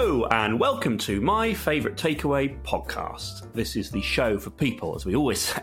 Hello, 0.00 0.26
and 0.30 0.60
welcome 0.60 0.96
to 0.98 1.20
my 1.20 1.52
favourite 1.52 1.96
takeaway 1.96 2.56
podcast. 2.62 3.52
This 3.52 3.74
is 3.74 3.90
the 3.90 4.00
show 4.00 4.38
for 4.38 4.50
people, 4.50 4.94
as 4.94 5.04
we 5.04 5.16
always 5.16 5.40
say, 5.54 5.60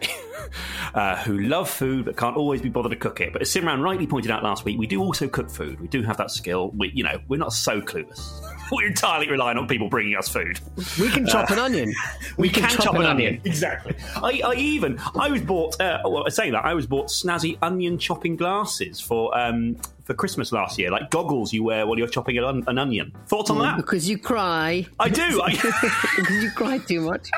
uh, 0.94 1.16
who 1.24 1.40
love 1.40 1.70
food 1.70 2.04
but 2.04 2.18
can't 2.18 2.36
always 2.36 2.62
be 2.62 2.68
bothered 2.68 2.92
to 2.92 2.98
cook 2.98 3.22
it. 3.22 3.32
But 3.32 3.44
as 3.44 3.50
Simran 3.50 3.82
rightly 3.82 4.06
pointed 4.06 4.32
out 4.32 4.44
last 4.44 4.66
week, 4.66 4.78
we 4.78 4.88
do 4.88 5.02
also 5.02 5.30
cook 5.30 5.50
food. 5.50 5.80
We 5.80 5.88
do 5.88 6.04
have 6.04 6.18
that 6.18 6.32
skill. 6.32 6.72
We, 6.72 6.92
you 6.94 7.02
know, 7.02 7.22
we're 7.30 7.40
not 7.40 7.54
so 7.54 7.80
clueless. 7.80 8.42
We're 8.74 8.88
entirely 8.88 9.30
relying 9.30 9.58
on 9.58 9.68
people 9.68 9.90
bringing 9.90 10.18
us 10.18 10.28
food. 10.28 10.60
We 11.00 11.10
can 11.10 11.28
chop 11.28 11.52
an 11.52 11.60
onion. 11.60 11.94
We, 12.38 12.50
can, 12.50 12.68
chop, 12.68 12.96
an 12.96 13.06
onion. 13.06 13.40
Exactly. 13.46 13.96
I, 14.16 14.42
I 14.44 14.56
even 14.56 15.00
I 15.16 15.30
was 15.30 15.44
bought. 15.44 15.80
Uh, 15.80 16.00
well, 16.04 16.30
saying 16.30 16.52
that 16.54 16.66
I 16.66 16.74
was 16.74 16.88
bought 16.88 17.08
snazzy 17.08 17.58
onion 17.62 17.98
chopping 18.00 18.36
glasses 18.36 19.00
for 19.00 19.38
um, 19.38 19.78
for 20.06 20.14
Christmas 20.14 20.52
last 20.52 20.78
year, 20.78 20.92
like 20.92 21.10
goggles 21.10 21.52
you 21.52 21.64
wear 21.64 21.86
while 21.88 21.98
you're 21.98 22.08
chopping 22.08 22.38
an, 22.38 22.64
an 22.68 22.78
onion. 22.78 23.12
Thoughts 23.28 23.50
on 23.50 23.60
that? 23.60 23.76
Because 23.76 24.08
you 24.08 24.18
cry. 24.18 24.86
I 25.00 25.10
do. 25.10 25.42
I, 25.44 25.52
because 25.52 26.44
you 26.44 26.52
cry 26.52 26.78
too 26.78 27.02
much. 27.02 27.30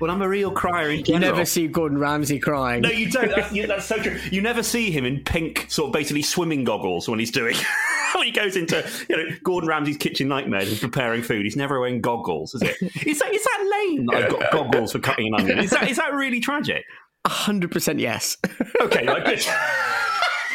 well, 0.00 0.10
I'm 0.10 0.22
a 0.22 0.28
real 0.28 0.50
crier 0.50 0.90
in 0.90 0.98
You 0.98 1.04
general. 1.04 1.32
never 1.32 1.44
see 1.44 1.68
Gordon 1.68 1.98
Ramsay 1.98 2.38
crying. 2.38 2.82
No, 2.82 2.88
you 2.88 3.10
don't. 3.10 3.28
That's, 3.28 3.52
yeah, 3.52 3.66
that's 3.66 3.84
so 3.84 3.98
true. 3.98 4.18
You 4.30 4.40
never 4.40 4.62
see 4.62 4.90
him 4.90 5.04
in 5.04 5.22
pink, 5.22 5.66
sort 5.68 5.88
of 5.88 5.92
basically 5.92 6.22
swimming 6.22 6.64
goggles 6.64 7.08
when 7.08 7.18
he's 7.18 7.30
doing. 7.30 7.56
when 8.14 8.24
he 8.26 8.32
goes 8.32 8.56
into 8.56 8.88
you 9.08 9.16
know 9.16 9.36
Gordon 9.44 9.68
Ramsay's 9.68 9.98
kitchen 9.98 10.28
nightmares 10.28 10.70
and 10.70 10.80
preparing 10.80 11.22
food, 11.22 11.44
he's 11.44 11.56
never 11.56 11.78
wearing 11.78 12.00
goggles, 12.00 12.54
is 12.54 12.62
it? 12.62 12.76
Is 13.06 13.18
that 13.18 13.34
is 13.34 13.44
that 13.44 13.84
lame 13.86 14.06
that 14.06 14.14
I've 14.24 14.30
got 14.30 14.50
goggles 14.50 14.92
for 14.92 14.98
cutting 14.98 15.26
an 15.28 15.34
onion? 15.40 15.58
Is 15.58 15.70
that 15.70 15.90
is 15.90 15.98
that 15.98 16.14
really 16.14 16.40
tragic? 16.40 16.84
hundred 17.26 17.70
percent 17.70 18.00
yes. 18.00 18.36
Okay, 18.80 19.04
like 19.06 19.24
this. 19.24 19.48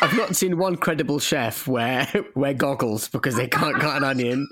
I've 0.02 0.16
not 0.16 0.36
seen 0.36 0.58
one 0.58 0.76
credible 0.78 1.20
chef 1.20 1.68
wear 1.68 2.08
wear 2.36 2.54
goggles 2.54 3.08
because 3.08 3.36
they 3.36 3.48
can't 3.48 3.80
cut 3.80 3.98
an 3.98 4.04
onion. 4.04 4.48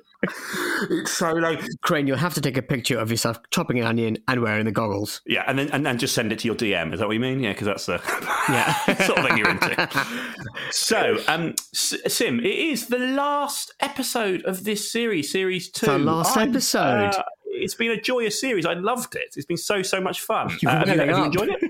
it's 0.90 1.12
so 1.12 1.34
like 1.34 1.62
Crane, 1.82 2.08
you'll 2.08 2.18
have 2.18 2.34
to 2.34 2.42
take 2.42 2.58
a 2.58 2.62
picture 2.62 2.98
of 2.98 3.12
yourself 3.12 3.38
chopping 3.52 3.80
an 3.80 3.86
onion 3.86 4.18
and 4.28 4.42
wearing 4.42 4.66
the 4.66 4.72
goggles. 4.72 5.22
yeah, 5.28 5.44
and 5.48 5.60
then 5.60 5.70
and 5.72 5.86
then 5.86 5.98
just 6.00 6.16
send 6.16 6.32
it 6.32 6.40
to 6.40 6.48
your 6.48 6.56
DM. 6.56 6.94
Is 6.94 7.00
that 7.00 7.08
what 7.08 7.14
you 7.14 7.20
mean? 7.20 7.40
Yeah, 7.42 7.52
because 7.54 7.68
that's 7.68 7.86
the 7.86 8.02
Yeah. 8.50 8.74
sort 9.06 9.20
of 9.20 9.26
thing 9.28 9.38
you're 9.38 9.50
into. 9.50 9.90
So, 10.72 11.18
um, 11.28 11.54
Sim, 11.74 12.40
it 12.40 12.46
is 12.46 12.88
the 12.88 12.98
last 13.00 13.74
episode 13.82 14.44
of 14.46 14.64
this 14.64 14.92
series, 14.92 15.32
series 15.32 15.70
two. 15.70 15.90
our 15.92 16.00
last 16.00 16.36
I'm, 16.38 16.50
episode. 16.50 17.14
uh, 17.16 17.24
it's 17.46 17.76
been 17.76 17.92
a 17.92 18.02
joyous 18.02 18.40
series. 18.40 18.66
I 18.66 18.74
loved 18.74 19.16
it. 19.16 19.34
It's 19.36 19.46
been 19.46 19.58
so 19.58 19.82
so 19.84 20.02
much 20.02 20.22
fun. 20.22 20.50
You're 20.62 20.72
Uh, 20.72 20.86
have, 20.86 20.88
you, 20.90 21.00
have 21.00 21.18
you 21.18 21.24
enjoyed 21.26 21.50
it? 21.50 21.62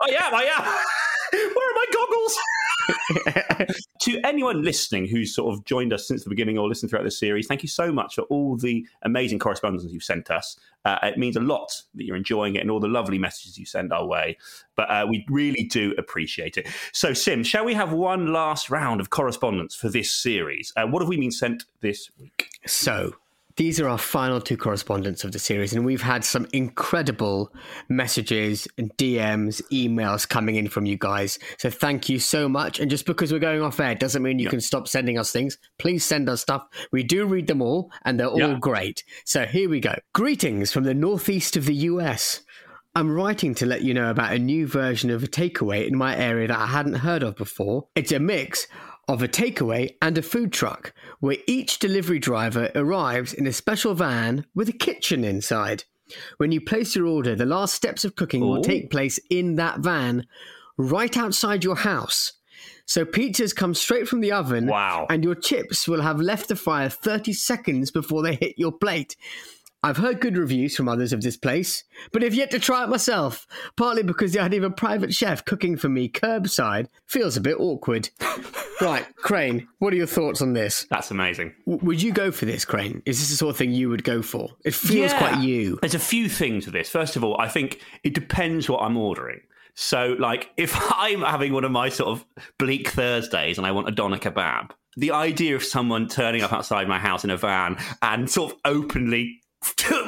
I 0.00 0.10
am. 0.18 0.34
I 0.34 0.44
am. 0.44 0.64
Where 1.32 1.70
are 1.70 1.74
my 1.74 1.84
goggles? 1.92 2.38
to 4.00 4.20
anyone 4.24 4.62
listening 4.62 5.06
who's 5.06 5.34
sort 5.34 5.54
of 5.54 5.64
joined 5.64 5.92
us 5.92 6.06
since 6.06 6.24
the 6.24 6.30
beginning 6.30 6.58
or 6.58 6.68
listened 6.68 6.90
throughout 6.90 7.04
this 7.04 7.18
series, 7.18 7.46
thank 7.46 7.62
you 7.62 7.68
so 7.68 7.92
much 7.92 8.14
for 8.14 8.22
all 8.22 8.56
the 8.56 8.86
amazing 9.02 9.38
correspondence 9.38 9.84
you've 9.92 10.02
sent 10.02 10.30
us. 10.30 10.58
Uh, 10.84 10.98
it 11.02 11.18
means 11.18 11.36
a 11.36 11.40
lot 11.40 11.70
that 11.94 12.04
you're 12.04 12.16
enjoying 12.16 12.54
it 12.54 12.60
and 12.60 12.70
all 12.70 12.80
the 12.80 12.88
lovely 12.88 13.18
messages 13.18 13.58
you 13.58 13.66
send 13.66 13.92
our 13.92 14.06
way. 14.06 14.36
But 14.76 14.90
uh, 14.90 15.06
we 15.08 15.26
really 15.28 15.64
do 15.64 15.94
appreciate 15.98 16.56
it. 16.56 16.68
So, 16.92 17.12
Sim, 17.12 17.42
shall 17.42 17.64
we 17.64 17.74
have 17.74 17.92
one 17.92 18.32
last 18.32 18.70
round 18.70 19.00
of 19.00 19.10
correspondence 19.10 19.74
for 19.74 19.88
this 19.88 20.10
series? 20.10 20.72
Uh, 20.76 20.86
what 20.86 21.02
have 21.02 21.08
we 21.08 21.18
been 21.18 21.30
sent 21.30 21.64
this 21.80 22.10
week? 22.18 22.48
So, 22.66 23.14
these 23.56 23.80
are 23.80 23.88
our 23.88 23.98
final 23.98 24.40
two 24.40 24.56
correspondents 24.56 25.24
of 25.24 25.32
the 25.32 25.38
series, 25.38 25.72
and 25.72 25.84
we've 25.84 26.02
had 26.02 26.24
some 26.24 26.46
incredible 26.52 27.52
messages 27.88 28.68
and 28.78 28.94
DMs, 28.96 29.62
emails 29.72 30.28
coming 30.28 30.56
in 30.56 30.68
from 30.68 30.86
you 30.86 30.96
guys. 30.96 31.38
So, 31.58 31.70
thank 31.70 32.08
you 32.08 32.18
so 32.18 32.48
much. 32.48 32.80
And 32.80 32.90
just 32.90 33.06
because 33.06 33.32
we're 33.32 33.38
going 33.38 33.62
off 33.62 33.80
air 33.80 33.94
doesn't 33.94 34.22
mean 34.22 34.38
you 34.38 34.48
can 34.48 34.60
stop 34.60 34.88
sending 34.88 35.18
us 35.18 35.32
things. 35.32 35.58
Please 35.78 36.04
send 36.04 36.28
us 36.28 36.40
stuff. 36.40 36.66
We 36.92 37.02
do 37.02 37.26
read 37.26 37.46
them 37.46 37.62
all, 37.62 37.90
and 38.04 38.18
they're 38.18 38.28
all 38.28 38.56
great. 38.56 39.04
So, 39.24 39.44
here 39.46 39.68
we 39.68 39.80
go. 39.80 39.94
Greetings 40.12 40.72
from 40.72 40.84
the 40.84 40.94
northeast 40.94 41.56
of 41.56 41.66
the 41.66 41.74
US. 41.74 42.42
I'm 42.94 43.12
writing 43.12 43.54
to 43.56 43.66
let 43.66 43.82
you 43.82 43.94
know 43.94 44.10
about 44.10 44.32
a 44.32 44.38
new 44.38 44.66
version 44.66 45.10
of 45.10 45.22
a 45.22 45.28
takeaway 45.28 45.86
in 45.86 45.96
my 45.96 46.16
area 46.16 46.48
that 46.48 46.58
I 46.58 46.66
hadn't 46.66 46.94
heard 46.94 47.22
of 47.22 47.36
before. 47.36 47.86
It's 47.94 48.10
a 48.10 48.18
mix 48.18 48.66
of 49.08 49.22
a 49.22 49.28
takeaway 49.28 49.94
and 50.00 50.16
a 50.16 50.22
food 50.22 50.52
truck, 50.52 50.92
where 51.20 51.36
each 51.46 51.78
delivery 51.78 52.18
driver 52.18 52.70
arrives 52.74 53.32
in 53.32 53.46
a 53.46 53.52
special 53.52 53.94
van 53.94 54.46
with 54.54 54.68
a 54.68 54.72
kitchen 54.72 55.24
inside. 55.24 55.84
When 56.38 56.52
you 56.52 56.60
place 56.60 56.94
your 56.96 57.06
order, 57.06 57.34
the 57.36 57.46
last 57.46 57.74
steps 57.74 58.04
of 58.04 58.16
cooking 58.16 58.40
will 58.40 58.62
take 58.62 58.90
place 58.90 59.18
in 59.30 59.56
that 59.56 59.80
van, 59.80 60.26
right 60.76 61.16
outside 61.16 61.62
your 61.64 61.76
house. 61.76 62.32
So 62.86 63.04
pizzas 63.04 63.54
come 63.54 63.74
straight 63.74 64.08
from 64.08 64.20
the 64.20 64.32
oven, 64.32 64.66
Wow. 64.66 65.06
and 65.08 65.22
your 65.22 65.36
chips 65.36 65.86
will 65.86 66.02
have 66.02 66.20
left 66.20 66.48
the 66.48 66.56
fryer 66.56 66.88
30 66.88 67.32
seconds 67.32 67.92
before 67.92 68.22
they 68.22 68.34
hit 68.34 68.54
your 68.58 68.72
plate. 68.72 69.14
I've 69.82 69.96
heard 69.96 70.20
good 70.20 70.36
reviews 70.36 70.76
from 70.76 70.88
others 70.90 71.12
of 71.14 71.22
this 71.22 71.38
place, 71.38 71.84
but 72.12 72.20
have 72.22 72.34
yet 72.34 72.50
to 72.50 72.58
try 72.58 72.84
it 72.84 72.90
myself, 72.90 73.46
partly 73.76 74.02
because 74.02 74.32
the 74.32 74.40
idea 74.40 74.58
of 74.60 74.70
a 74.70 74.74
private 74.74 75.14
chef 75.14 75.42
cooking 75.46 75.78
for 75.78 75.88
me 75.88 76.06
curbside 76.08 76.88
feels 77.06 77.36
a 77.38 77.40
bit 77.40 77.58
awkward. 77.58 78.10
right, 78.82 79.06
Crane, 79.16 79.68
what 79.78 79.94
are 79.94 79.96
your 79.96 80.06
thoughts 80.06 80.42
on 80.42 80.52
this? 80.52 80.86
That's 80.90 81.10
amazing. 81.10 81.54
W- 81.66 81.82
would 81.86 82.02
you 82.02 82.12
go 82.12 82.30
for 82.30 82.44
this, 82.44 82.66
Crane? 82.66 83.00
Is 83.06 83.20
this 83.20 83.30
the 83.30 83.36
sort 83.36 83.50
of 83.52 83.56
thing 83.56 83.72
you 83.72 83.88
would 83.88 84.04
go 84.04 84.20
for? 84.20 84.50
It 84.66 84.74
feels 84.74 85.12
Yeah. 85.12 85.18
quite 85.18 85.42
you. 85.42 85.78
There's 85.80 85.94
a 85.94 85.98
few 85.98 86.28
things 86.28 86.66
with 86.66 86.74
this. 86.74 86.90
First 86.90 87.16
of 87.16 87.24
all, 87.24 87.40
I 87.40 87.48
think 87.48 87.80
it 88.04 88.12
depends 88.12 88.68
what 88.68 88.82
I'm 88.82 88.98
ordering. 88.98 89.40
So, 89.74 90.14
like, 90.18 90.50
if 90.58 90.76
I'm 90.92 91.22
having 91.22 91.54
one 91.54 91.64
of 91.64 91.72
my 91.72 91.88
sort 91.88 92.10
of 92.10 92.26
bleak 92.58 92.88
Thursdays 92.88 93.56
and 93.56 93.66
I 93.66 93.70
want 93.70 93.88
a 93.88 93.92
doner 93.92 94.18
kebab, 94.18 94.72
the 94.98 95.12
idea 95.12 95.56
of 95.56 95.64
someone 95.64 96.06
turning 96.06 96.42
up 96.42 96.52
outside 96.52 96.86
my 96.86 96.98
house 96.98 97.24
in 97.24 97.30
a 97.30 97.36
van 97.38 97.78
and 98.02 98.28
sort 98.28 98.52
of 98.52 98.58
openly 98.66 99.40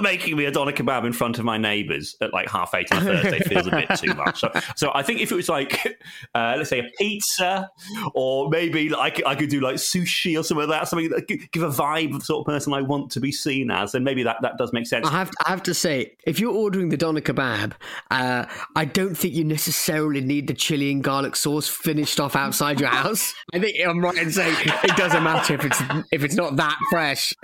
making 0.00 0.36
me 0.36 0.47
a 0.47 0.50
doner 0.50 0.72
kebab 0.72 1.04
in 1.04 1.12
front 1.12 1.38
of 1.38 1.44
my 1.44 1.59
neighbours 1.59 2.16
at 2.21 2.32
like 2.32 2.48
half 2.48 2.74
eight 2.74 2.91
on 2.92 2.98
a 2.98 3.22
Thursday 3.22 3.41
feels 3.41 3.66
a 3.66 3.71
bit 3.71 3.88
too 3.98 4.15
much. 4.15 4.41
So, 4.41 4.50
so 4.77 4.91
I 4.94 5.03
think 5.03 5.21
if 5.21 5.30
it 5.30 5.34
was 5.34 5.48
like, 5.48 5.84
uh, 6.34 6.54
let's 6.56 6.71
say 6.71 6.80
a 6.80 6.91
pizza, 6.98 7.71
or 8.15 8.48
maybe 8.48 8.88
like 8.88 9.24
I 9.27 9.34
could 9.34 9.50
do 9.50 9.60
like 9.60 9.77
sushi 9.77 10.38
or 10.38 10.42
something 10.42 10.68
like 10.68 10.80
that, 10.80 10.88
something 10.88 11.10
that 11.10 11.28
gi- 11.28 11.48
give 11.53 11.62
a 11.62 11.68
vibe 11.68 12.15
of 12.15 12.21
the 12.21 12.24
sort 12.24 12.41
of 12.41 12.53
person 12.53 12.72
I 12.72 12.82
want 12.82 13.10
to 13.12 13.21
be 13.21 13.32
seen 13.32 13.71
as, 13.71 13.92
then 13.92 14.04
maybe 14.04 14.22
that, 14.22 14.38
that 14.42 14.56
does 14.59 14.72
make 14.72 14.86
sense. 14.86 15.06
I 15.06 15.10
have, 15.10 15.30
I 15.44 15.50
have 15.50 15.62
to 15.65 15.74
say, 15.74 16.16
if 16.24 16.41
you're 16.41 16.54
ordering 16.54 16.88
the 16.88 16.97
doner 16.97 17.21
kebab, 17.21 17.72
uh, 18.10 18.47
I 18.74 18.84
don't 18.84 19.15
think 19.15 19.34
you 19.34 19.44
necessarily 19.44 20.21
need 20.21 20.47
the 20.47 20.54
chili 20.54 20.91
and 20.91 21.04
garlic 21.04 21.36
sauce 21.36 21.68
finished 21.68 22.21
off 22.21 22.36
outside 22.36 22.80
your 22.80 22.88
house. 22.88 23.34
I 23.53 23.59
think 23.59 23.77
I'm 23.86 24.00
right 24.00 24.16
in 24.16 24.30
saying 24.30 24.56
it 24.84 24.97
doesn't 24.97 25.22
matter 25.22 25.54
if 25.54 25.65
it's 25.65 25.82
if 26.10 26.24
it's 26.24 26.34
not 26.34 26.56
that 26.56 26.77
fresh. 26.91 27.34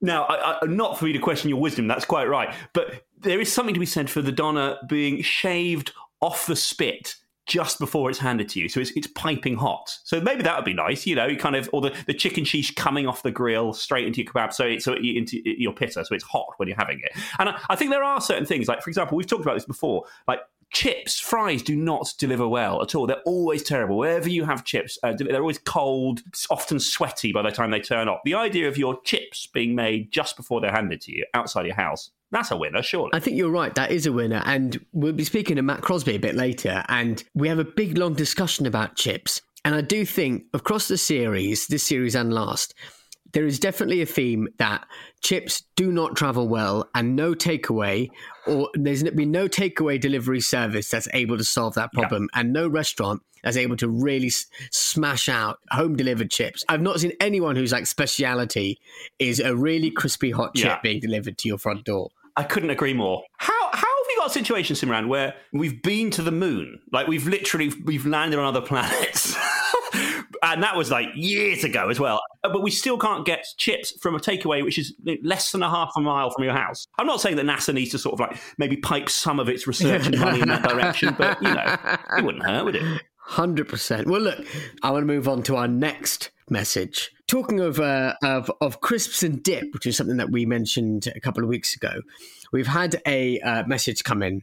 Now, 0.00 0.24
I, 0.24 0.58
I, 0.62 0.66
not 0.66 0.98
for 0.98 1.06
me 1.06 1.12
to 1.12 1.18
question 1.18 1.48
your 1.48 1.60
wisdom, 1.60 1.86
that's 1.88 2.04
quite 2.04 2.28
right. 2.28 2.54
But 2.72 3.04
there 3.18 3.40
is 3.40 3.52
something 3.52 3.74
to 3.74 3.80
be 3.80 3.86
said 3.86 4.10
for 4.10 4.22
the 4.22 4.32
doner 4.32 4.76
being 4.88 5.22
shaved 5.22 5.92
off 6.20 6.46
the 6.46 6.56
spit 6.56 7.16
just 7.46 7.78
before 7.78 8.10
it's 8.10 8.18
handed 8.18 8.48
to 8.48 8.60
you. 8.60 8.68
So 8.68 8.80
it's, 8.80 8.90
it's 8.96 9.06
piping 9.06 9.54
hot. 9.54 9.96
So 10.02 10.20
maybe 10.20 10.42
that 10.42 10.56
would 10.56 10.64
be 10.64 10.74
nice, 10.74 11.06
you 11.06 11.14
know, 11.14 11.26
you 11.26 11.36
kind 11.36 11.54
of, 11.54 11.70
or 11.72 11.80
the, 11.80 11.94
the 12.06 12.14
chicken 12.14 12.44
shish 12.44 12.74
coming 12.74 13.06
off 13.06 13.22
the 13.22 13.30
grill 13.30 13.72
straight 13.72 14.04
into 14.04 14.22
your 14.22 14.32
kebab, 14.32 14.52
so, 14.52 14.64
it, 14.66 14.82
so 14.82 14.94
into 14.94 15.40
your 15.44 15.72
pitta, 15.72 16.04
so 16.04 16.14
it's 16.14 16.24
hot 16.24 16.46
when 16.56 16.66
you're 16.68 16.76
having 16.76 17.00
it. 17.04 17.12
And 17.38 17.50
I, 17.50 17.60
I 17.70 17.76
think 17.76 17.92
there 17.92 18.02
are 18.02 18.20
certain 18.20 18.46
things, 18.46 18.66
like, 18.66 18.82
for 18.82 18.90
example, 18.90 19.16
we've 19.16 19.28
talked 19.28 19.42
about 19.42 19.54
this 19.54 19.64
before, 19.64 20.06
like 20.26 20.40
chips, 20.76 21.18
fries 21.18 21.62
do 21.62 21.74
not 21.74 22.12
deliver 22.18 22.46
well 22.46 22.82
at 22.82 22.94
all. 22.94 23.06
They're 23.06 23.22
always 23.24 23.62
terrible. 23.62 23.96
Wherever 23.96 24.28
you 24.28 24.44
have 24.44 24.62
chips, 24.62 24.98
uh, 25.02 25.14
they're 25.16 25.40
always 25.40 25.56
cold, 25.56 26.20
often 26.50 26.78
sweaty 26.78 27.32
by 27.32 27.40
the 27.40 27.50
time 27.50 27.70
they 27.70 27.80
turn 27.80 28.10
up. 28.10 28.20
The 28.26 28.34
idea 28.34 28.68
of 28.68 28.76
your 28.76 29.00
chips 29.00 29.46
being 29.46 29.74
made 29.74 30.12
just 30.12 30.36
before 30.36 30.60
they're 30.60 30.70
handed 30.70 31.00
to 31.02 31.12
you 31.12 31.24
outside 31.32 31.64
your 31.64 31.76
house. 31.76 32.10
That's 32.30 32.50
a 32.50 32.58
winner, 32.58 32.82
surely. 32.82 33.08
I 33.14 33.20
think 33.20 33.38
you're 33.38 33.48
right. 33.48 33.74
That 33.74 33.90
is 33.90 34.04
a 34.04 34.12
winner. 34.12 34.42
And 34.44 34.84
we'll 34.92 35.14
be 35.14 35.24
speaking 35.24 35.56
to 35.56 35.62
Matt 35.62 35.80
Crosby 35.80 36.16
a 36.16 36.20
bit 36.20 36.34
later. 36.34 36.84
And 36.88 37.24
we 37.34 37.48
have 37.48 37.58
a 37.58 37.64
big, 37.64 37.96
long 37.96 38.12
discussion 38.12 38.66
about 38.66 38.96
chips. 38.96 39.40
And 39.64 39.74
I 39.74 39.80
do 39.80 40.04
think 40.04 40.44
across 40.52 40.88
the 40.88 40.98
series, 40.98 41.68
this 41.68 41.84
series 41.84 42.14
and 42.14 42.34
last, 42.34 42.74
there 43.32 43.46
is 43.46 43.58
definitely 43.58 44.02
a 44.02 44.06
theme 44.06 44.48
that 44.58 44.86
chips 45.22 45.62
do 45.74 45.90
not 45.90 46.16
travel 46.16 46.48
well 46.48 46.88
and 46.94 47.16
no 47.16 47.34
takeaway 47.34 48.08
or 48.46 48.68
there's 48.74 49.02
been 49.02 49.30
no 49.30 49.48
takeaway 49.48 50.00
delivery 50.00 50.40
service 50.40 50.90
that's 50.90 51.08
able 51.12 51.36
to 51.36 51.44
solve 51.44 51.74
that 51.74 51.92
problem 51.92 52.28
yeah. 52.32 52.40
and 52.40 52.52
no 52.52 52.68
restaurant 52.68 53.22
that's 53.42 53.56
able 53.56 53.76
to 53.76 53.88
really 53.88 54.26
s- 54.26 54.46
smash 54.72 55.28
out 55.28 55.58
home 55.70 55.96
delivered 55.96 56.30
chips. 56.30 56.64
I've 56.68 56.80
not 56.80 56.98
seen 56.98 57.12
anyone 57.20 57.54
whose 57.54 57.72
like 57.72 57.86
speciality 57.86 58.80
is 59.18 59.38
a 59.38 59.54
really 59.54 59.90
crispy 59.90 60.32
hot 60.32 60.54
chip 60.56 60.66
yeah. 60.66 60.78
being 60.82 61.00
delivered 61.00 61.38
to 61.38 61.48
your 61.48 61.58
front 61.58 61.84
door. 61.84 62.10
I 62.36 62.42
couldn't 62.42 62.70
agree 62.70 62.92
more. 62.92 63.22
How 63.38 63.52
how 63.72 63.76
have 63.76 64.06
we 64.08 64.16
got 64.16 64.26
a 64.26 64.30
situation 64.30 64.76
simran 64.76 65.08
where 65.08 65.34
we've 65.52 65.80
been 65.80 66.10
to 66.12 66.22
the 66.22 66.32
moon? 66.32 66.80
Like 66.92 67.06
we've 67.06 67.26
literally 67.26 67.72
we've 67.84 68.04
landed 68.04 68.38
on 68.38 68.44
other 68.44 68.60
planets 68.66 69.36
and 70.52 70.62
that 70.62 70.76
was 70.76 70.90
like 70.90 71.08
years 71.14 71.64
ago 71.64 71.88
as 71.88 71.98
well. 71.98 72.20
Uh, 72.44 72.48
but 72.52 72.62
we 72.62 72.70
still 72.70 72.98
can't 72.98 73.26
get 73.26 73.44
chips 73.58 73.92
from 74.00 74.14
a 74.14 74.18
takeaway 74.18 74.62
which 74.62 74.78
is 74.78 74.94
less 75.22 75.52
than 75.52 75.62
a 75.62 75.70
half 75.70 75.92
a 75.96 76.00
mile 76.00 76.30
from 76.30 76.44
your 76.44 76.54
house. 76.54 76.86
I'm 76.98 77.06
not 77.06 77.20
saying 77.20 77.36
that 77.36 77.46
NASA 77.46 77.74
needs 77.74 77.90
to 77.92 77.98
sort 77.98 78.14
of 78.14 78.20
like 78.20 78.40
maybe 78.58 78.76
pipe 78.76 79.08
some 79.08 79.40
of 79.40 79.48
its 79.48 79.66
research 79.66 80.06
and 80.06 80.18
money 80.18 80.40
in 80.40 80.48
that 80.48 80.62
direction, 80.62 81.14
but 81.18 81.40
you 81.42 81.52
know, 81.52 81.76
it 82.16 82.24
wouldn't 82.24 82.44
hurt, 82.44 82.64
would 82.64 82.76
it? 82.76 83.02
Hundred 83.16 83.68
percent. 83.68 84.06
Well, 84.06 84.20
look, 84.20 84.46
I 84.82 84.90
want 84.90 85.02
to 85.02 85.06
move 85.06 85.26
on 85.26 85.42
to 85.44 85.56
our 85.56 85.66
next 85.66 86.30
message. 86.48 87.10
Talking 87.26 87.58
of, 87.58 87.80
uh, 87.80 88.14
of 88.22 88.52
of 88.60 88.80
crisps 88.80 89.24
and 89.24 89.42
dip, 89.42 89.64
which 89.74 89.84
is 89.84 89.96
something 89.96 90.16
that 90.18 90.30
we 90.30 90.46
mentioned 90.46 91.08
a 91.14 91.18
couple 91.18 91.42
of 91.42 91.48
weeks 91.48 91.74
ago, 91.74 92.02
we've 92.52 92.68
had 92.68 93.02
a 93.04 93.40
uh, 93.40 93.64
message 93.66 94.04
come 94.04 94.22
in 94.22 94.42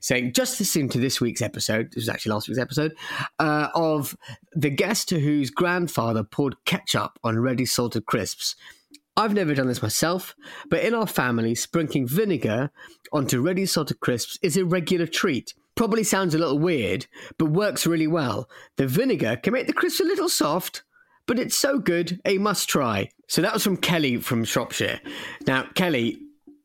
saying, 0.00 0.32
just 0.32 0.58
listen 0.60 0.88
to 0.88 0.98
this 0.98 1.20
week's 1.20 1.42
episode, 1.42 1.88
this 1.92 2.02
was 2.02 2.08
actually 2.08 2.32
last 2.32 2.48
week's 2.48 2.60
episode, 2.60 2.94
uh, 3.38 3.68
of 3.74 4.16
the 4.52 4.70
guest 4.70 5.08
to 5.08 5.20
whose 5.20 5.50
grandfather 5.50 6.22
poured 6.22 6.56
ketchup 6.64 7.18
on 7.22 7.38
ready 7.38 7.66
salted 7.66 8.06
crisps. 8.06 8.56
I've 9.16 9.34
never 9.34 9.54
done 9.54 9.68
this 9.68 9.82
myself, 9.82 10.34
but 10.68 10.82
in 10.82 10.94
our 10.94 11.06
family, 11.06 11.54
sprinkling 11.54 12.06
vinegar 12.06 12.70
onto 13.12 13.40
ready 13.40 13.66
salted 13.66 14.00
crisps 14.00 14.38
is 14.42 14.56
a 14.56 14.64
regular 14.64 15.06
treat. 15.06 15.54
Probably 15.74 16.04
sounds 16.04 16.34
a 16.34 16.38
little 16.38 16.58
weird, 16.58 17.06
but 17.38 17.46
works 17.46 17.86
really 17.86 18.06
well. 18.06 18.48
The 18.76 18.86
vinegar 18.86 19.36
can 19.36 19.52
make 19.52 19.66
the 19.66 19.72
crisps 19.72 20.00
a 20.00 20.04
little 20.04 20.28
soft, 20.28 20.84
but 21.26 21.38
it's 21.38 21.56
so 21.56 21.78
good, 21.78 22.20
a 22.24 22.38
must 22.38 22.68
try. 22.68 23.10
So 23.28 23.42
that 23.42 23.52
was 23.52 23.62
from 23.62 23.76
Kelly 23.76 24.16
from 24.16 24.44
Shropshire. 24.44 25.00
Now, 25.46 25.64
Kelly, 25.74 26.20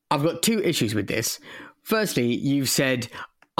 I've 0.09 0.23
got 0.23 0.41
two 0.41 0.61
issues 0.61 0.95
with 0.95 1.07
this. 1.07 1.39
Firstly, 1.85 2.33
you've 2.33 2.67
said, 2.67 3.07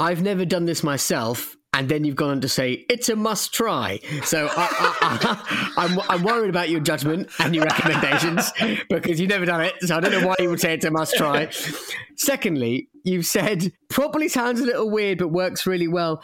I've 0.00 0.20
never 0.20 0.44
done 0.44 0.64
this 0.64 0.82
myself. 0.82 1.56
And 1.72 1.88
then 1.88 2.04
you've 2.04 2.16
gone 2.16 2.30
on 2.30 2.40
to 2.40 2.48
say, 2.48 2.86
it's 2.88 3.08
a 3.08 3.14
must 3.14 3.54
try. 3.54 4.00
So 4.24 4.48
I, 4.50 5.38
am 5.76 5.98
I'm, 6.00 6.00
I'm 6.08 6.22
worried 6.24 6.48
about 6.48 6.70
your 6.70 6.80
judgment 6.80 7.28
and 7.38 7.54
your 7.54 7.64
recommendations 7.64 8.50
because 8.88 9.20
you've 9.20 9.28
never 9.28 9.44
done 9.44 9.60
it. 9.60 9.74
So 9.82 9.96
I 9.96 10.00
don't 10.00 10.10
know 10.10 10.26
why 10.26 10.34
you 10.40 10.48
would 10.48 10.60
say 10.60 10.74
it's 10.74 10.86
a 10.86 10.90
must 10.90 11.16
try. 11.16 11.50
Secondly, 12.16 12.88
you've 13.04 13.26
said, 13.26 13.72
probably 13.88 14.28
sounds 14.28 14.60
a 14.60 14.64
little 14.64 14.90
weird, 14.90 15.18
but 15.18 15.28
works 15.28 15.66
really 15.66 15.86
well. 15.86 16.22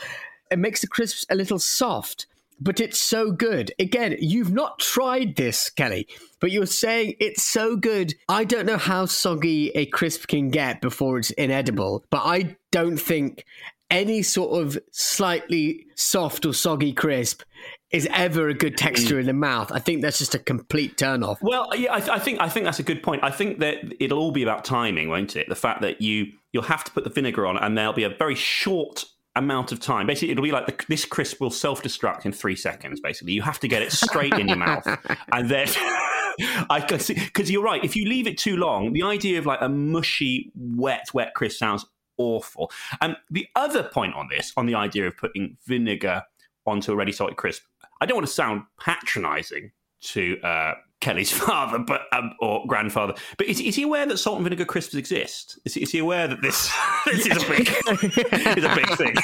It 0.50 0.58
makes 0.58 0.80
the 0.80 0.88
crisps 0.88 1.24
a 1.30 1.34
little 1.34 1.58
soft 1.58 2.26
but 2.60 2.80
it's 2.80 2.98
so 2.98 3.30
good. 3.30 3.72
Again, 3.78 4.16
you've 4.20 4.52
not 4.52 4.78
tried 4.78 5.36
this, 5.36 5.70
Kelly, 5.70 6.06
but 6.40 6.52
you're 6.52 6.66
saying 6.66 7.14
it's 7.20 7.42
so 7.42 7.76
good. 7.76 8.14
I 8.28 8.44
don't 8.44 8.66
know 8.66 8.76
how 8.76 9.06
soggy 9.06 9.70
a 9.70 9.86
crisp 9.86 10.28
can 10.28 10.50
get 10.50 10.80
before 10.80 11.18
it's 11.18 11.30
inedible, 11.32 12.04
but 12.10 12.22
I 12.24 12.56
don't 12.70 12.98
think 12.98 13.44
any 13.90 14.22
sort 14.22 14.62
of 14.62 14.78
slightly 14.90 15.86
soft 15.96 16.46
or 16.46 16.54
soggy 16.54 16.92
crisp 16.92 17.42
is 17.90 18.08
ever 18.10 18.48
a 18.48 18.54
good 18.54 18.76
texture 18.78 19.20
in 19.20 19.26
the 19.26 19.34
mouth. 19.34 19.70
I 19.70 19.78
think 19.78 20.00
that's 20.00 20.18
just 20.18 20.34
a 20.34 20.38
complete 20.38 20.96
turn 20.96 21.22
off. 21.22 21.38
Well, 21.42 21.68
yeah, 21.76 21.92
I, 21.92 22.14
I, 22.14 22.18
think 22.18 22.40
I 22.40 22.48
think 22.48 22.64
that's 22.64 22.78
a 22.78 22.82
good 22.82 23.02
point. 23.02 23.22
I 23.22 23.30
think 23.30 23.58
that 23.58 23.76
it'll 24.00 24.18
all 24.18 24.32
be 24.32 24.42
about 24.42 24.64
timing, 24.64 25.10
won't 25.10 25.36
it? 25.36 25.46
The 25.48 25.54
fact 25.54 25.82
that 25.82 26.00
you 26.00 26.32
you'll 26.52 26.62
have 26.64 26.84
to 26.84 26.90
put 26.90 27.04
the 27.04 27.10
vinegar 27.10 27.46
on, 27.46 27.58
and 27.58 27.76
there'll 27.76 27.92
be 27.92 28.04
a 28.04 28.08
very 28.08 28.34
short 28.34 29.04
amount 29.34 29.72
of 29.72 29.80
time. 29.80 30.06
Basically, 30.06 30.30
it'll 30.30 30.44
be 30.44 30.52
like 30.52 30.66
the, 30.66 30.84
this 30.88 31.04
crisp 31.04 31.40
will 31.40 31.50
self 31.50 31.82
destruct 31.82 32.24
in 32.24 32.32
three 32.32 32.56
seconds. 32.56 33.00
Basically, 33.00 33.32
you 33.32 33.42
have 33.42 33.60
to 33.60 33.68
get 33.68 33.82
it 33.82 33.92
straight 33.92 34.34
in 34.34 34.48
your 34.48 34.58
mouth, 34.58 34.86
and 35.32 35.48
then 35.48 35.68
I 36.70 36.84
can 36.86 37.00
see 37.00 37.14
because 37.14 37.50
you're 37.50 37.62
right. 37.62 37.82
If 37.84 37.96
you 37.96 38.06
leave 38.06 38.26
it 38.26 38.38
too 38.38 38.56
long, 38.56 38.92
the 38.92 39.02
idea 39.02 39.38
of 39.38 39.46
like 39.46 39.60
a 39.60 39.68
mushy, 39.68 40.50
wet, 40.54 41.08
wet 41.14 41.34
crisp 41.34 41.58
sounds 41.58 41.84
awful. 42.18 42.70
And 43.00 43.16
the 43.30 43.46
other 43.56 43.82
point 43.82 44.14
on 44.14 44.28
this, 44.30 44.52
on 44.56 44.66
the 44.66 44.74
idea 44.74 45.06
of 45.06 45.16
putting 45.16 45.56
vinegar 45.66 46.22
onto 46.66 46.92
a 46.92 46.96
ready 46.96 47.12
salted 47.12 47.36
crisp, 47.36 47.62
I 48.00 48.06
don't 48.06 48.16
want 48.16 48.26
to 48.26 48.32
sound 48.32 48.62
patronising 48.80 49.72
to 50.02 50.40
uh, 50.40 50.74
Kelly's 51.02 51.32
father, 51.38 51.78
but 51.78 52.02
um, 52.12 52.32
or 52.40 52.64
grandfather. 52.66 53.14
But 53.36 53.48
is, 53.48 53.60
is, 53.60 53.76
he 53.76 53.82
aware 53.82 54.06
that 54.06 54.16
salt 54.16 54.36
and 54.36 54.44
vinegar 54.44 54.64
crisps 54.64 54.94
exist? 54.94 55.58
Is, 55.66 55.76
is 55.76 55.90
he 55.90 55.98
aware 55.98 56.26
that 56.28 56.40
this, 56.40 56.72
this 57.04 57.26
is 57.26 57.42
a 57.42 57.48
big 57.48 57.68
is 58.58 58.64
a 58.64 58.74
big 58.74 58.88
thing? 58.96 59.14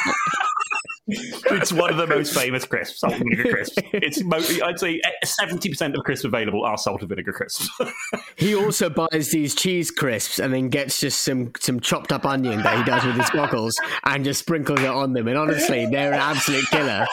it's 1.11 1.73
one 1.73 1.89
of 1.89 1.97
the 1.97 2.07
most 2.07 2.35
famous 2.35 2.67
crisps, 2.67 3.01
salt 3.01 3.15
and 3.15 3.23
vinegar 3.23 3.51
crisps. 3.51 3.79
It's 3.95 4.23
I'd 4.63 4.79
say 4.79 5.01
seventy 5.25 5.71
percent 5.71 5.97
of 5.97 6.05
crisps 6.05 6.25
available 6.27 6.65
are 6.65 6.77
salt 6.77 7.01
and 7.01 7.09
vinegar 7.09 7.33
crisps. 7.33 7.71
he 8.37 8.55
also 8.55 8.91
buys 8.91 9.31
these 9.31 9.55
cheese 9.55 9.91
crisps 9.91 10.39
and 10.39 10.53
then 10.53 10.69
gets 10.69 11.01
just 11.01 11.23
some 11.23 11.53
some 11.59 11.81
chopped 11.81 12.13
up 12.13 12.27
onion 12.27 12.63
that 12.63 12.77
he 12.77 12.85
does 12.85 13.05
with 13.07 13.17
his 13.17 13.31
goggles 13.31 13.81
and 14.05 14.23
just 14.25 14.41
sprinkles 14.41 14.81
it 14.81 14.87
on 14.87 15.15
them. 15.15 15.29
And 15.29 15.39
honestly, 15.39 15.87
they're 15.87 16.13
an 16.13 16.21
absolute 16.21 16.67
killer. 16.71 17.07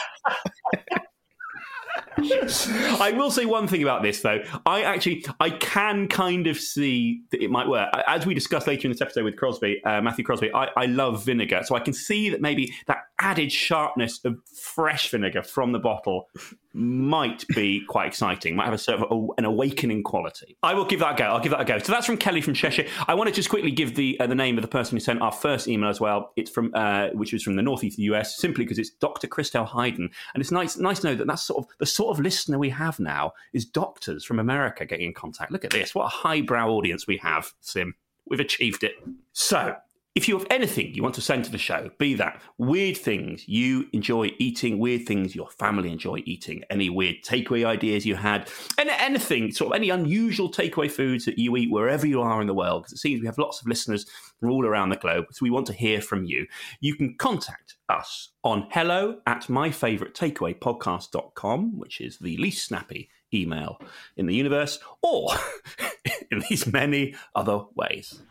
I 3.00 3.12
will 3.16 3.30
say 3.30 3.44
one 3.44 3.68
thing 3.68 3.82
about 3.82 4.02
this 4.02 4.20
though. 4.20 4.42
I 4.64 4.82
actually 4.82 5.24
I 5.40 5.50
can 5.50 6.08
kind 6.08 6.46
of 6.46 6.58
see 6.58 7.22
that 7.30 7.42
it 7.42 7.50
might 7.50 7.68
work. 7.68 7.90
As 8.06 8.26
we 8.26 8.34
discussed 8.34 8.66
later 8.66 8.86
in 8.86 8.92
this 8.92 9.00
episode 9.00 9.24
with 9.24 9.36
Crosby, 9.36 9.82
uh, 9.84 10.00
Matthew 10.00 10.24
Crosby, 10.24 10.52
I, 10.52 10.68
I 10.76 10.86
love 10.86 11.24
vinegar, 11.24 11.62
so 11.64 11.74
I 11.74 11.80
can 11.80 11.92
see 11.92 12.30
that 12.30 12.40
maybe 12.40 12.72
that 12.86 13.04
added 13.26 13.50
sharpness 13.50 14.24
of 14.24 14.38
fresh 14.54 15.10
vinegar 15.10 15.42
from 15.42 15.72
the 15.72 15.80
bottle 15.80 16.28
might 16.72 17.44
be 17.48 17.84
quite 17.88 18.06
exciting. 18.06 18.54
Might 18.54 18.66
have 18.66 18.74
a 18.74 18.78
sort 18.78 19.00
of 19.00 19.30
an 19.36 19.44
awakening 19.44 20.04
quality. 20.04 20.56
I 20.62 20.74
will 20.74 20.84
give 20.84 21.00
that 21.00 21.14
a 21.14 21.18
go. 21.18 21.24
I'll 21.24 21.40
give 21.40 21.50
that 21.50 21.60
a 21.60 21.64
go. 21.64 21.78
So 21.78 21.90
that's 21.90 22.06
from 22.06 22.18
Kelly 22.18 22.40
from 22.40 22.54
Cheshire. 22.54 22.86
I 23.08 23.14
want 23.14 23.28
to 23.28 23.34
just 23.34 23.50
quickly 23.50 23.72
give 23.72 23.96
the 23.96 24.18
uh, 24.20 24.28
the 24.28 24.36
name 24.36 24.56
of 24.58 24.62
the 24.62 24.68
person 24.68 24.94
who 24.94 25.00
sent 25.00 25.20
our 25.22 25.32
first 25.32 25.66
email 25.66 25.90
as 25.90 26.00
well. 26.00 26.32
It's 26.36 26.50
from 26.50 26.70
uh, 26.74 27.08
which 27.14 27.32
was 27.32 27.42
from 27.42 27.56
the 27.56 27.62
northeast 27.62 27.94
of 27.94 27.96
the 27.96 28.14
US, 28.14 28.36
simply 28.36 28.64
because 28.64 28.78
it's 28.78 28.90
Dr. 28.90 29.26
Christelle 29.26 29.68
Hayden, 29.68 30.08
and 30.34 30.40
it's 30.40 30.52
nice 30.52 30.76
nice 30.76 31.00
to 31.00 31.08
know 31.08 31.14
that 31.16 31.26
that's 31.26 31.42
sort 31.42 31.64
of 31.64 31.70
the 31.78 31.86
sort 31.86 32.16
of 32.16 32.22
listener 32.22 32.60
we 32.60 32.70
have 32.70 33.00
now 33.00 33.32
is 33.52 33.64
doctors 33.64 34.24
from 34.24 34.38
America 34.38 34.86
getting 34.86 35.06
in 35.06 35.14
contact. 35.14 35.50
Look 35.50 35.64
at 35.64 35.72
this. 35.72 35.96
What 35.96 36.04
a 36.04 36.08
highbrow 36.08 36.70
audience 36.70 37.08
we 37.08 37.16
have, 37.18 37.52
Sim. 37.60 37.96
We've 38.28 38.40
achieved 38.40 38.84
it. 38.84 38.94
So, 39.32 39.76
if 40.16 40.26
you 40.26 40.36
have 40.38 40.46
anything 40.50 40.92
you 40.94 41.02
want 41.02 41.14
to 41.14 41.20
send 41.20 41.44
to 41.44 41.52
the 41.52 41.58
show, 41.58 41.90
be 41.98 42.14
that 42.14 42.40
weird 42.56 42.96
things 42.96 43.46
you 43.46 43.86
enjoy 43.92 44.30
eating, 44.38 44.78
weird 44.78 45.06
things 45.06 45.36
your 45.36 45.50
family 45.50 45.92
enjoy 45.92 46.22
eating, 46.24 46.64
any 46.70 46.88
weird 46.88 47.16
takeaway 47.22 47.66
ideas 47.66 48.06
you 48.06 48.16
had, 48.16 48.48
and 48.78 48.88
anything, 48.88 49.52
sort 49.52 49.72
of 49.72 49.76
any 49.76 49.90
unusual 49.90 50.50
takeaway 50.50 50.90
foods 50.90 51.26
that 51.26 51.38
you 51.38 51.54
eat 51.58 51.70
wherever 51.70 52.06
you 52.06 52.22
are 52.22 52.40
in 52.40 52.46
the 52.46 52.54
world, 52.54 52.82
because 52.82 52.94
it 52.94 52.98
seems 52.98 53.20
we 53.20 53.26
have 53.26 53.36
lots 53.36 53.60
of 53.60 53.66
listeners 53.66 54.06
from 54.40 54.50
all 54.50 54.64
around 54.64 54.88
the 54.88 54.96
globe, 54.96 55.26
so 55.32 55.40
we 55.42 55.50
want 55.50 55.66
to 55.66 55.74
hear 55.74 56.00
from 56.00 56.24
you. 56.24 56.46
You 56.80 56.96
can 56.96 57.14
contact 57.18 57.74
us 57.90 58.30
on 58.42 58.68
hello 58.70 59.18
at 59.26 59.48
myfavoritetakeawaypodcast.com, 59.48 61.78
which 61.78 62.00
is 62.00 62.18
the 62.18 62.38
least 62.38 62.66
snappy 62.66 63.10
email 63.34 63.78
in 64.16 64.24
the 64.24 64.34
universe, 64.34 64.78
or 65.02 65.34
in 66.30 66.42
these 66.48 66.66
many 66.66 67.14
other 67.34 67.60
ways. 67.74 68.22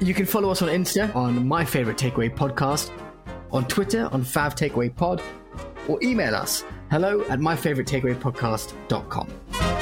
You 0.00 0.14
can 0.14 0.24
follow 0.24 0.50
us 0.50 0.62
on 0.62 0.68
Insta 0.68 1.14
on 1.14 1.46
My 1.46 1.64
Favorite 1.64 1.98
Takeaway 1.98 2.34
Podcast, 2.34 2.90
on 3.52 3.66
Twitter 3.68 4.08
on 4.12 4.22
Fav 4.22 4.56
Takeaway 4.56 4.94
Pod, 4.94 5.22
or 5.88 5.98
email 6.02 6.34
us 6.34 6.64
hello 6.90 7.20
at 7.28 7.38
myfavoritetakeawaypodcast.com. 7.38 9.79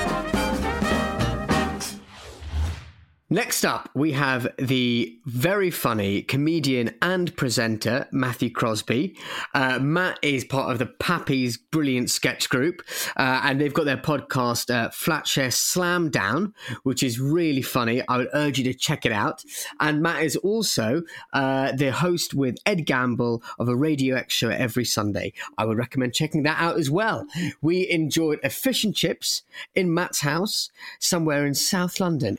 Next 3.31 3.67
up, 3.67 3.91
we 3.95 4.13
have 4.13 4.49
the 4.57 5.19
very 5.27 5.71
funny 5.71 6.23
comedian 6.23 6.95
and 7.03 7.37
presenter, 7.37 8.09
Matthew 8.11 8.49
Crosby. 8.49 9.19
Uh, 9.53 9.79
Matt 9.79 10.19
is 10.23 10.47
part 10.47 10.73
of 10.73 10.79
the 10.79 10.87
Pappy's 10.87 11.59
brilliant 11.59 12.09
sketch 12.09 12.49
group, 12.49 12.81
uh, 13.19 13.43
and 13.45 13.61
they've 13.61 13.75
got 13.75 13.85
their 13.85 13.99
podcast, 13.99 14.75
uh, 14.75 14.89
Flatshare 14.89 15.53
Slam 15.53 16.09
Down, 16.09 16.55
which 16.85 17.03
is 17.03 17.21
really 17.21 17.61
funny. 17.61 18.03
I 18.09 18.17
would 18.17 18.31
urge 18.33 18.57
you 18.57 18.65
to 18.65 18.73
check 18.73 19.05
it 19.05 19.13
out. 19.13 19.45
And 19.79 20.01
Matt 20.01 20.23
is 20.23 20.37
also 20.37 21.03
uh, 21.35 21.73
the 21.73 21.93
host 21.93 22.33
with 22.33 22.57
Ed 22.65 22.87
Gamble 22.87 23.43
of 23.59 23.69
a 23.69 23.77
Radio 23.77 24.17
X 24.17 24.33
show 24.33 24.49
every 24.49 24.87
Sunday. 24.87 25.35
I 25.59 25.67
would 25.67 25.77
recommend 25.77 26.15
checking 26.15 26.45
that 26.45 26.59
out 26.59 26.79
as 26.79 26.91
well. 26.91 27.27
We 27.61 27.91
enjoyed 27.91 28.41
a 28.43 28.49
fish 28.49 28.85
and 28.85 28.97
chips 28.97 29.43
in 29.75 29.93
Matt's 29.93 30.21
house 30.21 30.71
somewhere 30.99 31.45
in 31.45 31.53
South 31.53 32.01
London. 32.01 32.39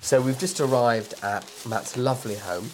So 0.00 0.20
we've 0.20 0.38
just 0.38 0.60
arrived 0.60 1.14
at 1.22 1.44
Matt's 1.68 1.96
lovely 1.96 2.36
home, 2.36 2.70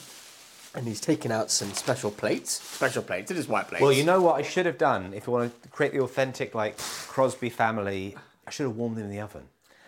and 0.75 0.87
he's 0.87 1.01
taken 1.01 1.33
out 1.33 1.51
some 1.51 1.73
special 1.73 2.11
plates. 2.11 2.53
Special 2.63 3.03
plates. 3.03 3.31
It 3.31 3.37
is 3.37 3.49
white 3.49 3.69
plates. 3.69 3.83
Well, 3.83 3.93
you 3.93 4.05
know 4.05 4.21
what 4.21 4.37
I 4.37 4.43
should 4.43 4.67
have 4.67 4.79
done 4.79 5.13
if 5.15 5.27
you 5.27 5.33
want 5.33 5.63
to 5.63 5.69
create 5.69 5.93
the 5.93 6.01
authentic 6.01 6.55
like 6.55 6.77
Crosby 6.79 7.49
family. 7.51 8.17
I 8.47 8.51
should 8.51 8.65
have 8.67 8.77
warmed 8.77 8.97
them 8.97 9.05
in 9.05 9.11
the 9.11 9.21
oven. 9.21 9.43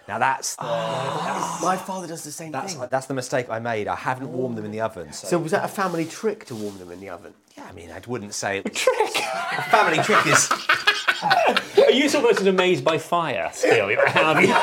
Now 0.09 0.19
that's 0.21 0.55
the, 0.57 0.63
my 1.63 1.77
father 1.85 2.07
does 2.07 2.23
the 2.23 2.31
same 2.31 2.53
that's, 2.53 2.75
thing. 2.75 2.89
that's 2.91 3.07
the 3.07 3.15
mistake 3.15 3.51
I 3.51 3.59
made. 3.59 3.89
I 3.89 3.97
haven't 3.97 4.33
warmed 4.33 4.57
them 4.57 4.65
in 4.65 4.71
the 4.71 4.81
oven. 4.81 5.13
So, 5.13 5.27
So 5.29 5.39
was 5.39 5.51
that 5.51 5.65
a 5.65 5.69
family 5.69 6.05
trick 6.05 6.45
to 6.47 6.55
warm 6.55 6.79
them 6.79 6.91
in 6.93 7.01
the 7.01 7.11
oven? 7.11 7.35
yeah, 7.57 7.65
I 7.69 7.73
mean, 7.73 7.91
I 7.91 8.01
wouldn't 8.07 8.33
say 8.35 8.59
a 8.59 8.63
trick. 8.63 9.17
a 9.17 9.63
family 9.63 9.99
trick 10.05 10.25
is. 10.27 10.49
Are 11.85 11.91
you 11.91 12.09
sort 12.09 12.39
of 12.41 12.47
amazed 12.47 12.85
by 12.85 12.99
fire 12.99 13.51
still? 13.53 13.89
How 14.07 14.35
have 14.35 14.43
you? 14.43 14.55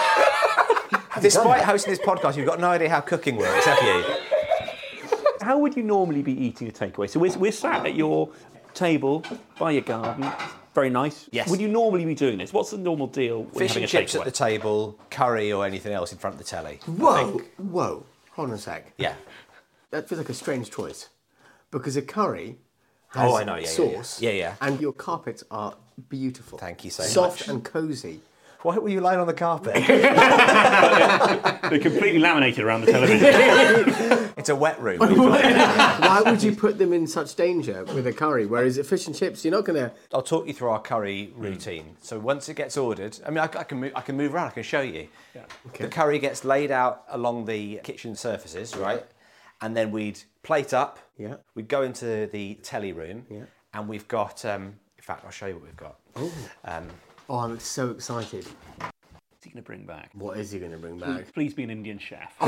Despite 1.21 1.61
hosting 1.63 1.91
this 1.91 1.99
podcast, 1.99 2.37
you've 2.37 2.47
got 2.47 2.59
no 2.59 2.69
idea 2.69 2.89
how 2.89 3.01
cooking 3.01 3.35
works, 3.35 3.65
have 3.65 3.81
you? 3.83 4.03
How 5.41 5.57
would 5.57 5.75
you 5.75 5.83
normally 5.83 6.21
be 6.21 6.31
eating 6.31 6.67
a 6.67 6.71
takeaway? 6.71 7.09
So 7.09 7.19
we're, 7.19 7.37
we're 7.37 7.51
sat 7.51 7.85
at 7.85 7.95
your 7.95 8.29
table 8.73 9.23
by 9.59 9.71
your 9.71 9.81
garden. 9.81 10.29
Very 10.73 10.89
nice. 10.89 11.27
Yes. 11.31 11.49
Would 11.49 11.59
you 11.61 11.67
normally 11.67 12.05
be 12.05 12.15
doing 12.15 12.37
this? 12.37 12.51
What's 12.51 12.71
the 12.71 12.77
normal 12.77 13.07
deal 13.07 13.43
when 13.43 13.53
Fish 13.53 13.69
having 13.71 13.83
and 13.83 13.89
a 13.89 13.91
chips 13.91 14.15
at 14.15 14.25
the 14.25 14.31
table, 14.31 14.97
curry 15.11 15.51
or 15.53 15.65
anything 15.65 15.93
else 15.93 16.11
in 16.11 16.17
front 16.17 16.35
of 16.35 16.39
the 16.39 16.45
telly. 16.45 16.79
Whoa, 16.87 17.41
whoa. 17.57 18.05
Hold 18.31 18.49
on 18.49 18.55
a 18.55 18.57
sec. 18.57 18.91
Yeah. 18.97 19.13
That 19.91 20.09
feels 20.09 20.19
like 20.19 20.29
a 20.29 20.33
strange 20.33 20.71
choice. 20.71 21.09
Because 21.69 21.95
a 21.97 22.01
curry 22.01 22.57
has 23.09 23.29
Oh, 23.31 23.35
I 23.35 23.43
know, 23.43 23.55
yeah, 23.55 23.61
yeah, 23.61 23.67
yeah. 23.67 23.93
sauce. 23.95 24.21
Yeah, 24.21 24.31
yeah. 24.31 24.55
And 24.61 24.81
your 24.81 24.93
carpets 24.93 25.43
are 25.51 25.75
beautiful. 26.09 26.57
Thank 26.57 26.83
you 26.83 26.89
so 26.89 27.03
Soft 27.03 27.41
much. 27.41 27.47
and 27.49 27.63
cosy. 27.63 28.21
Why 28.63 28.77
were 28.77 28.87
you 28.87 29.01
lying 29.01 29.19
on 29.19 29.27
the 29.27 29.33
carpet? 29.33 29.73
They're 29.87 31.79
completely 31.79 32.19
laminated 32.19 32.63
around 32.63 32.81
the 32.85 32.91
television. 32.93 34.33
it's 34.37 34.47
a 34.47 34.55
wet 34.55 34.81
room. 34.81 34.99
Why 34.99 36.23
would 36.25 36.41
you 36.41 36.55
put 36.55 36.77
them 36.77 36.93
in 36.93 37.05
such 37.05 37.35
danger 37.35 37.83
with 37.83 38.07
a 38.07 38.13
curry? 38.13 38.45
Whereas 38.45 38.77
a 38.77 38.85
fish 38.85 39.05
and 39.07 39.15
chips, 39.15 39.43
you're 39.43 39.53
not 39.53 39.65
going 39.65 39.79
to. 39.79 39.91
I'll 40.13 40.21
talk 40.21 40.47
you 40.47 40.53
through 40.53 40.69
our 40.69 40.79
curry 40.79 41.33
routine. 41.35 41.97
So 42.01 42.17
once 42.17 42.47
it 42.47 42.55
gets 42.55 42.77
ordered, 42.77 43.19
I 43.25 43.31
mean, 43.31 43.39
I, 43.39 43.43
I 43.43 43.63
can 43.63 43.81
move, 43.81 43.91
I 43.95 44.01
can 44.01 44.15
move 44.15 44.33
around. 44.33 44.47
I 44.47 44.51
can 44.51 44.63
show 44.63 44.81
you. 44.81 45.09
Yeah. 45.35 45.41
Okay. 45.67 45.83
The 45.83 45.89
curry 45.89 46.17
gets 46.19 46.45
laid 46.45 46.71
out 46.71 47.03
along 47.09 47.45
the 47.45 47.81
kitchen 47.83 48.15
surfaces, 48.15 48.77
right? 48.77 49.05
And 49.61 49.75
then 49.75 49.91
we'd 49.91 50.21
plate 50.41 50.73
up. 50.73 50.99
Yeah. 51.17 51.35
We'd 51.53 51.67
go 51.67 51.81
into 51.81 52.27
the 52.31 52.55
telly 52.63 52.93
room. 52.93 53.25
Yeah. 53.29 53.43
And 53.73 53.89
we've 53.89 54.07
got. 54.07 54.45
Um, 54.45 54.75
in 54.97 55.03
fact, 55.03 55.25
I'll 55.25 55.31
show 55.31 55.47
you 55.47 55.55
what 55.55 55.63
we've 55.63 55.75
got. 55.75 55.99
Um, 56.63 56.87
Oh, 57.29 57.39
I'm 57.39 57.59
so 57.59 57.91
excited. 57.91 58.45
What's 58.45 59.43
he 59.43 59.49
going 59.49 59.63
to 59.63 59.65
bring 59.65 59.85
back? 59.85 60.09
What 60.13 60.37
is 60.37 60.51
he 60.51 60.59
going 60.59 60.71
to 60.71 60.77
bring 60.77 60.99
back? 60.99 61.33
Please 61.33 61.53
be 61.53 61.63
an 61.63 61.69
Indian 61.69 61.99
chef. 61.99 62.33
a 62.41 62.47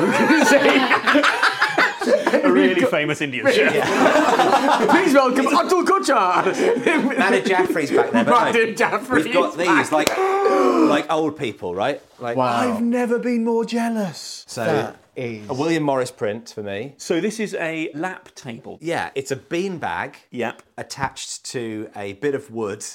really 2.52 2.82
famous 2.86 3.22
Indian 3.22 3.46
chef. 3.52 3.74
Please 4.90 5.14
welcome 5.14 5.46
Atul 5.48 5.86
Kochhar. 5.86 7.18
Nana 7.18 7.42
Jaffrey's 7.42 7.92
back 7.92 8.12
there. 8.12 8.26
But 8.26 8.52
no, 8.54 8.60
Madhur 8.60 8.78
Jaffrey's 8.78 9.26
We've 9.26 9.34
got 9.34 9.58
these, 9.58 9.68
back. 9.68 9.92
like, 9.92 10.18
like 10.18 11.10
old 11.12 11.38
people, 11.38 11.74
right? 11.74 12.02
Like, 12.20 12.36
Wow. 12.38 12.80
never 12.80 13.18
been 13.18 13.44
more 13.46 13.64
jealous. 13.66 14.44
So, 14.48 14.66
That 14.66 14.98
is. 15.16 15.50
a 15.50 15.54
William 15.54 15.84
Morris 15.84 16.12
print 16.12 16.50
for 16.54 16.64
me. 16.64 16.94
So 16.98 17.20
this 17.22 17.40
is 17.40 17.54
a 17.56 17.90
lap 17.94 18.30
table. 18.36 18.78
Yeah, 18.82 19.10
it's 19.16 19.32
a 19.32 19.36
bean 19.38 19.78
bag. 19.80 20.18
Yep. 20.32 20.62
attached 20.78 21.46
to 21.52 21.90
a 21.96 22.14
bit 22.14 22.36
of 22.36 22.52
wood 22.52 22.86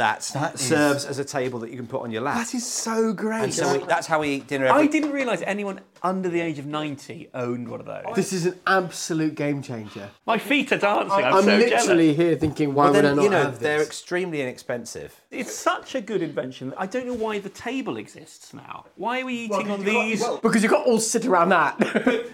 that, 0.00 0.58
serves 0.58 1.04
as 1.04 1.18
a 1.18 1.24
table 1.24 1.58
that 1.60 1.70
you 1.70 1.76
can 1.76 1.86
put 1.86 2.02
on 2.02 2.10
your 2.10 2.22
lap. 2.22 2.36
That 2.36 2.54
is 2.54 2.66
so 2.66 3.12
great. 3.12 3.44
and 3.44 3.54
so 3.54 3.78
we, 3.78 3.84
that's 3.84 4.06
how 4.06 4.20
we 4.20 4.28
eat 4.30 4.46
dinner. 4.46 4.66
Every, 4.66 4.82
I 4.82 4.86
didn't 4.86 5.12
realise 5.12 5.42
anyone 5.46 5.80
under 6.02 6.28
the 6.28 6.40
age 6.40 6.58
of 6.58 6.66
90 6.66 7.28
owned 7.34 7.68
one 7.68 7.80
of 7.80 7.86
those. 7.86 8.04
this 8.14 8.32
is 8.32 8.46
an 8.46 8.58
absolute 8.66 9.34
game 9.34 9.62
changer. 9.62 10.10
My 10.26 10.38
feet 10.38 10.72
are 10.72 10.78
dancing. 10.78 11.12
I'm, 11.12 11.34
I'm 11.34 11.44
so 11.44 11.56
literally 11.56 12.12
jealous. 12.12 12.16
here 12.16 12.36
thinking, 12.36 12.74
why 12.74 12.86
But 12.86 12.94
would 12.96 13.04
I 13.04 13.14
not 13.14 13.22
you 13.22 13.30
know, 13.30 13.42
have 13.42 13.60
they're 13.60 13.82
extremely 13.82 14.40
inexpensive. 14.42 15.20
It's 15.30 15.54
such 15.54 15.94
a 15.94 16.00
good 16.00 16.22
invention. 16.22 16.74
I 16.76 16.86
don't 16.86 17.06
know 17.06 17.14
why 17.14 17.38
the 17.38 17.48
table 17.50 17.96
exists 17.96 18.52
now. 18.52 18.86
Why 18.96 19.20
are 19.20 19.26
we 19.26 19.34
eating 19.34 19.70
on 19.70 19.84
these? 19.84 20.26
because 20.42 20.62
you 20.62 20.68
got 20.68 20.86
all 20.86 20.98
sit 20.98 21.24
around 21.26 21.50
that. 21.50 21.78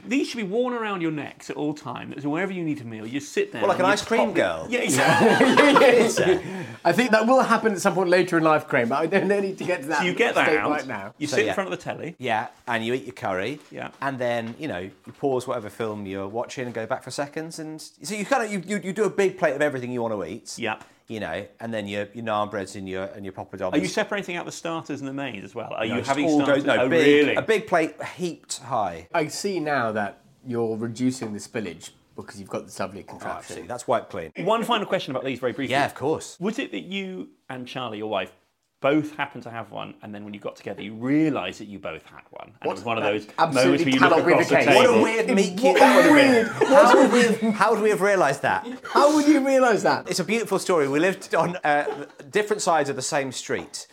These 0.07 0.29
should 0.29 0.37
be 0.39 0.45
worn 0.45 0.73
around 0.73 1.03
your 1.03 1.11
necks 1.11 1.51
at 1.51 1.57
all 1.57 1.75
times. 1.75 2.23
So 2.23 2.31
wherever 2.31 2.53
you 2.53 2.63
need 2.65 2.81
a 2.81 2.85
meal, 2.85 3.07
you 3.07 3.21
sit 3.21 3.53
there. 3.53 3.61
Well, 3.61 3.69
like 3.69 3.81
an 3.81 3.85
ice 3.87 4.03
cream 4.05 4.33
girl. 4.33 4.67
Yeah, 4.71 4.81
exactly. 4.81 6.41
I 6.85 6.93
think 6.93 7.11
that 7.11 7.27
will 7.27 7.43
happen 7.43 7.73
at 7.73 7.81
some 7.81 7.95
point 7.95 8.09
later 8.09 8.39
in 8.39 8.45
life, 8.45 8.69
Crane, 8.69 8.89
but 8.89 8.97
I 8.97 9.07
don't 9.07 9.29
need 9.29 9.59
to 9.59 9.65
get 9.65 9.83
to 9.83 9.89
that 9.89 9.99
So 9.99 10.05
you 10.05 10.15
get 10.15 10.35
that 10.37 10.49
out. 10.57 10.71
right 10.71 10.87
now. 10.87 11.15
You 11.19 11.27
So, 11.27 11.37
sit 11.37 11.49
in 11.49 11.55
front 11.55 11.73
of 11.73 11.79
the 11.79 11.83
telly. 11.83 12.15
Yeah, 12.19 12.49
and 12.67 12.85
you 12.85 12.95
eat 12.95 13.05
your 13.05 13.15
curry. 13.15 13.56
Yeah. 13.71 13.91
And 14.01 14.19
then, 14.19 14.55
you 14.59 14.69
know, 14.69 14.79
you 14.79 15.13
pause 15.19 15.47
whatever 15.47 15.69
film 15.71 16.07
you're 16.07 16.29
watching 16.29 16.65
and 16.67 16.75
go 16.75 16.87
back 16.87 17.03
for 17.03 17.11
seconds. 17.11 17.59
And 17.59 17.81
so 17.81 18.15
you 18.15 18.25
kind 18.25 18.45
of, 18.45 18.53
you, 18.53 18.63
you, 18.67 18.81
you 18.83 18.93
do 18.93 19.05
a 19.05 19.11
big 19.11 19.39
plate 19.39 19.55
of 19.55 19.63
everything 19.63 19.91
you 19.93 20.03
want 20.03 20.15
to 20.15 20.25
eat. 20.25 20.59
Yep. 20.59 20.85
You 21.09 21.21
know, 21.21 21.47
and 21.61 21.73
then 21.73 21.87
your, 21.87 22.09
your 22.15 22.25
naan 22.25 22.51
breads 22.51 22.75
and 22.75 22.89
your, 22.89 23.05
and 23.05 23.25
your 23.25 23.33
poppadoms. 23.33 23.75
Are 23.75 23.79
you 23.79 23.87
separating 23.87 24.35
out 24.37 24.45
the 24.45 24.51
starters 24.53 25.01
and 25.01 25.09
the 25.09 25.13
mains 25.13 25.45
as 25.45 25.55
well? 25.55 25.73
Are 25.73 25.87
you 25.87 26.03
having 26.03 26.27
all 26.27 26.43
starters? 26.43 26.65
goes- 26.65 26.77
no, 26.77 26.83
oh, 26.83 26.89
big, 26.89 27.07
really? 27.27 27.35
A 27.37 27.43
big 27.43 27.67
plate 27.69 27.95
heaped 28.17 28.59
high. 28.59 29.07
I 29.15 29.29
see 29.29 29.61
now 29.61 29.93
that 29.93 30.21
you're 30.45 30.77
reducing 30.77 31.33
the 31.33 31.39
spillage 31.39 31.91
because 32.17 32.41
you've 32.41 32.49
got 32.49 32.65
this 32.65 32.81
lovely 32.81 33.03
Oh, 33.07 33.11
contraption. 33.11 33.39
absolutely. 33.39 33.69
That's 33.69 33.87
wiped 33.87 34.11
clean. 34.11 34.33
One 34.39 34.65
final 34.65 34.87
question 34.87 35.13
about 35.13 35.25
these, 35.25 35.39
very 35.39 35.53
briefly. 35.53 35.71
Yeah, 35.73 35.85
of 35.87 35.95
course. 35.95 36.37
Was 36.41 36.59
it 36.59 36.73
that 36.73 36.85
you 36.85 37.29
and 37.49 37.69
Charlie, 37.69 37.99
your 37.99 38.09
wife, 38.09 38.33
both 38.81 39.17
happened 39.17 39.43
to 39.45 39.51
have 39.51 39.71
one, 39.71 39.95
and 40.03 40.15
then 40.15 40.25
when 40.25 40.35
you 40.35 40.41
got 40.41 40.57
together, 40.57 40.83
you 40.83 40.95
realised 40.95 41.61
that 41.61 41.65
you 41.67 41.79
both 41.79 42.05
had 42.05 42.23
one, 42.31 42.53
and 42.61 42.71
it 42.71 42.75
was 42.75 42.85
one 42.85 42.99
of 42.99 43.05
those 43.05 43.27
absolutely 43.39 43.97
moments 43.97 44.03
where 44.03 44.11
you 44.11 44.17
look 44.17 44.27
be 44.27 44.33
the 44.33 44.33
across 44.33 44.49
the, 44.49 44.57
case. 44.57 44.67
table. 44.67 44.93
What 44.93 44.99
a 44.99 45.03
weird 45.03 45.31
meet 45.31 45.59
cute 45.59 45.63
What 45.63 45.81
that 45.81 45.97
would 45.97 46.19
have 46.19 46.59
been. 46.61 46.61
weird. 46.61 46.75
How 46.77 46.95
would, 47.03 47.13
we 47.13 47.23
have, 47.23 47.55
how 47.55 47.73
would 47.73 47.83
we 47.83 47.91
have 47.91 48.01
realised 48.01 48.43
that? 48.43 48.67
How 48.93 49.15
would 49.15 49.27
you 49.27 49.47
realise 49.47 49.83
that? 49.83 50.09
It's 50.11 50.21
a 50.21 50.25
beautiful 50.25 50.59
story. 50.59 50.89
We 50.89 51.01
lived 51.01 51.35
on 51.35 51.57
uh, 51.65 52.07
different 52.31 52.61
sides 52.63 52.91
of 52.91 52.97
the 52.97 53.03
same 53.03 53.33
street. 53.33 53.87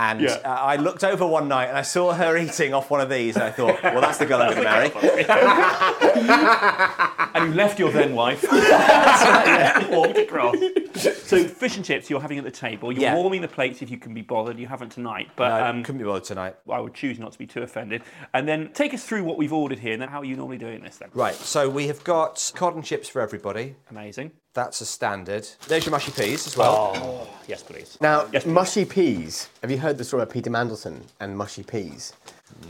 And 0.00 0.20
Yeah. 0.20 0.34
uh, 0.44 0.48
I 0.50 0.76
looked 0.76 1.02
over 1.02 1.26
one 1.26 1.48
night 1.48 1.66
and 1.68 1.76
I 1.76 1.82
saw 1.82 2.12
her 2.12 2.36
eating 2.36 2.72
off 2.72 2.88
one 2.88 3.00
of 3.00 3.10
these, 3.10 3.34
and 3.34 3.42
I 3.42 3.50
thought, 3.50 3.82
well, 3.82 4.00
that's 4.00 4.18
the 4.18 4.26
girl 4.26 4.40
I'm 4.40 4.54
going 4.54 4.62
to 4.62 4.70
marry. 4.70 4.92
and 7.34 7.48
you 7.50 7.54
left 7.54 7.80
your 7.80 7.90
then 7.90 8.14
wife, 8.14 8.42
walked 9.90 10.16
across. 10.18 10.54
So 10.94 11.42
fish 11.44 11.76
and 11.76 11.84
chips 11.84 12.08
you're 12.08 12.20
having 12.20 12.38
at 12.38 12.44
the 12.44 12.50
table. 12.52 12.92
You're 12.92 13.02
Yeah. 13.02 13.16
warming 13.16 13.42
the 13.42 13.48
plates 13.48 13.82
if 13.82 13.90
you 13.90 13.98
can 13.98 14.14
be 14.14 14.22
bothered. 14.22 14.56
You 14.58 14.68
haven't 14.68 14.90
tonight, 14.90 15.28
but 15.34 15.48
No, 15.58 15.66
um, 15.66 15.82
couldn't 15.82 15.98
be 15.98 16.04
bothered 16.04 16.24
tonight. 16.24 16.54
I 16.70 16.78
would 16.80 16.94
choose 16.94 17.18
not 17.18 17.32
to 17.32 17.38
be 17.38 17.46
too 17.46 17.62
offended. 17.62 18.02
And 18.32 18.46
then 18.48 18.70
take 18.72 18.94
us 18.94 19.02
through 19.04 19.24
what 19.24 19.36
we've 19.36 19.52
ordered 19.52 19.80
here, 19.80 19.92
and 19.94 20.00
then 20.02 20.08
how 20.10 20.20
are 20.20 20.24
you 20.24 20.36
normally 20.36 20.58
doing 20.58 20.80
this 20.82 20.98
then? 20.98 21.08
Right, 21.12 21.34
so 21.34 21.68
we 21.68 21.88
have 21.88 22.04
got 22.04 22.52
cod 22.54 22.76
and 22.76 22.84
chips 22.84 23.08
for 23.08 23.20
everybody. 23.20 23.74
Amazing. 23.90 24.30
That's 24.54 24.80
a 24.80 24.86
standard. 24.86 25.46
There's 25.68 25.84
your 25.84 25.92
mushy 25.92 26.10
peas 26.10 26.46
as 26.46 26.56
well. 26.56 26.92
Oh, 26.96 27.28
yes, 27.46 27.62
please. 27.62 27.96
Now, 28.00 28.26
Yes, 28.32 28.42
please. 28.44 28.50
mushy 28.52 28.84
peas. 28.84 29.48
Have 29.60 29.70
you 29.70 29.78
heard 29.78 29.98
the 29.98 30.04
story 30.04 30.22
of 30.24 30.30
Peter 30.30 30.50
Mandelson 30.50 31.02
and 31.20 31.36
mushy 31.36 31.62
peas? 31.62 32.12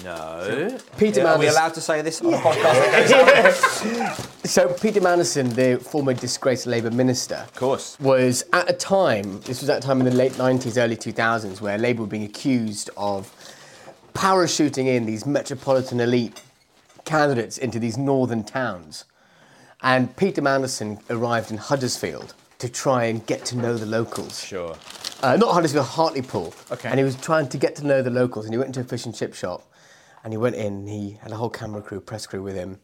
No. 0.04 0.76
Peter 0.98 1.24
Are 1.26 1.38
we 1.38 1.46
Mandelson. 1.46 1.50
allowed 1.52 1.74
to 1.74 1.80
say 1.80 2.02
this 2.02 2.20
on 2.20 2.34
a 2.34 2.36
podcast? 2.38 4.24
So 4.48 4.66
Peter 4.72 5.00
Mandelson, 5.00 5.54
the 5.54 5.78
former 5.82 6.14
disgraced 6.14 6.66
Labour 6.66 6.90
minister, 6.90 7.36
Of 7.36 7.54
course. 7.54 7.98
was 8.00 8.44
at 8.54 8.68
a 8.70 8.72
time. 8.72 9.40
This 9.42 9.60
was 9.60 9.68
at 9.68 9.78
a 9.84 9.86
time 9.86 9.98
in 10.00 10.06
the 10.06 10.10
late 10.14 10.32
'90s, 10.32 10.78
early 10.82 10.96
2000s, 10.96 11.60
where 11.60 11.76
Labour 11.76 12.02
were 12.02 12.06
being 12.08 12.24
accused 12.24 12.88
of 12.96 13.30
parachuting 14.14 14.86
in 14.86 15.04
these 15.04 15.26
metropolitan 15.26 16.00
elite 16.00 16.40
candidates 17.04 17.58
into 17.58 17.78
these 17.78 17.98
northern 17.98 18.42
towns. 18.42 19.04
And 19.82 20.14
Peter 20.16 20.42
Mandelson 20.42 21.00
arrived 21.08 21.50
in 21.50 21.56
Huddersfield 21.56 22.34
to 22.58 22.68
try 22.68 23.04
and 23.04 23.24
get 23.26 23.44
to 23.46 23.56
know 23.56 23.76
the 23.76 23.86
locals. 23.86 24.44
Sure. 24.44 24.76
Uh, 25.22 25.36
not 25.36 25.54
Huddersfield, 25.54 25.86
Hartlepool. 25.86 26.52
Okay. 26.72 26.88
And 26.88 26.98
he 26.98 27.04
was 27.04 27.16
trying 27.16 27.48
to 27.48 27.58
get 27.58 27.76
to 27.76 27.86
know 27.86 28.02
the 28.02 28.10
locals, 28.10 28.44
and 28.44 28.54
he 28.54 28.58
went 28.58 28.68
into 28.68 28.80
a 28.80 28.84
fish 28.84 29.06
and 29.06 29.14
chip 29.14 29.34
shop, 29.34 29.70
and 30.24 30.32
he 30.32 30.36
went 30.36 30.56
in. 30.56 30.74
And 30.74 30.88
he 30.88 31.18
had 31.22 31.30
a 31.30 31.36
whole 31.36 31.50
camera 31.50 31.80
crew, 31.80 32.00
press 32.00 32.26
crew 32.26 32.42
with 32.42 32.56
him, 32.56 32.80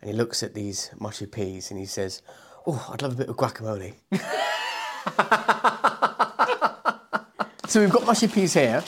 and 0.00 0.10
he 0.10 0.16
looks 0.16 0.42
at 0.42 0.54
these 0.54 0.90
mushy 0.98 1.26
peas, 1.26 1.70
and 1.70 1.78
he 1.78 1.86
says, 1.86 2.22
"Oh, 2.66 2.88
I'd 2.90 3.02
love 3.02 3.12
a 3.12 3.16
bit 3.16 3.28
of 3.28 3.36
guacamole." 3.36 3.94
so 7.66 7.80
we've 7.80 7.90
got 7.90 8.06
mushy 8.06 8.28
peas 8.28 8.54
here. 8.54 8.82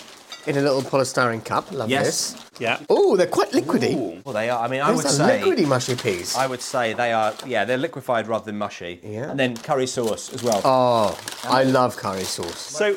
In 0.47 0.57
a 0.57 0.61
little 0.61 0.83
polystyrene 0.83 1.45
cup. 1.45 1.71
Love 1.73 1.89
Yes. 1.91 2.33
this. 2.33 2.51
Yeah. 2.61 2.79
Oh, 2.89 3.17
they're 3.17 3.27
quite 3.27 3.51
liquidy. 3.53 4.25
Well, 4.25 4.35
they 4.35 4.51
are. 4.51 4.63
I 4.65 4.69
mean, 4.69 4.81
I 4.81 4.91
would 4.91 5.05
are 5.05 5.09
say. 5.09 5.41
liquidy 5.43 5.67
mushy 5.67 5.97
peas. 5.97 6.37
I 6.37 6.47
would 6.47 6.61
say 6.61 6.93
they 6.93 7.13
are. 7.13 7.35
Yeah, 7.47 7.65
they're 7.65 7.79
liquefied 7.79 8.27
rather 8.29 8.45
than 8.47 8.59
mushy. 8.59 9.01
Yeah. 9.03 9.31
And 9.31 9.39
then 9.39 9.57
curry 9.57 9.87
sauce 9.87 10.33
as 10.33 10.43
well. 10.43 10.61
Oh, 10.65 11.19
I 11.45 11.63
love 11.65 11.97
curry 11.97 12.25
sauce. 12.25 12.59
So, 12.59 12.97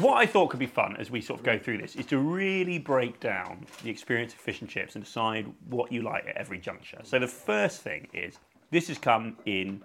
what 0.00 0.14
I 0.14 0.26
thought 0.26 0.50
could 0.50 0.60
be 0.60 0.66
fun 0.66 0.96
as 0.98 1.10
we 1.10 1.20
sort 1.20 1.40
of 1.40 1.46
go 1.46 1.58
through 1.58 1.78
this 1.78 1.96
is 1.96 2.06
to 2.06 2.18
really 2.18 2.78
break 2.78 3.18
down 3.20 3.66
the 3.82 3.90
experience 3.90 4.32
of 4.32 4.38
fish 4.38 4.60
and 4.60 4.70
chips 4.70 4.94
and 4.94 5.04
decide 5.04 5.46
what 5.68 5.90
you 5.90 6.02
like 6.02 6.26
at 6.28 6.36
every 6.36 6.58
juncture. 6.58 7.00
So, 7.02 7.18
the 7.18 7.26
first 7.28 7.80
thing 7.82 8.06
is 8.12 8.38
this 8.70 8.88
has 8.88 8.98
come 8.98 9.36
in 9.46 9.82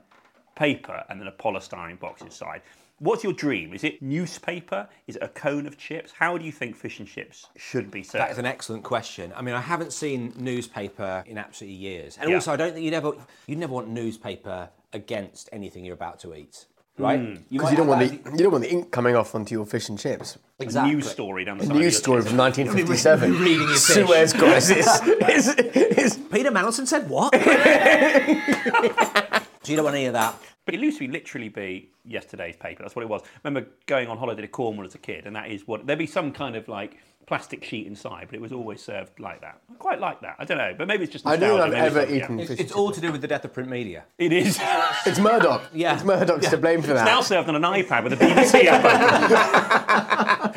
paper 0.55 1.03
and 1.09 1.19
then 1.19 1.27
a 1.27 1.31
polystyrene 1.31 1.99
box 1.99 2.21
inside. 2.21 2.61
What's 2.99 3.25
your 3.25 3.33
dream? 3.33 3.73
Is 3.73 3.83
it 3.83 4.01
newspaper? 4.01 4.87
Is 5.05 5.17
it 5.17 5.23
a 5.23 5.27
cone 5.27 5.65
of 5.67 5.77
chips? 5.77 6.13
How 6.17 6.37
do 6.37 6.45
you 6.45 6.51
think 6.53 6.77
fish 6.77 6.99
and 6.99 7.07
chips 7.07 7.47
should 7.57 7.91
be 7.91 8.03
served? 8.03 8.21
That 8.23 8.31
is 8.31 8.37
an 8.37 8.45
excellent 8.45 8.85
question. 8.85 9.33
I 9.35 9.41
mean, 9.41 9.53
I 9.53 9.59
haven't 9.59 9.91
seen 9.91 10.31
newspaper 10.37 11.21
in 11.27 11.37
absolutely 11.37 11.75
years, 11.75 12.17
and 12.19 12.29
Yeah. 12.29 12.35
also 12.35 12.53
I 12.53 12.55
don't 12.55 12.71
think 12.73 12.85
you'd 12.85 12.93
ever 12.93 13.11
you'd 13.47 13.59
never 13.59 13.73
want 13.73 13.89
newspaper 13.89 14.69
against 14.93 15.49
anything 15.51 15.83
you're 15.83 15.93
about 15.93 16.19
to 16.21 16.33
eat, 16.33 16.67
right? 16.97 17.19
Hmm. 17.19 17.33
Because 17.51 17.63
might 17.65 17.71
you 17.71 17.77
don't 17.77 17.87
want 17.87 17.99
the 17.99 18.07
that- 18.17 18.31
you 18.31 18.37
don't 18.43 18.51
want 18.53 18.63
the 18.63 18.71
ink 18.71 18.91
coming 18.91 19.17
off 19.17 19.35
onto 19.35 19.53
your 19.53 19.65
fish 19.65 19.89
and 19.89 19.99
chips. 19.99 20.37
a 20.59 20.63
exactly. 20.63 20.93
news 20.95 21.09
story 21.09 21.43
down 21.43 21.57
the 21.57 21.65
A 21.65 21.67
side. 21.67 21.75
of 21.75 21.81
news 21.81 21.97
story 21.97 22.21
from 22.21 22.37
1957. 22.37 23.33
reading 23.41 23.59
your 23.59 23.67
fish. 23.77 24.07
Suez 24.07 24.31
crisis. 24.31 24.87
is, 25.29 25.47
is, 25.49 26.17
Peter 26.31 26.49
Mandelson 26.49 26.87
said 26.87 27.09
what? 27.09 27.33
so 29.65 29.71
you 29.71 29.75
don't 29.77 29.85
want 29.85 29.95
any 29.97 30.05
of 30.05 30.13
that. 30.13 30.35
But 30.65 30.75
it 30.75 30.81
used 30.81 30.97
to 30.99 31.07
be 31.07 31.11
literally 31.11 31.49
be 31.49 31.91
yesterday's 32.05 32.55
paper. 32.55 32.83
That's 32.83 32.95
what 32.95 33.03
it 33.03 33.09
was. 33.09 33.21
remember 33.43 33.69
going 33.85 34.07
on 34.07 34.17
holiday 34.17 34.41
to 34.41 34.47
Cornwall 34.47 34.85
as 34.85 34.95
a 34.95 34.99
kid, 34.99 35.25
and 35.27 35.35
that 35.35 35.49
is 35.51 35.67
what 35.67 35.85
there'd 35.85 35.99
be 35.99 36.07
some 36.07 36.31
kind 36.31 36.55
of 36.55 36.67
like 36.67 36.97
plastic 37.27 37.63
sheet 37.63 37.87
inside, 37.87 38.27
but 38.27 38.35
it 38.35 38.41
was 38.41 38.51
always 38.51 38.79
served 38.81 39.19
like 39.19 39.41
that. 39.41 39.59
I 39.71 39.73
quite 39.75 39.99
like 39.99 40.21
that. 40.21 40.35
I 40.37 40.45
don't 40.45 40.59
know, 40.59 40.75
but 40.77 40.87
maybe 40.87 41.03
it's 41.03 41.11
just. 41.13 41.25
I 41.25 41.35
don't 41.37 41.59
think 41.59 41.73
I've 41.75 41.87
ever 41.95 41.99
it's- 42.01 42.15
eaten 42.23 42.37
yeah. 42.39 42.45
fish. 42.45 42.59
It's 42.59 42.71
all 42.71 42.91
to 42.91 43.01
do 43.01 43.11
with 43.11 43.21
the 43.21 43.27
death 43.27 43.45
of 43.45 43.53
print 43.53 43.69
media. 43.69 44.05
It 44.17 44.31
is. 44.31 44.59
It's 45.05 45.19
Murdoch. 45.19 45.63
Yeah. 45.73 45.93
It's 45.95 46.03
Murdoch's 46.03 46.49
to 46.49 46.57
blame 46.57 46.81
for 46.81 46.87
that. 46.93 47.01
It's 47.01 47.05
now 47.05 47.21
served 47.21 47.47
on 47.49 47.55
an 47.55 47.61
iPad 47.63 48.03
with 48.03 48.13
a 48.13 48.17
BBC 48.17 48.65
app. 49.95 50.55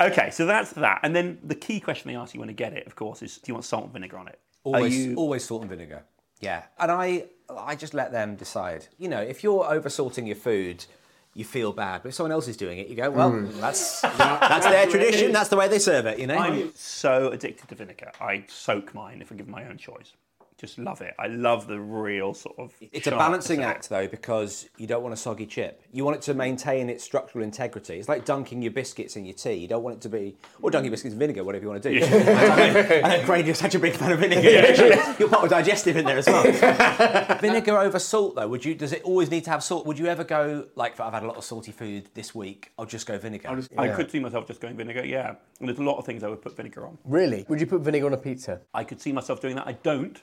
okay, 0.00 0.30
so 0.30 0.46
that's 0.46 0.70
that. 0.72 1.00
And 1.02 1.14
then 1.14 1.38
the 1.44 1.54
key 1.54 1.80
question 1.80 2.10
they 2.10 2.16
ask 2.16 2.34
you 2.34 2.40
when 2.40 2.48
you 2.48 2.54
get 2.54 2.72
it, 2.72 2.86
of 2.86 2.94
course, 2.96 3.22
is 3.22 3.36
do 3.38 3.42
you 3.50 3.54
want 3.54 3.64
salt 3.64 3.84
and 3.84 3.92
vinegar 3.92 4.18
on 4.18 4.28
it? 4.28 4.38
Always, 4.64 4.96
you- 4.96 5.14
always 5.16 5.44
salt 5.44 5.60
and 5.62 5.70
vinegar. 5.70 6.04
Yeah, 6.40 6.64
and 6.78 6.90
I, 6.90 7.26
I 7.50 7.76
just 7.76 7.94
let 7.94 8.12
them 8.12 8.36
decide. 8.36 8.86
You 8.98 9.08
know, 9.08 9.20
if 9.20 9.44
you're 9.44 9.64
over 9.64 9.88
salting 9.88 10.26
your 10.26 10.36
food, 10.36 10.84
you 11.34 11.44
feel 11.44 11.72
bad. 11.72 12.02
But 12.02 12.10
if 12.10 12.14
someone 12.14 12.32
else 12.32 12.48
is 12.48 12.56
doing 12.56 12.78
it, 12.78 12.88
you 12.88 12.96
go, 12.96 13.10
well, 13.10 13.32
mm. 13.32 13.60
that's 13.60 14.00
that's 14.02 14.66
their 14.66 14.86
tradition. 14.86 15.32
That's 15.32 15.48
the 15.48 15.56
way 15.56 15.68
they 15.68 15.78
serve 15.78 16.06
it. 16.06 16.18
You 16.18 16.26
know. 16.26 16.36
I'm 16.36 16.72
so 16.74 17.30
addicted 17.30 17.68
to 17.68 17.74
vinegar. 17.74 18.12
I 18.20 18.44
soak 18.48 18.94
mine 18.94 19.20
if 19.20 19.32
I 19.32 19.34
give 19.34 19.48
my 19.48 19.66
own 19.68 19.76
choice. 19.76 20.12
Just 20.64 20.78
love 20.78 21.02
it. 21.02 21.14
I 21.18 21.26
love 21.26 21.66
the 21.66 21.78
real 21.78 22.32
sort 22.32 22.58
of. 22.58 22.72
It's 22.80 23.06
a 23.06 23.10
balancing 23.10 23.60
it. 23.60 23.64
act 23.64 23.90
though, 23.90 24.08
because 24.08 24.66
you 24.78 24.86
don't 24.86 25.02
want 25.02 25.12
a 25.12 25.16
soggy 25.16 25.44
chip. 25.44 25.82
You 25.92 26.06
want 26.06 26.16
it 26.16 26.22
to 26.22 26.32
maintain 26.32 26.88
its 26.88 27.04
structural 27.04 27.44
integrity. 27.44 27.98
It's 27.98 28.08
like 28.08 28.24
dunking 28.24 28.62
your 28.62 28.72
biscuits 28.72 29.16
in 29.16 29.26
your 29.26 29.34
tea. 29.34 29.52
You 29.52 29.68
don't 29.68 29.82
want 29.82 29.96
it 29.96 30.00
to 30.02 30.08
be, 30.08 30.36
or 30.62 30.70
dunking 30.70 30.86
your 30.86 30.92
biscuits 30.92 31.12
in 31.12 31.18
vinegar, 31.18 31.44
whatever 31.44 31.64
you 31.64 31.68
want 31.68 31.82
to 31.82 32.00
do. 32.00 32.02
I 32.06 33.18
know, 33.18 33.22
Craig, 33.26 33.44
you're 33.44 33.54
such 33.54 33.74
a 33.74 33.78
big 33.78 33.94
fan 33.94 34.12
of 34.12 34.20
vinegar. 34.20 34.44
You're 35.18 35.28
part 35.28 35.44
of 35.44 35.50
digestive 35.50 35.96
in 35.96 36.06
there 36.06 36.16
as 36.16 36.26
well. 36.26 36.42
vinegar 37.40 37.76
over 37.76 37.98
salt 37.98 38.36
though, 38.36 38.48
would 38.48 38.64
you? 38.64 38.74
Does 38.74 38.92
it 38.92 39.02
always 39.02 39.30
need 39.30 39.44
to 39.44 39.50
have 39.50 39.62
salt? 39.62 39.84
Would 39.84 39.98
you 39.98 40.06
ever 40.06 40.24
go 40.24 40.66
like, 40.76 40.98
I've 40.98 41.12
had 41.12 41.22
a 41.22 41.26
lot 41.26 41.36
of 41.36 41.44
salty 41.44 41.72
food 41.72 42.08
this 42.14 42.34
week. 42.34 42.72
I'll 42.78 42.86
just 42.86 43.06
go 43.06 43.18
vinegar. 43.18 43.62
I 43.76 43.88
could 43.88 44.10
see 44.10 44.18
myself 44.18 44.46
just 44.46 44.62
going 44.62 44.76
vinegar, 44.76 45.04
yeah. 45.04 45.34
And 45.60 45.68
there's 45.68 45.78
a 45.78 45.82
lot 45.82 45.98
of 45.98 46.06
things 46.06 46.24
I 46.24 46.28
would 46.28 46.40
put 46.40 46.56
vinegar 46.56 46.86
on. 46.86 46.96
Really? 47.04 47.44
Would 47.48 47.60
you 47.60 47.66
put 47.66 47.82
vinegar 47.82 48.06
on 48.06 48.14
a 48.14 48.16
pizza? 48.16 48.62
I 48.72 48.84
could 48.84 49.00
see 49.00 49.12
myself 49.12 49.40
doing 49.40 49.56
that. 49.56 49.66
I 49.66 49.72
don't. 49.72 50.20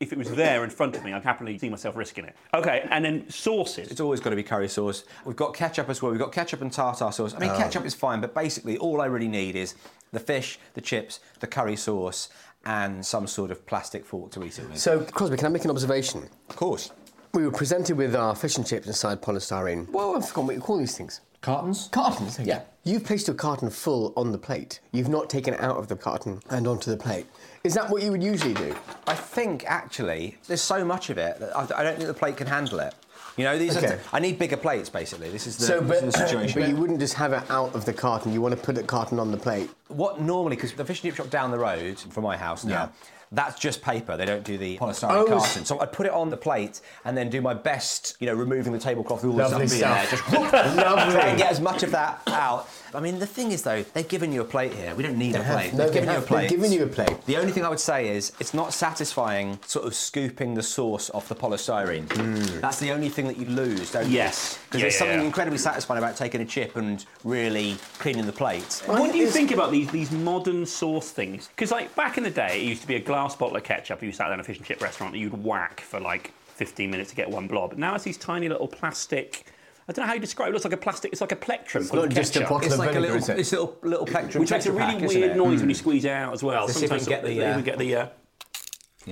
If 0.00 0.12
it 0.12 0.18
was 0.18 0.28
there 0.32 0.64
in 0.64 0.70
front 0.70 0.96
of 0.96 1.04
me, 1.04 1.12
I'd 1.12 1.22
happily 1.22 1.56
see 1.56 1.68
myself 1.68 1.94
risking 1.94 2.24
it. 2.24 2.34
Okay, 2.52 2.84
and 2.90 3.04
then 3.04 3.30
sauces. 3.30 3.92
It's 3.92 4.00
always 4.00 4.18
got 4.18 4.30
to 4.30 4.36
be 4.36 4.42
curry 4.42 4.68
sauce. 4.68 5.04
We've 5.24 5.36
got 5.36 5.54
ketchup 5.54 5.88
as 5.88 6.02
well. 6.02 6.10
We've 6.10 6.20
got 6.20 6.32
ketchup 6.32 6.62
and 6.62 6.72
tartar 6.72 7.12
sauce. 7.12 7.32
I 7.32 7.38
mean, 7.38 7.50
oh. 7.50 7.56
ketchup 7.56 7.84
is 7.84 7.94
fine, 7.94 8.20
but 8.20 8.34
basically, 8.34 8.76
all 8.76 9.00
I 9.00 9.06
really 9.06 9.28
need 9.28 9.54
is 9.54 9.76
the 10.10 10.18
fish, 10.18 10.58
the 10.74 10.80
chips, 10.80 11.20
the 11.38 11.46
curry 11.46 11.76
sauce, 11.76 12.28
and 12.66 13.06
some 13.06 13.28
sort 13.28 13.52
of 13.52 13.64
plastic 13.66 14.04
fork 14.04 14.32
to 14.32 14.42
eat 14.42 14.58
it 14.58 14.68
with. 14.68 14.78
So, 14.78 15.00
Crosby, 15.00 15.36
can 15.36 15.46
I 15.46 15.50
make 15.50 15.64
an 15.64 15.70
observation? 15.70 16.28
Of 16.50 16.56
course. 16.56 16.90
We 17.32 17.44
were 17.44 17.52
presented 17.52 17.96
with 17.96 18.16
our 18.16 18.34
fish 18.34 18.56
and 18.56 18.66
chips 18.66 18.88
inside 18.88 19.22
polystyrene. 19.22 19.88
Well, 19.90 20.16
I've 20.16 20.26
forgotten 20.26 20.46
what 20.48 20.56
you 20.56 20.60
call 20.60 20.78
these 20.78 20.96
things. 20.96 21.20
Cartons? 21.40 21.88
Cartons. 21.92 22.40
Yeah. 22.40 22.62
You've 22.84 23.04
placed 23.04 23.28
your 23.28 23.36
carton 23.36 23.70
full 23.70 24.12
on 24.16 24.32
the 24.32 24.38
plate. 24.38 24.80
You've 24.92 25.08
not 25.08 25.30
taken 25.30 25.54
it 25.54 25.60
out 25.60 25.76
of 25.76 25.88
the 25.88 25.94
carton 25.94 26.40
and 26.50 26.66
onto 26.66 26.90
the 26.90 26.96
plate. 26.96 27.26
Is 27.64 27.72
that 27.72 27.88
what 27.88 28.02
you 28.02 28.10
would 28.10 28.22
usually 28.22 28.52
do? 28.52 28.74
I 29.06 29.14
think 29.14 29.64
actually 29.66 30.36
there's 30.48 30.60
so 30.60 30.84
much 30.84 31.08
of 31.08 31.16
it 31.16 31.40
that 31.40 31.56
I 31.56 31.62
I 31.62 31.82
don't 31.82 31.96
think 31.96 32.08
the 32.08 32.12
plate 32.14 32.36
can 32.36 32.46
handle 32.46 32.78
it. 32.80 32.94
You 33.38 33.44
know, 33.44 33.58
these 33.58 33.74
Okay. 33.78 33.86
are. 33.94 34.00
I 34.12 34.20
need 34.20 34.38
bigger 34.38 34.58
plates 34.58 34.90
basically. 34.90 35.30
This 35.30 35.46
is 35.46 35.56
the, 35.56 35.64
So, 35.64 35.80
this 35.80 35.88
but, 36.00 36.08
is 36.08 36.14
the 36.14 36.26
situation. 36.28 36.60
but 36.60 36.68
you 36.68 36.76
wouldn't 36.76 37.00
just 37.00 37.14
have 37.14 37.32
it 37.32 37.50
out 37.50 37.74
of 37.74 37.86
the 37.86 37.94
carton. 37.94 38.34
You 38.34 38.42
want 38.42 38.54
to 38.54 38.60
put 38.62 38.74
the 38.74 38.82
carton 38.82 39.18
on 39.18 39.30
the 39.32 39.38
plate. 39.38 39.70
What 39.88 40.20
normally, 40.20 40.56
because 40.56 40.74
the 40.74 40.84
fish 40.84 41.02
and 41.02 41.10
chip 41.10 41.16
shop 41.16 41.30
down 41.30 41.50
the 41.50 41.58
road 41.58 41.98
from 41.98 42.22
my 42.22 42.36
house 42.36 42.64
now, 42.64 42.70
Yeah. 42.74 42.88
that's 43.32 43.58
just 43.58 43.80
paper. 43.82 44.16
They 44.18 44.26
don't 44.26 44.44
do 44.44 44.56
the 44.58 44.76
polystyrene 44.76 45.10
Oh, 45.22 45.26
carton. 45.26 45.64
So 45.64 45.80
I'd 45.80 45.90
put 45.90 46.04
it 46.06 46.12
on 46.12 46.28
the 46.28 46.36
plate 46.36 46.80
and 47.06 47.16
then 47.16 47.30
do 47.30 47.40
my 47.40 47.54
best, 47.54 48.14
you 48.20 48.26
know, 48.26 48.34
removing 48.34 48.72
the 48.74 48.78
tablecloth, 48.78 49.24
all 49.24 49.32
the 49.32 49.38
Lovely 49.48 49.66
stuff 49.68 49.72
in 49.72 49.80
there. 49.96 50.06
Just 50.10 50.32
Lovely. 50.76 51.14
try 51.14 51.26
and 51.28 51.38
get 51.38 51.50
as 51.50 51.60
much 51.60 51.82
of 51.82 51.90
that 51.92 52.20
out. 52.28 52.68
I 52.94 53.00
mean, 53.00 53.18
the 53.18 53.26
thing 53.26 53.52
is 53.52 53.62
though, 53.62 53.82
they've 53.82 54.06
given 54.08 54.32
you 54.32 54.40
a 54.40 54.44
plate 54.44 54.72
here. 54.72 54.94
We 54.94 55.02
don't 55.02 55.18
need 55.18 55.34
a 55.34 55.42
have. 55.42 55.56
plate. 55.56 55.72
No, 55.72 55.78
they've 55.84 55.88
they 55.88 56.00
given 56.00 56.08
you 56.08 56.10
a 56.10 56.14
have. 56.14 56.22
They've 56.22 56.28
plate. 56.28 56.50
given 56.50 56.72
you 56.72 56.82
a 56.84 56.86
plate. 56.86 57.26
The 57.26 57.36
only 57.36 57.52
thing 57.52 57.64
I 57.64 57.68
would 57.68 57.80
say 57.80 58.08
is 58.08 58.32
it's 58.40 58.54
not 58.54 58.72
satisfying 58.72 59.58
sort 59.66 59.86
of 59.86 59.94
scooping 59.94 60.54
the 60.54 60.62
sauce 60.62 61.10
off 61.10 61.28
the 61.28 61.34
polystyrene. 61.34 62.10
Hmm. 62.12 62.60
That's 62.60 62.78
the 62.78 62.90
only 62.92 63.08
thing 63.08 63.26
that 63.26 63.36
you 63.36 63.46
lose, 63.46 63.92
don't 63.92 64.06
you? 64.06 64.12
Yes. 64.14 64.58
Because 64.66 64.80
Yeah, 64.80 64.84
there's 64.84 64.94
yeah, 64.94 64.98
something 64.98 65.18
yeah. 65.20 65.24
incredibly 65.26 65.58
satisfying 65.58 65.98
about 65.98 66.16
taking 66.16 66.40
a 66.40 66.44
chip 66.46 66.76
and 66.76 67.04
really 67.24 67.76
cleaning 67.98 68.26
the 68.26 68.32
plate. 68.32 68.82
What 68.86 69.12
do 69.12 69.18
you 69.18 69.28
think 69.28 69.50
about 69.50 69.70
these 69.72 69.90
these 69.90 70.10
modern 70.12 70.64
sauce 70.66 71.10
things? 71.10 71.48
Because 71.48 71.70
like 71.70 71.94
back 71.96 72.16
in 72.18 72.24
the 72.24 72.30
day, 72.30 72.60
it 72.60 72.64
used 72.64 72.82
to 72.82 72.88
be 72.88 72.96
a 72.96 73.00
glass 73.00 73.34
bottle 73.36 73.56
of 73.56 73.64
ketchup. 73.64 74.02
You 74.02 74.12
sat 74.12 74.24
down 74.24 74.34
in 74.34 74.40
a 74.40 74.44
fish 74.44 74.58
and 74.58 74.66
chip 74.66 74.80
restaurant 74.80 75.12
that 75.12 75.18
you'd 75.18 75.42
whack 75.44 75.80
for 75.80 76.00
like 76.00 76.32
15 76.54 76.90
minutes 76.90 77.10
to 77.10 77.16
get 77.16 77.28
one 77.28 77.46
blob. 77.48 77.76
Now 77.76 77.94
it's 77.96 78.04
these 78.04 78.16
tiny 78.18 78.48
little 78.48 78.68
plastic. 78.68 79.46
I 79.86 79.92
don't 79.92 80.02
know 80.04 80.06
how 80.08 80.14
you 80.14 80.20
describe 80.20 80.46
it. 80.48 80.50
It 80.50 80.54
looks 80.54 80.64
like 80.64 80.72
a 80.74 80.78
plastic. 80.78 81.12
It's 81.12 81.20
like 81.20 81.32
a 81.32 81.36
plectrum. 81.36 81.84
full 81.84 81.96
not 81.98 82.06
of 82.08 82.14
just 82.14 82.34
a 82.36 82.38
ketchup, 82.40 82.48
bottle 82.50 82.64
It's 82.66 82.74
of 82.74 82.78
like 82.80 82.94
a 82.96 83.00
little, 83.00 83.16
is 83.16 83.28
it? 83.28 83.36
this 83.36 83.52
little 83.52 83.76
little 83.82 84.06
plectrum 84.06 84.40
which 84.40 84.50
makes 84.50 84.66
a 84.66 84.72
really 84.72 84.84
Pak, 84.94 85.02
isn't 85.02 85.20
weird 85.20 85.30
it? 85.32 85.36
noise 85.36 85.60
when 85.60 85.68
you 85.68 85.74
squeeze 85.74 86.04
it 86.04 86.10
out 86.10 86.32
as 86.32 86.42
well. 86.42 86.64
Let's 86.64 86.78
see 86.78 86.86
if 86.86 86.90
we 86.90 86.98
Sometimes 86.98 87.08
get 87.08 87.22
the, 87.22 87.38
they 87.38 87.46
uh, 87.46 87.50
even 87.52 87.64
get 87.64 87.78
the. 87.78 87.96
Uh, 87.96 88.08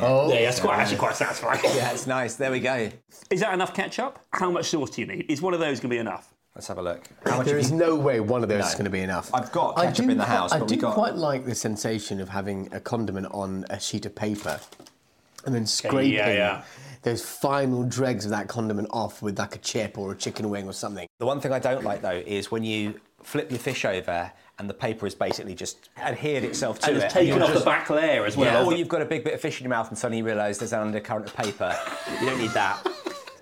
Oh, 0.00 0.32
yeah, 0.32 0.46
that's 0.46 0.58
quite 0.58 0.78
actually 0.78 0.96
quite 0.96 1.16
satisfying. 1.16 1.60
Yeah, 1.74 1.90
it's 1.92 2.06
nice. 2.06 2.36
There 2.36 2.50
we 2.50 2.60
go. 2.60 2.88
Is 3.30 3.40
that 3.40 3.52
enough 3.52 3.74
ketchup? 3.74 4.18
How 4.32 4.50
much 4.50 4.70
sauce 4.70 4.88
do 4.88 5.02
you 5.02 5.06
need? 5.06 5.26
Is 5.28 5.42
one 5.42 5.52
of 5.52 5.60
those 5.60 5.80
going 5.80 5.90
to 5.90 5.94
be 5.94 5.98
enough? 5.98 6.32
Let's 6.54 6.66
have 6.68 6.78
a 6.78 6.82
look. 6.82 7.06
How 7.26 7.36
much 7.36 7.46
There 7.46 7.58
you- 7.58 7.74
no 7.74 7.94
way 7.96 8.18
one 8.20 8.42
of 8.42 8.48
those 8.48 8.60
No. 8.62 8.66
is 8.68 8.72
going 8.72 8.84
to 8.86 8.90
be 8.90 9.00
enough. 9.00 9.30
I've 9.34 9.52
got 9.52 9.76
ketchup 9.76 10.06
do 10.06 10.12
in 10.12 10.16
the 10.16 10.24
house, 10.24 10.50
I 10.52 10.60
but 10.60 10.68
do 10.68 10.76
we 10.76 10.80
got- 10.80 10.94
quite 10.94 11.16
like 11.16 11.44
the 11.44 11.54
sensation 11.54 12.20
of 12.20 12.30
having 12.30 12.70
a 12.72 12.80
condiment 12.80 13.26
on 13.32 13.66
a 13.68 13.78
sheet 13.78 14.06
of 14.06 14.14
paper 14.14 14.58
and 15.44 15.54
then 15.54 15.66
scraping 15.66 16.12
yeah 16.12 16.30
yeah. 16.32 16.62
Those 17.02 17.24
final 17.24 17.82
dregs 17.84 18.24
of 18.24 18.30
that 18.30 18.48
condiment 18.48 18.88
off 18.92 19.22
with 19.22 19.38
like 19.38 19.54
a 19.56 19.58
chip 19.58 19.98
or 19.98 20.12
a 20.12 20.16
chicken 20.16 20.48
wing 20.50 20.68
or 20.68 20.72
something. 20.72 21.06
The 21.18 21.26
one 21.26 21.40
thing 21.40 21.52
I 21.52 21.58
don't 21.58 21.84
like 21.84 22.00
though 22.02 22.22
is 22.26 22.50
when 22.50 22.62
you 22.64 23.00
flip 23.22 23.50
your 23.50 23.58
fish 23.60 23.84
over 23.84 24.30
and 24.58 24.68
the 24.70 24.74
paper 24.74 25.06
is 25.06 25.14
basically 25.14 25.54
just 25.54 25.90
adhered 25.96 26.44
itself 26.44 26.78
to 26.80 26.88
And 26.88 26.96
it. 26.98 27.04
it's 27.04 27.12
taken 27.14 27.28
you're 27.34 27.42
off 27.42 27.50
just- 27.52 27.64
the 27.64 27.70
back 27.70 27.90
layer 27.90 28.24
as 28.24 28.36
well. 28.36 28.62
Yeah, 28.62 28.66
or 28.66 28.76
you've 28.76 28.88
got 28.88 29.02
a 29.02 29.04
big 29.04 29.24
bit 29.24 29.34
of 29.34 29.40
fish 29.40 29.60
in 29.60 29.64
your 29.64 29.70
mouth 29.70 29.88
and 29.88 29.98
suddenly 29.98 30.18
you 30.18 30.24
realise 30.24 30.58
there's 30.58 30.72
an 30.72 30.80
undercurrent 30.80 31.26
of 31.26 31.34
paper. 31.34 31.76
You 32.20 32.26
don't 32.26 32.38
need 32.38 32.50
that. 32.50 32.86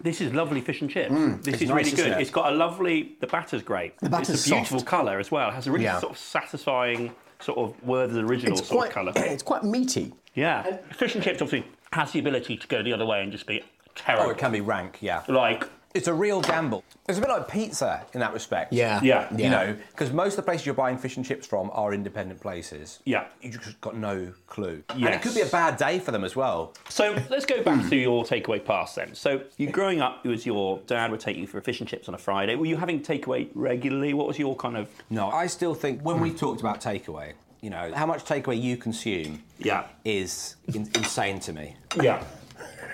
This 0.02 0.22
is 0.22 0.32
lovely 0.32 0.62
fish 0.62 0.80
and 0.80 0.88
chips. 0.90 1.10
this 1.10 1.18
Mm, 1.18 1.46
It's 1.48 1.62
is 1.62 1.68
nice, 1.68 1.84
really 1.92 1.96
good. 1.96 2.06
it? 2.18 2.20
It's 2.22 2.30
got 2.30 2.50
a 2.52 2.56
lovely. 2.56 3.16
The 3.20 3.26
batter's 3.26 3.62
great. 3.62 3.98
The 3.98 4.08
batter's 4.08 4.30
It's 4.30 4.46
a 4.46 4.50
beautiful 4.54 4.78
soft. 4.78 4.88
colour 4.88 5.18
as 5.18 5.30
well. 5.30 5.50
It 5.50 5.54
has 5.54 5.66
a 5.66 5.70
really 5.72 5.84
Yeah. 5.84 6.00
sort 6.00 6.12
of 6.12 6.18
satisfying 6.18 7.14
sort 7.40 7.58
of 7.58 7.74
Werther's 7.86 8.16
original 8.18 8.56
It's 8.58 8.66
sort 8.68 8.78
quite, 8.78 8.88
of 8.88 8.94
colour. 8.94 9.12
it's 9.16 9.42
quite 9.42 9.62
meaty. 9.64 10.12
Yeah, 10.34 10.78
fish 10.92 11.14
and 11.14 11.22
chips 11.24 11.42
obviously 11.42 11.70
has 11.92 12.12
the 12.12 12.18
ability 12.18 12.56
to 12.56 12.66
go 12.68 12.82
the 12.82 12.92
other 12.92 13.06
way 13.06 13.22
and 13.22 13.32
just 13.32 13.46
be 13.46 13.60
oh, 13.62 13.90
terrible. 13.94 14.26
Oh, 14.26 14.30
it 14.30 14.38
can 14.38 14.52
be 14.52 14.60
rank, 14.60 14.98
yeah. 15.00 15.22
Like 15.28 15.64
It's 15.92 16.06
a 16.06 16.14
real 16.14 16.40
gamble. 16.40 16.84
It's 17.08 17.18
a 17.18 17.20
bit 17.20 17.30
like 17.30 17.48
pizza 17.48 18.06
in 18.14 18.20
that 18.20 18.32
respect. 18.32 18.72
Yeah. 18.72 19.00
Yeah. 19.02 19.34
You 19.36 19.50
know, 19.50 19.76
because 19.90 20.12
most 20.12 20.34
of 20.34 20.36
the 20.36 20.42
places 20.44 20.64
you're 20.64 20.74
buying 20.74 20.96
fish 20.96 21.16
and 21.16 21.26
chips 21.26 21.48
from 21.48 21.68
are 21.72 21.92
independent 21.92 22.40
places. 22.40 23.00
Yeah. 23.04 23.26
You 23.42 23.50
just 23.50 23.80
got 23.80 23.96
no 23.96 24.32
clue. 24.46 24.84
And 24.90 25.06
it 25.06 25.20
could 25.20 25.34
be 25.34 25.40
a 25.40 25.46
bad 25.46 25.76
day 25.76 25.98
for 25.98 26.12
them 26.12 26.22
as 26.22 26.36
well. 26.36 26.74
So 26.88 27.20
let's 27.28 27.44
go 27.44 27.60
back 27.64 27.88
to 27.88 27.96
your 27.96 28.22
takeaway 28.22 28.64
past 28.64 28.94
then. 28.94 29.16
So 29.16 29.42
you 29.56 29.68
growing 29.70 30.00
up, 30.00 30.24
it 30.24 30.28
was 30.28 30.46
your 30.46 30.78
dad 30.86 31.10
would 31.10 31.20
take 31.20 31.36
you 31.36 31.48
for 31.48 31.60
fish 31.60 31.80
and 31.80 31.88
chips 31.88 32.08
on 32.08 32.14
a 32.14 32.18
Friday. 32.18 32.54
Were 32.54 32.66
you 32.66 32.76
having 32.76 33.00
takeaway 33.02 33.48
regularly? 33.54 34.14
What 34.14 34.28
was 34.28 34.38
your 34.38 34.54
kind 34.54 34.76
of 34.76 34.88
No, 35.10 35.28
I 35.28 35.48
still 35.48 35.74
think 35.74 36.02
when 36.02 36.20
we 36.20 36.32
talked 36.32 36.60
about 36.60 36.80
takeaway, 36.80 37.32
you 37.60 37.70
know, 37.70 37.92
how 37.94 38.06
much 38.06 38.24
takeaway 38.24 38.60
you 38.60 38.76
consume 38.76 39.42
yeah 39.58 39.84
is 40.04 40.56
in- 40.74 40.88
insane 40.94 41.38
to 41.40 41.52
me. 41.52 41.76
yeah? 42.02 42.22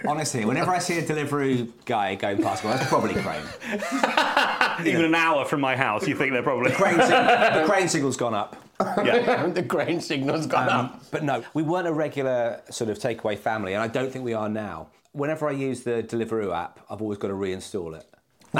Honestly, 0.06 0.44
whenever 0.44 0.70
I 0.70 0.78
see 0.78 0.98
a 0.98 1.06
delivery 1.06 1.68
guy 1.86 2.14
going 2.16 2.42
past, 2.42 2.62
well, 2.62 2.76
that's 2.76 2.88
probably 2.88 3.14
Crane. 3.14 3.42
Even 4.86 5.04
an 5.06 5.14
hour 5.14 5.44
from 5.46 5.60
my 5.60 5.74
house, 5.74 6.06
you 6.06 6.14
think 6.14 6.32
they're 6.32 6.42
probably 6.42 6.70
Crane 6.72 7.00
sig- 7.00 7.08
the 7.08 7.64
Crane 7.66 7.88
signal's 7.88 8.16
gone 8.16 8.34
up. 8.34 8.56
Yeah. 8.80 9.46
the 9.54 9.62
Crane 9.62 10.00
signal's 10.00 10.46
gone 10.46 10.68
Um, 10.68 10.86
up. 10.86 11.02
but 11.10 11.24
no, 11.24 11.42
we 11.54 11.62
weren't 11.62 11.88
a 11.88 11.92
regular 11.92 12.60
sort 12.70 12.90
of 12.90 12.98
takeaway 12.98 13.38
family, 13.38 13.72
and 13.72 13.82
I 13.82 13.88
don't 13.88 14.12
think 14.12 14.24
we 14.24 14.34
are 14.34 14.48
now. 14.50 14.88
Whenever 15.12 15.48
I 15.48 15.52
use 15.52 15.82
the 15.82 16.02
Deliveroo 16.02 16.54
app, 16.54 16.78
I've 16.90 17.00
always 17.00 17.18
got 17.18 17.28
to 17.28 17.34
reinstall 17.34 17.96
it. 17.98 18.06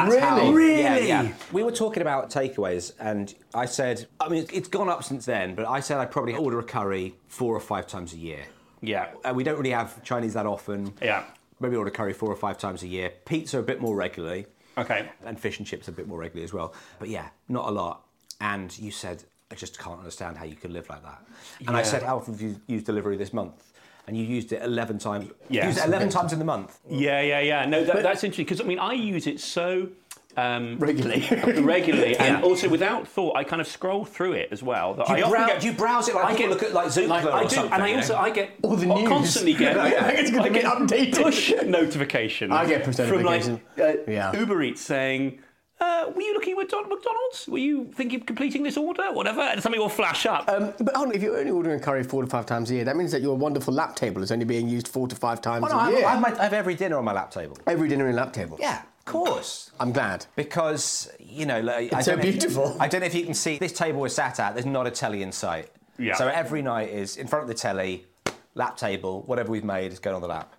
Really? 0.05 0.83
Yeah, 0.83 0.99
yeah. 0.99 1.33
We 1.53 1.63
were 1.63 1.73
talking 1.73 2.01
about 2.03 2.31
takeaways, 2.31 2.93
and 3.01 3.35
I 3.55 3.67
said, 3.67 4.07
I 4.21 4.29
mean, 4.29 4.47
it's 4.53 4.69
gone 4.69 4.89
up 4.89 5.05
since 5.05 5.27
then, 5.27 5.55
but 5.55 5.67
I 5.67 5.81
said 5.81 5.99
I'd 5.99 6.11
probably 6.11 6.35
order 6.35 6.59
a 6.59 6.65
curry 6.65 7.15
four 7.29 7.55
or 7.55 7.61
five 7.61 7.87
times 7.87 8.13
a 8.13 8.19
year. 8.19 8.45
Yeah. 8.81 9.09
Uh, 9.25 9.33
we 9.35 9.45
don't 9.45 9.57
really 9.57 9.71
have 9.71 10.03
Chinese 10.03 10.35
that 10.35 10.47
often. 10.47 10.93
Yeah. 11.03 11.25
Maybe 11.61 11.77
order 11.77 11.91
curry 11.91 12.13
four 12.13 12.31
or 12.31 12.37
five 12.37 12.59
times 12.59 12.83
a 12.83 12.87
year. 12.87 13.11
Pizza 13.25 13.59
a 13.59 13.63
bit 13.63 13.81
more 13.81 13.97
regularly. 13.97 14.47
Okay. 14.79 15.09
And 15.25 15.41
fish 15.41 15.59
and 15.59 15.67
chips 15.67 15.89
a 15.89 15.93
bit 15.93 16.07
more 16.07 16.19
regularly 16.19 16.45
as 16.45 16.53
well. 16.53 16.75
But 16.99 17.09
yeah, 17.09 17.29
not 17.49 17.67
a 17.69 17.71
lot. 17.71 18.03
And 18.41 18.77
you 18.79 18.91
said, 18.91 19.25
I 19.51 19.55
just 19.55 19.79
can't 19.79 19.99
understand 19.99 20.37
how 20.37 20.45
you 20.45 20.57
could 20.57 20.71
live 20.71 20.89
like 20.91 21.03
that. 21.03 21.25
And 21.67 21.77
I 21.77 21.83
said, 21.83 22.03
how 22.03 22.17
often 22.19 22.35
have 22.35 22.43
you 22.43 22.61
used 22.67 22.85
delivery 22.85 23.17
this 23.17 23.33
month? 23.33 23.65
And 24.09 24.17
you 24.17 24.25
used 24.25 24.53
it 24.53 24.63
11 24.63 24.99
times. 24.99 25.31
Yeah. 25.49 25.67
Used 25.67 25.79
it 25.79 25.85
11 25.87 26.11
times 26.11 26.33
in 26.33 26.39
the 26.39 26.45
month. 26.45 26.79
Yeah, 26.89 27.21
yeah, 27.23 27.41
yeah. 27.41 27.65
No, 27.67 27.85
that, 27.85 28.03
that's 28.03 28.23
interesting 28.23 28.45
because 28.45 28.61
I 28.61 28.65
mean, 28.65 28.79
I 28.79 28.93
use 28.93 29.27
it 29.27 29.41
so 29.41 29.89
um, 30.37 30.79
Regularly. 30.79 31.27
regularly, 31.63 32.15
and 32.19 32.39
Yeah. 32.39 32.43
also 32.45 32.69
without 32.69 33.09
thought. 33.09 33.37
I 33.37 33.43
kind 33.43 33.61
of 33.63 33.67
scroll 33.67 34.05
through 34.05 34.35
it 34.35 34.51
as 34.53 34.63
well. 34.63 34.93
That 34.95 35.07
Do 35.07 35.15
I 35.15 35.19
you, 35.19 35.27
brow- 35.31 35.47
get, 35.47 35.65
you 35.65 35.73
browse 35.73 36.09
it 36.09 36.15
like 36.15 36.25
I 36.27 36.35
people 36.37 36.43
get 36.43 36.51
look 36.51 36.63
at 36.63 36.73
like 36.75 36.89
Zoopla 36.89 37.09
like, 37.09 37.25
I 37.27 37.47
do, 37.47 37.61
and 37.63 37.83
I 37.83 37.95
also? 37.95 38.17
I 38.17 38.31
get 38.31 38.51
All 38.63 38.77
the 38.77 38.85
news. 38.87 39.09
constantly 39.09 39.55
get 39.65 39.79
I 39.79 40.23
think 40.25 40.37
I 40.39 40.49
get 40.51 40.65
updated. 40.67 41.23
push 41.23 41.53
notifications. 41.65 42.53
I 42.53 42.67
get 42.67 42.85
push 42.85 42.97
from 42.97 43.23
like 43.23 43.45
uh, 43.47 43.93
Yeah. 44.07 44.37
Uber 44.39 44.63
Eats 44.63 44.83
saying. 44.83 45.39
Uh, 45.79 46.11
were 46.15 46.23
you 46.23 46.33
looking 46.33 46.53
at 46.59 46.71
McDonald's? 46.89 47.47
Were 47.49 47.59
you 47.59 47.91
thinking 47.95 48.21
of 48.21 48.27
completing 48.27 48.63
this 48.63 48.77
order? 48.79 49.13
Whatever, 49.13 49.43
and 49.43 49.63
something 49.63 49.81
will 49.81 49.91
flash 49.91 50.25
up. 50.25 50.49
Um, 50.49 50.73
but 50.81 50.95
hold 50.97 51.09
on, 51.09 51.15
if 51.15 51.23
you're 51.23 51.37
only 51.39 51.51
ordering 51.51 51.81
curry 51.81 52.03
four 52.03 52.23
to 52.23 52.29
five 52.29 52.47
times 52.47 52.71
a 52.71 52.75
year, 52.77 52.85
that 52.85 52.97
means 52.97 53.13
that 53.13 53.21
your 53.21 53.37
wonderful 53.37 53.75
lap 53.75 53.95
table 53.95 54.23
is 54.23 54.33
only 54.33 54.47
being 54.47 54.69
used 54.69 54.89
four 54.89 55.07
to 55.07 55.15
five 55.15 55.43
times 55.43 55.67
Oh, 55.69 55.75
no, 55.75 55.79
I 55.79 55.83
a 55.83 55.85
have, 55.91 55.99
year. 55.99 56.07
I, 56.07 56.11
have 56.13 56.21
my, 56.21 56.39
I 56.41 56.43
have 56.45 56.53
every 56.55 56.75
dinner 56.77 56.97
on 56.97 57.05
my 57.05 57.13
lap 57.13 57.31
table. 57.31 57.59
Every 57.67 57.89
dinner 57.89 58.09
in 58.09 58.17
lap 58.17 58.33
table. 58.33 58.57
Yeah, 58.59 58.81
of 58.81 59.05
course. 59.05 59.71
I'm 59.79 59.93
glad. 59.93 60.25
Because, 60.35 61.11
you 61.19 61.45
know, 61.45 61.61
like, 61.61 61.93
I 61.93 62.01
so 62.01 62.13
don't 62.13 62.23
know 62.23 62.29
if- 62.29 62.35
beautiful. 62.39 62.77
I 62.81 62.89
don't 62.89 63.01
know 63.03 63.07
if 63.07 63.15
you 63.15 63.25
can 63.25 63.35
see 63.35 63.59
this 63.59 63.73
table 63.73 64.01
we're 64.01 64.09
sat 64.09 64.41
at, 64.41 64.55
there's 64.55 64.65
not 64.67 64.87
a 64.87 64.91
telly 64.91 65.23
in 65.23 65.31
sight. 65.31 65.71
Yeah. 65.99 66.15
So 66.15 66.27
every 66.29 66.63
night 66.63 66.89
is 66.89 67.19
in 67.19 67.27
front 67.27 67.43
of 67.43 67.49
the 67.49 67.55
telly, 67.55 68.07
lap 68.55 68.79
table, 68.79 69.23
whatever 69.27 69.51
we've 69.53 69.65
made 69.65 69.93
is 69.93 69.99
going 69.99 70.17
on 70.17 70.23
the 70.23 70.29
lap. 70.29 70.55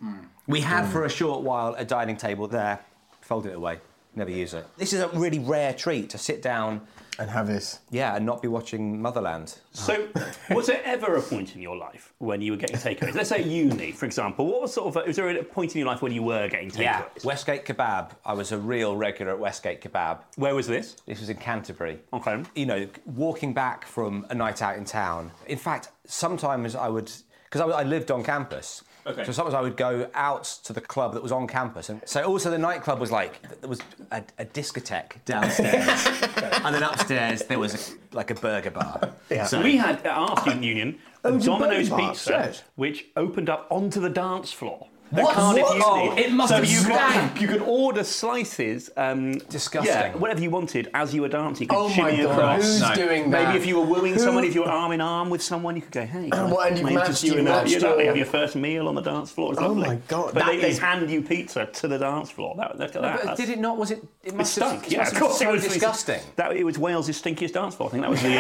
We 0.48 0.62
had 0.62 0.86
for 0.88 1.06
a 1.06 1.10
short 1.10 1.42
while 1.42 1.74
a 1.76 1.84
dining 1.86 2.18
table 2.18 2.48
there, 2.48 2.80
folded 3.22 3.50
it 3.52 3.56
away, 3.56 3.80
never 4.16 4.32
use 4.32 4.54
it. 4.54 4.66
This 4.78 4.94
is 4.94 5.02
a 5.02 5.08
really 5.10 5.40
rare 5.40 5.74
treat 5.74 6.10
to 6.12 6.18
sit 6.18 6.42
down, 6.42 6.82
And 7.20 7.30
have 7.30 7.48
this. 7.48 7.80
yeah, 7.92 8.16
and 8.16 8.26
not 8.26 8.42
be 8.42 8.48
watching 8.48 9.02
Motherland. 9.02 9.60
So, 9.74 10.08
was 10.52 10.68
there 10.68 10.82
ever 10.86 11.16
a 11.16 11.22
point 11.22 11.56
in 11.56 11.62
your 11.62 11.76
life 11.78 12.14
when 12.20 12.42
you 12.42 12.52
were 12.52 12.58
getting 12.58 12.78
takeaways? 12.78 13.14
Let's 13.16 13.30
say 13.30 13.44
uni, 13.44 13.92
for 13.92 14.06
example. 14.06 14.46
What 14.48 14.62
was 14.62 14.74
sort 14.74 14.96
of? 14.96 15.06
Was 15.08 15.16
there 15.16 15.30
a 15.30 15.44
point 15.44 15.76
in 15.76 15.80
your 15.80 15.88
life 15.88 16.02
when 16.02 16.12
you 16.12 16.24
were 16.24 16.48
getting 16.48 16.70
takeaways? 16.72 16.80
Yeah, 16.82 17.04
Westgate 17.24 17.66
Kebab. 17.66 18.12
I 18.26 18.34
was 18.34 18.52
a 18.52 18.58
real 18.58 18.96
regular 18.96 19.32
at 19.34 19.40
Westgate 19.40 19.82
Kebab. 19.82 20.20
Where 20.36 20.56
was 20.56 20.68
this? 20.68 20.96
This 21.06 21.20
was 21.20 21.30
in 21.30 21.38
Canterbury. 21.38 22.00
Okay. 22.14 22.44
You 22.56 22.66
know, 22.66 22.88
walking 23.06 23.54
back 23.54 23.86
from 23.86 24.26
a 24.30 24.36
night 24.36 24.62
out 24.62 24.78
in 24.78 24.86
town. 24.86 25.32
In 25.48 25.58
fact, 25.58 25.90
sometimes 26.06 26.76
I 26.76 26.88
would, 26.90 27.12
because 27.46 27.62
I, 27.62 27.68
I 27.68 27.84
lived 27.84 28.10
on 28.12 28.24
campus. 28.24 28.84
Okay. 29.08 29.24
So 29.24 29.32
sometimes 29.32 29.54
I 29.54 29.62
would 29.62 29.78
go 29.78 30.10
out 30.14 30.44
to 30.66 30.74
the 30.74 30.82
club 30.82 31.14
that 31.14 31.24
was 31.24 31.32
on 31.32 31.48
campus, 31.48 31.90
and 31.90 32.02
so 32.06 32.24
also 32.24 32.52
the 32.52 32.58
nightclub 32.58 33.00
was 33.00 33.12
like 33.12 33.42
there 33.62 33.70
was 33.70 33.80
a, 34.12 34.22
a 34.38 34.46
discotheque 34.46 35.24
downstairs, 35.24 36.06
and 36.64 36.76
then 36.76 36.84
upstairs 36.84 37.44
there 37.44 37.60
was 37.60 37.96
a, 38.12 38.16
like 38.16 38.32
a 38.32 38.36
burger 38.36 38.72
bar. 38.72 39.14
Yeah. 39.30 39.46
So 39.46 39.62
We 39.62 39.78
had 39.78 40.06
at 40.06 40.08
our 40.08 40.38
student 40.42 40.64
union 40.64 41.00
oh, 41.24 41.30
a 41.30 41.34
Oh, 41.36 41.40
Domino's 41.40 41.90
burger 41.90 42.02
bar 42.02 42.12
Pizza, 42.12 42.56
which 42.76 43.06
opened 43.16 43.50
up 43.50 43.68
onto 43.70 44.02
the 44.02 44.10
dance 44.10 44.52
floor. 44.52 44.88
At 45.10 45.24
What? 45.24 45.36
Cardiff 45.36 45.64
What? 45.64 45.74
Uni. 45.74 45.84
Oh, 45.86 46.16
it 46.18 46.32
must 46.34 46.50
so 46.50 46.56
have 46.56 46.66
you 46.66 46.80
stank. 46.80 47.32
could, 47.34 47.42
you 47.42 47.48
could 47.48 47.62
order 47.62 48.04
slices. 48.04 48.90
Um, 48.98 49.36
Disgusting. 49.50 49.94
Yeah, 49.94 50.14
whatever 50.18 50.42
you 50.42 50.50
wanted 50.50 50.90
as 50.94 51.14
you 51.14 51.22
were 51.22 51.30
dancing. 51.30 51.64
You 51.64 51.68
could 51.70 51.78
Oh 51.78 51.88
my 51.88 51.96
shimmy 51.96 52.18
God, 52.24 52.32
across. 52.32 52.62
who's 52.64 52.82
No. 52.82 52.94
doing 52.96 53.30
that? 53.32 53.46
Maybe 53.48 53.58
if 53.58 53.66
you 53.66 53.78
were 53.80 53.86
wooing 53.86 54.14
Who- 54.16 54.20
someone, 54.20 54.44
if 54.44 54.54
you 54.54 54.64
were 54.64 54.70
arm 54.70 54.92
in 54.92 55.00
arm 55.00 55.30
with 55.30 55.42
someone, 55.42 55.78
you 55.78 55.82
could 55.82 55.94
go, 55.94 56.06
hey. 56.06 56.30
can 56.30 56.34
I- 56.34 56.44
what, 56.52 56.68
and 56.68 56.76
can 56.78 56.88
you've 56.88 56.92
I 56.92 56.96
matched- 56.96 57.06
interest 57.06 57.24
you 57.24 57.30
you've 57.32 57.40
in 57.40 57.46
that? 57.46 57.64
matched 57.64 57.72
You 57.74 57.80
know, 57.80 57.90
your- 57.94 58.02
you 58.02 58.08
have 58.08 58.18
your 58.18 58.26
first 58.26 58.56
meal 58.58 58.88
on 58.90 58.96
the 58.96 59.02
dance 59.02 59.32
floor. 59.32 59.54
It's 59.54 59.62
Oh 59.62 59.68
lovely. 59.68 59.88
my 59.88 59.96
God, 60.10 60.34
But 60.34 60.46
that 60.46 60.48
they, 60.48 60.58
they 60.60 60.74
hand 60.76 61.10
you 61.10 61.22
pizza 61.22 61.66
to 61.68 61.88
the 61.88 61.98
dance 61.98 62.30
floor. 62.30 62.56
That, 62.58 62.78
look 62.78 62.94
at 62.96 63.02
that. 63.02 63.04
But 63.16 63.18
That's- 63.24 63.38
did 63.38 63.50
it 63.50 63.60
not? 63.60 63.78
Was 63.78 63.92
it? 63.92 64.00
It 64.24 64.30
it 64.30 64.36
must 64.36 64.56
stunk. 64.56 64.84
Have, 64.84 64.92
yeah, 64.92 64.98
must 65.00 65.12
of 65.14 65.18
have 65.20 65.28
course 65.28 65.40
been 65.40 65.48
it 65.48 65.52
was 65.54 65.64
disgusting. 65.64 66.20
That 66.36 66.52
it 66.54 66.66
was 66.66 66.78
Wales' 66.78 67.08
stinkiest 67.10 67.54
dance 67.54 67.76
floor. 67.76 67.88
I 67.88 67.92
think 67.94 68.02
that 68.04 68.10
was 68.12 68.22
the. 68.22 68.28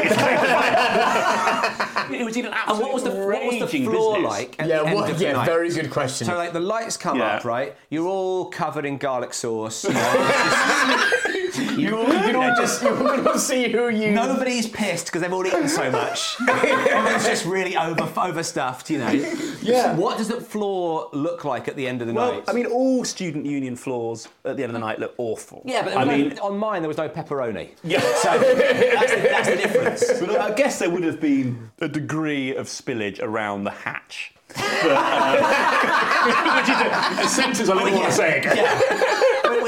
it 2.19 2.25
was 2.25 2.37
even. 2.37 2.51
an 2.51 2.57
And 2.67 2.79
what 2.79 2.93
was 2.93 3.03
the 3.03 3.11
what 3.11 3.45
was 3.45 3.59
the 3.71 3.85
floor 3.85 4.19
like 4.19 4.55
at 4.59 4.67
Yeah, 4.67 4.79
the 4.79 4.85
end 4.87 4.95
what- 4.95 5.09
of 5.09 5.17
the 5.19 5.23
yeah, 5.25 5.31
night? 5.33 5.45
very 5.45 5.69
good 5.69 5.89
question. 5.89 6.27
So 6.27 6.35
like 6.35 6.51
the 6.59 6.65
lights 6.65 6.97
come 6.97 7.19
Yeah. 7.19 7.35
up, 7.35 7.45
right? 7.45 7.75
You're 7.91 8.07
all 8.07 8.45
covered 8.49 8.85
in 8.85 8.97
garlic 8.97 9.33
sauce. 9.33 9.83
You 9.83 9.93
know, 9.93 9.99
You, 11.57 11.97
all- 11.97 12.27
you 12.27 12.41
all 12.41 12.55
just 12.55 12.81
you 12.83 12.89
all 13.27 13.37
see 13.37 13.71
who 13.71 13.89
you. 13.89 14.11
Nobody's 14.11 14.67
pissed 14.67 15.05
because 15.07 15.21
they've 15.21 15.33
all 15.33 15.45
eaten 15.45 15.67
so 15.67 15.89
much. 15.91 16.35
Everyone's 16.49 17.25
just 17.25 17.45
really 17.45 17.75
over 17.77 18.03
overstuffed, 18.19 18.89
you 18.89 18.99
know. 18.99 19.09
Yeah. 19.61 19.95
What 19.95 20.17
does 20.17 20.27
the 20.27 20.39
floor 20.41 21.09
look 21.13 21.43
like 21.45 21.67
at 21.67 21.75
the 21.75 21.87
end 21.87 22.01
of 22.01 22.07
the 22.07 22.13
Well, 22.13 22.33
night? 22.33 22.43
I 22.47 22.53
mean, 22.53 22.65
all 22.67 23.03
student 23.05 23.45
union 23.45 23.75
floors 23.75 24.27
at 24.45 24.57
the 24.57 24.63
end 24.63 24.69
of 24.71 24.73
the 24.73 24.79
night 24.85 24.99
look 24.99 25.13
awful. 25.17 25.61
yeah, 25.65 25.83
but 25.83 25.95
I 25.97 26.03
mean, 26.05 26.37
on 26.39 26.57
mine 26.57 26.81
there 26.81 26.87
was 26.89 26.97
no 26.97 27.09
pepperoni. 27.09 27.69
yeah. 27.83 27.99
So 27.99 28.37
that's 28.37 29.11
the, 29.13 29.21
that's 29.21 29.49
the 29.49 29.55
difference. 29.57 30.03
But 30.27 30.39
I 30.41 30.51
guess 30.53 30.79
there 30.79 30.89
would 30.89 31.03
have 31.03 31.19
been 31.21 31.69
a 31.79 31.87
degree 31.87 32.55
of 32.55 32.67
spillage 32.67 33.21
around 33.21 33.63
the 33.63 33.71
hatch. 33.71 34.33
But, 34.55 34.63
uh, 34.65 36.57
which 36.57 36.69
is 36.69 36.79
a, 36.79 37.25
a 37.25 37.29
sentence 37.29 37.69
I 37.69 37.73
don't 37.75 37.93
want 37.93 38.05
to 38.05 38.11
say 38.11 38.39
again. 38.39 38.57
Yeah. 38.57 38.79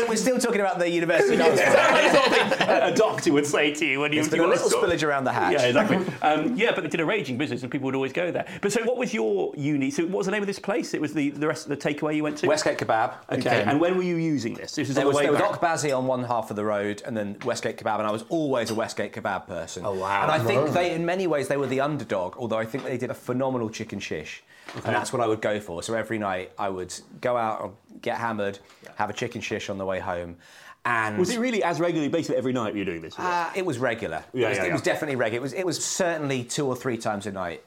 We're- 0.10 0.18
still 0.18 0.38
talking 0.40 0.62
about 0.62 0.80
the 0.80 0.90
university. 0.90 1.36
A 1.40 2.94
doctor 2.96 3.32
would 3.34 3.46
say 3.46 3.74
to 3.74 3.86
you 3.86 4.00
when 4.02 4.12
you 4.14 4.24
been 4.30 4.36
you 4.40 4.46
a 4.46 4.48
little 4.48 4.66
to 4.66 4.70
sort 4.70 4.84
of- 4.84 4.90
spillage 4.90 5.08
around 5.08 5.24
the 5.24 5.32
hatch. 5.32 5.54
Yeah, 5.54 5.66
exactly. 5.68 5.98
um, 6.22 6.56
yeah, 6.56 6.72
but 6.74 6.84
they 6.84 6.90
did 6.90 7.00
a 7.00 7.06
raging 7.06 7.38
business, 7.38 7.62
and 7.64 7.72
people 7.72 7.86
would 7.86 7.96
always 7.96 8.14
go 8.14 8.32
there. 8.32 8.46
But 8.62 8.72
so, 8.72 8.84
what 8.84 8.98
was 8.98 9.14
your 9.14 9.54
uni? 9.56 9.92
So, 9.92 10.04
what 10.04 10.18
was 10.18 10.26
the 10.26 10.32
name 10.32 10.44
of 10.44 10.48
this 10.48 10.60
place? 10.60 10.94
It 10.94 11.02
was 11.02 11.14
the 11.14 11.30
the 11.32 11.48
rest 11.48 11.66
of 11.66 11.70
the 11.70 11.78
takeaway 11.78 12.16
you 12.16 12.24
went 12.24 12.38
to. 12.40 12.48
Westgate 12.48 12.78
Kebab. 12.78 13.14
Okay. 13.32 13.64
And 13.66 13.80
when 13.80 13.96
were 13.98 14.04
you 14.04 14.16
using 14.18 14.54
this? 14.54 14.76
This 14.76 14.88
was 14.88 14.96
There 14.96 15.04
on 15.06 15.08
was, 15.08 15.16
the 15.16 15.18
way 15.20 15.24
there 15.24 15.34
was 15.34 15.42
back. 15.42 15.62
Okbazi 15.62 15.98
on 15.98 16.08
one 16.08 16.24
half 16.24 16.50
of 16.50 16.56
the 16.56 16.66
road 16.66 17.02
and 17.06 17.16
then 17.16 17.38
Westgate 17.46 17.78
Kebab, 17.78 18.00
and 18.00 18.08
I 18.08 18.12
was 18.12 18.24
always 18.30 18.70
a 18.72 18.76
Westgate 18.76 19.14
Kebab 19.14 19.48
person. 19.48 19.86
Oh, 19.86 19.94
wow. 19.94 20.24
And 20.24 20.32
I 20.32 20.40
think 20.40 20.72
they, 20.74 20.94
in 20.94 21.06
many 21.06 21.28
ways, 21.28 21.48
they 21.48 21.58
were 21.58 21.68
the 21.68 21.82
underdog, 21.82 22.36
although 22.38 22.58
I 22.58 22.66
think 22.66 22.84
they 22.84 22.98
did 22.98 23.10
a 23.12 23.14
phenomenal 23.14 23.70
chicken 23.70 24.00
shish. 24.00 24.44
And 24.76 24.96
that's 24.96 25.12
what 25.12 25.22
I 25.22 25.28
would 25.28 25.42
go 25.42 25.60
for. 25.60 25.82
So 25.82 25.96
every 25.96 26.20
night 26.20 26.52
I 26.58 26.70
would 26.70 26.94
go 27.22 27.36
out 27.38 27.64
and 27.64 28.02
get 28.02 28.18
hammered, 28.18 28.60
have 28.96 29.10
a 29.10 29.14
chicken 29.14 29.42
shish 29.42 29.70
on 29.70 29.78
the 29.80 29.86
way 29.86 29.99
home. 30.00 30.38
And 30.86 31.18
Was 31.18 31.30
it 31.30 31.40
really 31.40 31.62
as 31.64 31.80
regularly, 31.80 32.10
basically 32.10 32.38
every 32.38 32.54
night 32.54 32.74
you 32.74 32.80
were 32.80 32.86
doing 32.86 33.02
this? 33.02 33.14
it? 33.14 33.20
uh, 33.20 33.50
it 33.56 33.66
was 33.66 33.78
regular. 33.78 34.24
Yeah, 34.34 34.48
it 34.48 34.50
was, 34.50 34.58
yeah, 34.58 34.64
it 34.64 34.68
yeah. 34.68 34.74
was 34.74 34.82
definitely 34.82 35.18
regular. 35.18 35.40
It 35.40 35.44
was, 35.44 35.54
it 35.54 35.66
was 35.66 35.84
certainly 35.84 36.44
two 36.44 36.66
or 36.66 36.76
three 36.76 36.98
times 36.98 37.26
a 37.26 37.32
night. 37.32 37.64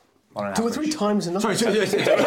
Two 0.57 0.63
or 0.63 0.71
three 0.71 0.91
times 0.91 1.27
a 1.27 1.33
night. 1.33 1.43
Sorry, 1.43 1.57
sorry, 1.57 1.87
sorry, 1.87 2.05
sorry. 2.05 2.25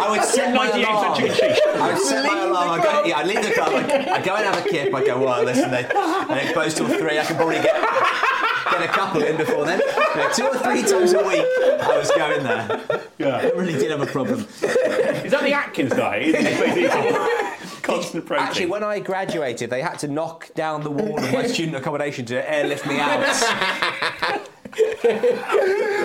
I 0.00 0.06
would 0.10 0.24
set 0.24 0.54
my 0.54 0.68
98 0.68 0.88
alarm. 0.88 1.12
I 1.82 1.92
would 1.92 2.02
set 2.02 2.24
my 2.24 2.44
alarm. 2.44 2.80
I 2.80 2.82
go, 2.82 3.04
yeah, 3.04 3.18
I 3.18 3.24
leave 3.24 3.42
the 3.42 3.52
club. 3.52 3.68
I, 3.74 4.22
go 4.22 4.34
and 4.34 4.46
have 4.46 4.64
a 4.64 4.68
kip. 4.68 4.94
I 4.94 5.04
go, 5.04 5.22
well, 5.22 5.44
listen, 5.44 5.70
they, 5.70 5.84
and 5.84 6.48
it 6.48 6.54
goes 6.54 6.72
till 6.74 6.88
three. 6.88 7.18
I 7.18 7.24
can 7.24 7.36
probably 7.36 7.56
get 7.56 7.74
get 7.74 8.82
a 8.82 8.88
couple 8.88 9.22
in 9.22 9.36
before 9.36 9.66
then. 9.66 9.82
Yeah, 10.16 10.30
two 10.30 10.46
or 10.46 10.56
three 10.56 10.82
times 10.82 11.12
a 11.12 11.18
week, 11.18 11.44
I 11.82 11.98
was 11.98 12.10
going 12.10 12.42
there. 12.42 12.80
Yeah. 13.18 13.36
I 13.36 13.50
really 13.50 13.74
did 13.74 13.90
have 13.90 14.00
a 14.00 14.06
problem. 14.06 14.40
Is 14.62 15.30
that 15.30 15.42
the 15.42 15.52
Atkins 15.52 15.90
diet? 15.90 16.34
Isn't 17.82 17.94
it? 17.94 17.98
Basically, 17.98 18.20
Constant 18.22 18.26
protein. 18.26 18.46
Actually, 18.46 18.66
when 18.66 18.82
I 18.84 18.98
graduated, 19.00 19.70
they 19.70 19.82
had 19.82 19.98
to 20.00 20.08
knock 20.08 20.50
down 20.54 20.82
the 20.82 20.90
wall 20.90 21.18
of 21.22 21.32
my 21.32 21.46
student 21.54 21.76
accommodation 21.76 22.24
to 22.26 22.50
airlift 22.50 22.86
me 22.86 22.98
out. 22.98 24.38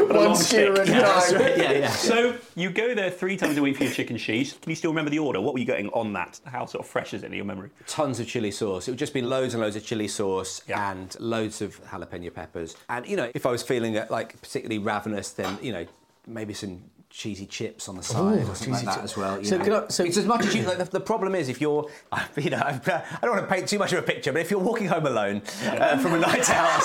One 0.09 0.35
skewer 0.35 0.73
at 0.81 0.89
a 0.89 0.91
time. 0.91 1.41
yeah, 1.57 1.71
yeah. 1.71 1.89
So 2.07 2.35
you 2.55 2.69
go 2.69 2.93
there 2.95 3.09
three 3.11 3.37
times 3.37 3.57
a 3.57 3.61
week 3.61 3.77
for 3.77 3.83
your 3.83 3.93
chicken 3.93 4.17
shish. 4.17 4.53
Can 4.53 4.69
you 4.69 4.75
still 4.75 4.91
remember 4.91 5.09
the 5.11 5.19
order? 5.19 5.39
What 5.41 5.53
were 5.53 5.59
you 5.59 5.65
getting 5.65 5.89
on 5.89 6.13
that? 6.13 6.39
How 6.45 6.65
sort 6.65 6.83
of 6.83 6.89
fresh 6.89 7.13
is 7.13 7.23
it 7.23 7.27
in 7.27 7.33
your 7.33 7.45
memory? 7.45 7.69
tons 7.87 8.19
of 8.19 8.27
chili 8.27 8.51
sauce. 8.51 8.87
It 8.87 8.91
would 8.91 8.99
just 8.99 9.13
be 9.13 9.21
loads 9.21 9.53
and 9.53 9.61
loads 9.61 9.75
of 9.75 9.85
chili 9.85 10.07
sauce 10.07 10.61
Yeah. 10.67 10.91
and 10.91 11.15
loads 11.19 11.61
of 11.61 11.81
jalapeno 11.85 12.33
peppers. 12.33 12.75
And 12.89 13.05
you 13.07 13.15
know, 13.17 13.31
if 13.33 13.45
I 13.45 13.51
was 13.51 13.63
feeling 13.63 13.97
uh, 13.97 14.07
like 14.09 14.39
particularly 14.41 14.79
ravenous, 14.79 15.31
then 15.31 15.57
you 15.61 15.71
know, 15.71 15.85
maybe 16.25 16.53
some 16.53 16.81
cheesy 17.17 17.47
chips 17.47 17.89
on 17.89 17.95
the 17.97 18.03
side 18.03 18.41
or 18.47 18.53
something 18.53 18.73
like 18.73 18.85
that 18.85 18.95
chip. 18.95 19.03
as 19.03 19.17
well. 19.17 19.39
you 19.39 19.45
So 19.45 19.57
know. 19.57 19.85
I- 19.85 19.87
so- 19.89 20.03
it's 20.03 20.17
as 20.17 20.25
much 20.27 20.45
as 20.45 20.55
you. 20.55 20.61
Like, 20.63 20.77
the, 20.77 20.83
the 20.85 20.99
problem 20.99 21.33
is 21.33 21.49
if 21.49 21.59
you're, 21.59 21.89
you 22.37 22.51
know, 22.51 22.57
I 22.63 22.79
don't 23.23 23.31
want 23.31 23.41
to 23.41 23.53
paint 23.53 23.67
too 23.67 23.79
much 23.79 23.91
of 23.91 23.99
a 23.99 24.01
picture, 24.03 24.31
but 24.31 24.41
if 24.41 24.51
you're 24.51 24.59
walking 24.59 24.87
home 24.87 25.07
alone 25.07 25.41
uh, 25.65 25.97
from 25.97 26.13
a 26.13 26.19
night 26.19 26.47
out. 26.51 26.83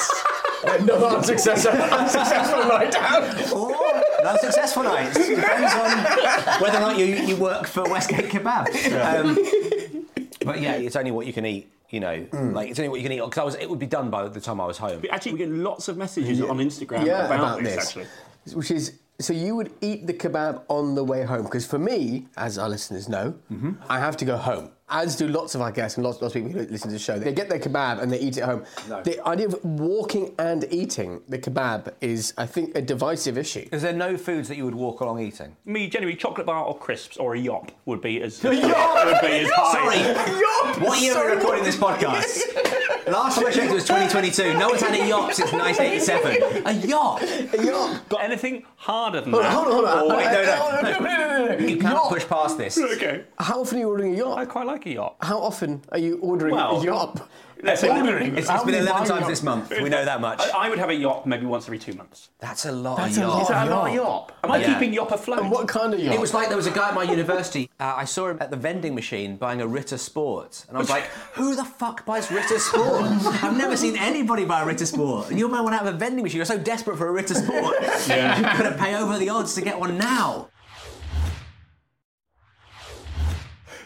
no, 0.85 1.07
unsuccessful, 1.17 1.73
unsuccessful 1.73 2.65
night 2.67 2.95
out. 2.95 3.53
Or 3.53 4.27
unsuccessful 4.27 4.85
nights. 4.85 5.15
Depends 5.29 5.75
on 5.75 6.61
whether 6.63 6.79
or 6.79 6.81
not 6.81 6.99
you, 6.99 7.05
you 7.05 7.37
work 7.37 7.67
for 7.67 7.83
Westgate 7.83 8.31
Kebab. 8.31 8.69
Um, 9.05 10.07
but 10.47 10.61
yeah, 10.63 10.75
it's 10.77 10.97
only 10.97 11.11
what 11.11 11.27
you 11.27 11.33
can 11.35 11.45
eat. 11.45 11.69
You 11.91 12.01
know, 12.01 12.27
like 12.33 12.71
it's 12.71 12.79
only 12.79 12.89
what 12.89 13.01
you 13.01 13.03
can 13.03 13.13
eat 13.13 13.21
because 13.23 13.55
It 13.57 13.69
would 13.69 13.79
be 13.79 13.87
done 13.87 14.09
by 14.09 14.27
the 14.27 14.41
time 14.41 14.63
I 14.63 14.67
was 14.67 14.79
home. 14.79 15.05
Actually, 15.11 15.33
we 15.33 15.39
get 15.39 15.51
lots 15.51 15.89
of 15.89 15.99
messages 15.99 16.41
on 16.41 16.57
Instagram 16.57 17.05
yeah, 17.05 17.27
about, 17.27 17.39
about 17.39 17.63
this, 17.63 17.75
this. 17.75 17.87
actually. 17.87 18.07
Which 18.55 18.71
is 18.71 18.99
so 19.19 19.33
you 19.33 19.55
would 19.57 19.73
eat 19.81 20.07
the 20.07 20.15
kebab 20.15 20.63
on 20.69 20.95
the 20.95 21.05
way 21.05 21.23
home 21.23 21.45
because 21.45 21.65
for 21.67 21.79
me, 21.79 22.27
as 22.37 22.59
our 22.59 22.69
listeners 22.69 23.09
know, 23.09 23.35
Mm-hmm. 23.53 23.73
I 23.89 23.99
have 24.01 24.17
to 24.19 24.25
go 24.25 24.37
home. 24.37 24.71
As 24.95 25.17
do 25.17 25.27
lots 25.27 25.55
of 25.55 25.63
our 25.63 25.71
guests 25.73 25.97
and 25.97 26.05
lots, 26.05 26.21
lots 26.21 26.35
of 26.35 26.43
people 26.45 26.53
who 26.61 26.67
listen 26.71 26.89
to 26.89 26.93
the 26.93 26.99
show. 26.99 27.19
They 27.19 27.33
get 27.33 27.49
their 27.49 27.59
kebab 27.59 28.03
and 28.03 28.13
they 28.13 28.19
eat 28.21 28.37
it 28.37 28.41
at 28.43 28.49
home. 28.49 28.65
The 29.05 29.27
idea 29.27 29.47
of 29.47 29.65
walking 29.65 30.35
and 30.39 30.67
eating 30.71 31.23
the 31.29 31.39
kebab 31.39 31.95
is, 32.03 32.35
I 32.37 32.45
think, 32.45 32.77
a 32.77 32.83
divisive 32.83 33.39
issue. 33.39 33.67
Is 33.73 33.81
there 33.81 33.95
no 33.95 34.19
foods 34.19 34.49
that 34.49 34.57
you 34.59 34.67
would 34.67 34.75
walk 34.75 35.01
along 35.01 35.21
eating? 35.21 35.57
Me, 35.65 35.89
generally, 35.89 36.15
chocolate 36.17 36.47
bar 36.47 36.65
or 36.65 36.77
crisps 36.77 37.17
or 37.17 37.35
a 37.35 37.39
yop 37.39 37.73
would 37.87 38.03
be 38.03 38.21
as, 38.23 38.43
would 38.43 38.51
be 38.53 38.61
as 38.61 39.51
high. 39.55 40.79
What 40.83 41.01
year 41.01 41.17
are 41.17 41.27
we 41.31 41.37
recording 41.37 41.65
this 41.65 41.77
podcast? 41.77 42.41
Last 43.13 43.37
time 43.37 43.47
I 43.47 43.51
checked, 43.51 43.71
it 43.71 43.75
was 43.75 43.85
2022. 43.85 44.59
No 44.59 44.69
one's 44.71 44.81
had 44.81 44.95
a 44.95 45.07
yacht 45.07 45.35
since 45.35 45.53
1987. 45.53 46.67
A 46.67 46.73
yacht? 46.87 47.23
A 47.23 47.65
yacht? 47.65 48.09
Got 48.09 48.23
anything 48.25 48.65
harder 48.77 49.21
than 49.21 49.33
Hold 49.33 49.45
on, 49.45 49.51
that? 49.51 49.55
hold 49.55 49.85
on, 49.85 49.99
hold 49.99 50.11
on. 50.11 50.13
Oh, 50.13 50.17
wait, 50.17 50.25
no, 50.25 50.99
no, 50.99 51.59
no. 51.59 51.67
You 51.67 51.77
cannot 51.77 52.05
Yacht. 52.05 52.09
push 52.13 52.27
past 52.27 52.57
this. 52.59 52.79
Okay. 52.97 53.25
How 53.39 53.61
often 53.61 53.77
are 53.79 53.81
you 53.81 53.89
ordering 53.89 54.15
a 54.15 54.19
yacht? 54.19 54.39
I 54.39 54.45
quite 54.47 54.67
like 54.67 54.87
a 54.87 54.91
yacht. 54.91 55.17
How 55.21 55.39
often 55.39 55.83
are 55.93 55.99
you 55.99 56.19
ordering 56.23 56.55
Well, 56.55 56.81
a 56.81 56.85
yacht? 56.85 57.29
Let's 57.63 57.83
ordering. 57.85 58.37
It's, 58.37 58.49
How 58.49 58.57
it's 58.57 58.65
been 58.65 58.75
11 58.75 59.07
times 59.07 59.21
yacht? 59.21 59.29
this 59.29 59.43
month. 59.43 59.71
We 59.71 59.89
know 59.89 60.05
that 60.05 60.21
much. 60.21 60.41
I, 60.41 60.67
I 60.67 60.69
would 60.69 60.79
have 60.79 60.91
a 60.91 60.95
yacht 60.95 61.27
maybe 61.27 61.47
once 61.47 61.67
every 61.67 61.79
two 61.79 61.93
months. 61.95 62.29
That's 62.41 62.65
a 62.67 62.73
lot 62.73 62.97
That's 62.99 63.17
of 63.17 63.23
a 63.23 63.27
yacht. 63.27 63.33
lot. 63.35 63.43
Is 63.43 63.49
that 63.49 63.69
a 63.69 63.71
lot 63.71 63.89
of 63.89 63.95
yacht. 63.95 64.05
yacht? 64.05 64.33
Am 64.45 64.51
I 64.53 64.57
Yeah. 64.59 64.73
keeping 64.75 64.93
yop 64.93 65.13
afloat? 65.13 65.41
And 65.41 65.51
what 65.51 65.69
kind 65.69 65.95
of 65.95 66.01
yacht? 66.01 66.15
It 66.15 66.21
was 66.21 66.35
like 66.35 66.49
there 66.49 66.57
was 66.57 66.67
a 66.67 66.71
guy 66.73 66.89
at 66.89 66.95
my 66.95 67.05
university. 67.05 67.71
Uh, 67.81 67.95
I 67.97 68.05
saw 68.05 68.29
him 68.29 68.39
at 68.41 68.51
the 68.51 68.57
vending 68.57 68.95
machine 68.95 69.37
buying 69.37 69.61
a 69.61 69.67
Ritter 69.67 69.99
Sport, 69.99 70.65
and 70.69 70.77
I 70.77 70.81
was 70.81 70.91
like, 70.91 71.05
"Who 71.35 71.55
the 71.55 71.65
fuck 71.65 72.05
buys 72.05 72.31
Ritter 72.31 72.59
Sport? 72.59 73.03
I've 73.43 73.57
never 73.57 73.77
seen 73.77 73.97
anybody 73.97 74.45
buy 74.45 74.63
a 74.63 74.67
Ritter 74.67 74.87
Sport." 74.87 75.31
And 75.31 75.39
you're 75.39 75.49
buying 75.49 75.65
one 75.65 75.75
out 75.75 75.87
of 75.87 75.95
a 75.95 75.97
vending 75.99 76.23
machine. 76.25 76.37
You're 76.39 76.45
so 76.47 76.59
desperate 76.59 76.99
for 76.99 77.09
a 77.09 77.13
Ritter 77.13 77.35
Sport, 77.35 77.77
Yeah. 78.09 78.39
you're 78.41 78.59
going 78.61 78.73
to 78.73 78.79
pay 78.79 78.97
over 78.97 79.19
the 79.19 79.29
odds 79.29 79.55
to 79.55 79.61
get 79.61 79.79
one 79.79 79.97
now. 79.99 80.49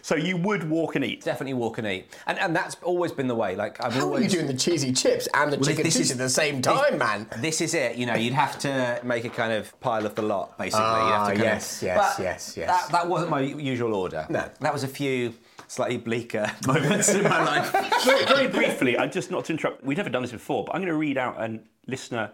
So 0.07 0.15
you 0.15 0.37
would 0.37 0.71
walk 0.71 0.95
and 0.95 1.05
eat. 1.05 1.25
Definitely 1.25 1.55
walk 1.55 1.79
and 1.79 1.87
eat, 1.89 2.15
and 2.29 2.39
and 2.39 2.55
that's 2.55 2.77
always 2.85 3.11
been 3.11 3.27
the 3.27 3.35
way. 3.35 3.57
Like 3.57 3.83
I've 3.85 3.93
How 3.93 4.03
are 4.03 4.03
always. 4.05 4.23
you 4.23 4.31
doing 4.39 4.47
the 4.47 4.55
cheesy 4.57 4.93
chips 4.93 5.27
and 5.35 5.53
the 5.53 5.57
Well, 5.57 5.67
chicken 5.67 5.83
this 5.83 5.97
is- 5.97 6.13
at 6.13 6.19
the 6.19 6.29
same 6.29 6.63
time, 6.63 6.99
man? 6.99 7.27
This 7.39 7.61
is 7.61 7.75
it. 7.75 7.97
You 7.97 8.07
know, 8.07 8.15
you'd 8.15 8.33
have 8.33 8.57
to 8.61 9.01
make 9.03 9.25
a 9.25 9.29
kind 9.29 9.53
of 9.53 9.65
pile 9.81 10.07
of 10.07 10.15
the 10.15 10.23
lot, 10.23 10.57
basically. 10.59 10.85
Ah, 10.87 11.31
yes, 11.33 11.83
of, 11.83 11.87
yes, 11.89 12.17
but 12.17 12.23
yes, 12.23 12.55
yes. 12.57 12.69
That, 12.69 12.93
that 12.93 13.09
wasn't 13.09 13.33
my 13.33 13.41
usual 13.41 13.97
order. 13.97 14.27
No. 14.31 14.49
That 14.61 14.73
was 14.73 14.85
a 14.85 14.89
few 14.89 15.35
slightly 15.67 15.97
bleaker 15.97 16.53
moments 16.69 17.09
in 17.09 17.25
my 17.25 17.43
life. 17.43 17.73
very, 18.05 18.25
very 18.27 18.47
briefly, 18.47 18.97
I'm 18.97 19.11
just 19.11 19.33
not 19.33 19.45
to 19.47 19.55
interrupt. 19.55 19.83
We've 19.83 19.97
never 19.99 20.09
done 20.11 20.23
this 20.23 20.31
before, 20.31 20.67
but 20.67 20.77
I'm 20.77 20.83
going 20.83 20.93
to 20.93 20.97
read 20.97 21.19
out 21.19 21.35
a 21.41 21.59
listener 21.89 22.31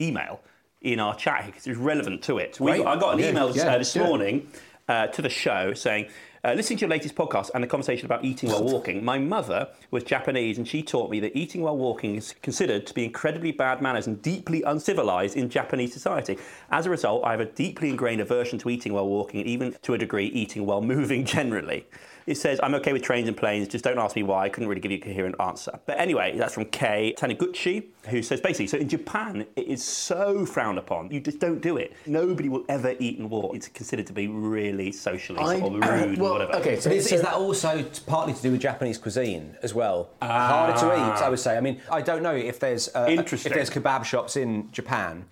email 0.00 0.42
in 0.80 1.00
our 1.00 1.16
chat 1.16 1.46
because 1.46 1.66
it's 1.66 1.76
relevant 1.76 2.22
to 2.22 2.38
it. 2.38 2.60
We, 2.60 2.70
Great. 2.70 2.86
I 2.86 2.94
got 3.00 3.14
an 3.14 3.18
Yeah, 3.18 3.30
email 3.30 3.50
yeah, 3.56 3.74
uh, 3.74 3.78
this 3.78 3.96
it. 3.96 3.98
morning 3.98 4.46
uh, 4.88 5.08
to 5.08 5.22
the 5.22 5.28
show 5.28 5.74
saying. 5.74 6.06
Uh, 6.42 6.54
listening 6.54 6.78
to 6.78 6.80
your 6.80 6.88
latest 6.88 7.14
podcast 7.14 7.50
and 7.52 7.62
the 7.62 7.68
conversation 7.68 8.06
about 8.06 8.24
eating 8.24 8.48
while 8.48 8.64
walking, 8.64 9.04
my 9.04 9.18
mother 9.18 9.68
was 9.90 10.02
Japanese 10.02 10.56
and 10.56 10.66
she 10.66 10.82
taught 10.82 11.10
me 11.10 11.20
that 11.20 11.36
eating 11.36 11.60
while 11.60 11.76
walking 11.76 12.14
is 12.14 12.34
considered 12.40 12.86
to 12.86 12.94
be 12.94 13.04
incredibly 13.04 13.52
bad 13.52 13.82
manners 13.82 14.06
and 14.06 14.22
deeply 14.22 14.62
uncivilized 14.62 15.36
in 15.36 15.50
Japanese 15.50 15.92
society. 15.92 16.38
As 16.70 16.86
a 16.86 16.90
result, 16.90 17.22
I 17.26 17.32
have 17.32 17.40
a 17.40 17.44
deeply 17.44 17.90
ingrained 17.90 18.22
aversion 18.22 18.58
to 18.60 18.70
eating 18.70 18.94
while 18.94 19.06
walking 19.06 19.40
and 19.40 19.50
even 19.50 19.76
to 19.82 19.92
a 19.92 19.98
degree 19.98 20.28
eating 20.28 20.64
while 20.64 20.80
moving 20.80 21.24
generally. 21.26 21.86
It 22.26 22.36
says, 22.36 22.60
I'm 22.62 22.74
okay 22.76 22.92
with 22.92 23.02
trains 23.02 23.28
and 23.28 23.36
planes, 23.36 23.68
just 23.68 23.82
don't 23.82 23.98
ask 23.98 24.14
me 24.14 24.22
why. 24.22 24.44
I 24.44 24.48
couldn't 24.48 24.68
really 24.68 24.80
give 24.80 24.92
you 24.92 24.98
a 24.98 25.00
coherent 25.00 25.34
answer. 25.40 25.78
But 25.86 25.98
anyway, 25.98 26.36
that's 26.36 26.54
from 26.54 26.66
Kei 26.66 27.14
Taniguchi, 27.18 27.86
who 28.08 28.22
says 28.22 28.40
basically, 28.40 28.66
so 28.68 28.78
in 28.78 28.88
Japan, 28.88 29.46
it 29.56 29.66
is 29.66 29.82
so 29.82 30.46
frowned 30.46 30.78
upon. 30.78 31.10
You 31.10 31.20
just 31.20 31.38
don't 31.38 31.60
do 31.60 31.76
it. 31.76 31.92
Nobody 32.06 32.48
will 32.48 32.64
ever 32.68 32.94
eat 32.98 33.18
and 33.18 33.30
walk. 33.30 33.56
It's 33.56 33.68
considered 33.68 34.06
to 34.06 34.12
be 34.12 34.28
really 34.28 34.92
socially 34.92 35.44
sort 35.44 35.60
of 35.60 35.72
rude 35.72 35.82
and 35.82 36.18
well, 36.18 36.29
whatever. 36.32 36.56
okay, 36.56 36.78
so, 36.80 36.90
is, 36.90 37.08
so- 37.08 37.14
is 37.16 37.22
that 37.22 37.34
also 37.34 37.84
partly 38.06 38.34
to 38.34 38.42
do 38.42 38.52
with 38.52 38.60
Japanese 38.60 38.98
cuisine 38.98 39.56
as 39.62 39.74
well? 39.74 40.10
Harder 40.22 40.78
to 40.80 40.86
eat, 40.94 41.22
I 41.22 41.28
would 41.28 41.38
say. 41.40 41.56
I 41.56 41.60
mean, 41.60 41.80
I 41.90 42.00
don't 42.02 42.22
know 42.22 42.34
if 42.34 42.58
there's 42.60 42.88
uh, 42.94 43.06
Interesting. 43.08 43.50
if 43.52 43.56
there's 43.56 43.70
kebab 43.70 44.04
shops 44.04 44.36
in 44.36 44.70
Japan, 44.72 45.24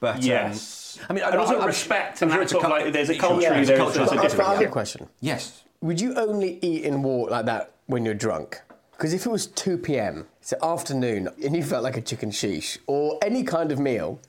but 0.00 0.16
um, 0.16 0.22
Yes. 0.22 0.98
I 1.08 1.12
mean, 1.12 1.24
And 1.24 1.34
I, 1.34 1.38
also 1.38 1.54
I, 1.54 1.58
I'm- 1.58 1.66
respect 1.66 2.22
I'm 2.22 2.30
and 2.30 2.32
sure 2.32 2.40
that 2.40 2.46
a 2.46 2.48
sort 2.48 2.64
of 2.64 2.70
cul- 2.70 2.80
like- 2.84 2.92
there's 2.92 3.10
a 3.10 3.18
culture, 3.18 3.54
it's 3.54 3.68
there's- 3.68 3.78
culture. 3.78 3.98
there's 3.98 4.12
a 4.12 4.14
But 4.16 4.22
different- 4.22 4.48
I 4.50 4.54
have 4.54 4.62
a 4.62 4.68
question. 4.68 5.08
Yes. 5.20 5.62
Would 5.80 6.00
you 6.00 6.14
only 6.14 6.58
eat 6.62 6.84
and 6.84 7.02
walk 7.04 7.30
like 7.30 7.44
that 7.46 7.72
when 7.86 8.04
you're 8.04 8.14
drunk? 8.14 8.60
Because 8.92 9.12
if 9.12 9.26
it 9.26 9.28
was 9.28 9.46
2 9.48 9.76
p.m., 9.78 10.26
it's 10.40 10.52
afternoon, 10.62 11.28
and 11.44 11.56
you 11.56 11.62
felt 11.64 11.82
like 11.82 11.96
a 11.96 12.00
chicken 12.00 12.30
shish, 12.30 12.78
or 12.86 13.18
any 13.22 13.42
kind 13.42 13.72
of 13.72 13.78
meal 13.78 14.20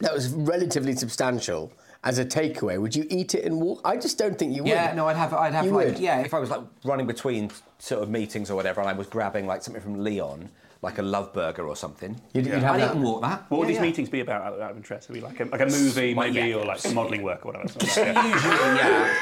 that 0.00 0.12
was 0.12 0.28
relatively 0.30 0.94
substantial 0.96 1.72
as 2.04 2.18
a 2.18 2.24
takeaway, 2.24 2.80
would 2.80 2.96
you 2.96 3.06
eat 3.10 3.34
it 3.34 3.44
and 3.44 3.60
walk? 3.60 3.80
I 3.84 3.96
just 3.96 4.18
don't 4.18 4.36
think 4.38 4.54
you 4.56 4.62
would. 4.64 4.68
Yeah, 4.70 4.92
no, 4.94 5.06
I'd 5.06 5.16
have, 5.16 5.32
I'd 5.32 5.52
have 5.54 5.64
You 5.64 5.70
like, 5.70 5.86
would? 5.86 5.98
yeah, 6.00 6.20
if 6.20 6.34
I 6.34 6.38
was 6.40 6.50
like 6.50 6.60
running 6.84 7.06
between 7.06 7.50
sort 7.78 8.02
of 8.02 8.10
meetings 8.10 8.50
or 8.50 8.56
whatever, 8.56 8.80
and 8.80 8.90
I 8.90 8.92
was 8.92 9.06
grabbing 9.06 9.46
like 9.46 9.62
something 9.62 9.82
from 9.82 10.02
Leon, 10.02 10.48
like 10.82 10.98
a 10.98 11.02
love 11.02 11.32
burger 11.32 11.64
or 11.64 11.76
something, 11.76 12.20
You'd- 12.34 12.50
you'd 12.50 12.58
have 12.58 12.74
I'd 12.74 12.80
that. 12.80 12.90
eat 12.90 12.94
and 12.96 13.04
walk 13.04 13.22
that. 13.22 13.48
What 13.48 13.60
would 13.60 13.68
these 13.68 13.76
yeah. 13.76 13.82
meetings 13.82 14.08
be 14.08 14.18
about 14.18 14.42
out 14.42 14.60
out 14.60 14.70
of 14.72 14.76
interest? 14.76 15.08
Would 15.08 15.14
be 15.14 15.20
like 15.20 15.38
a, 15.38 15.44
like 15.44 15.60
a 15.60 15.66
movie, 15.66 16.12
Well, 16.14 16.26
maybe, 16.32 16.48
yeah. 16.48 16.56
or 16.56 16.64
like 16.64 16.80
some 16.80 16.94
modelling 16.94 17.22
work 17.22 17.46
or 17.46 17.52
whatever? 17.52 17.68
Usually, 17.80 18.06
yeah. 18.06 19.14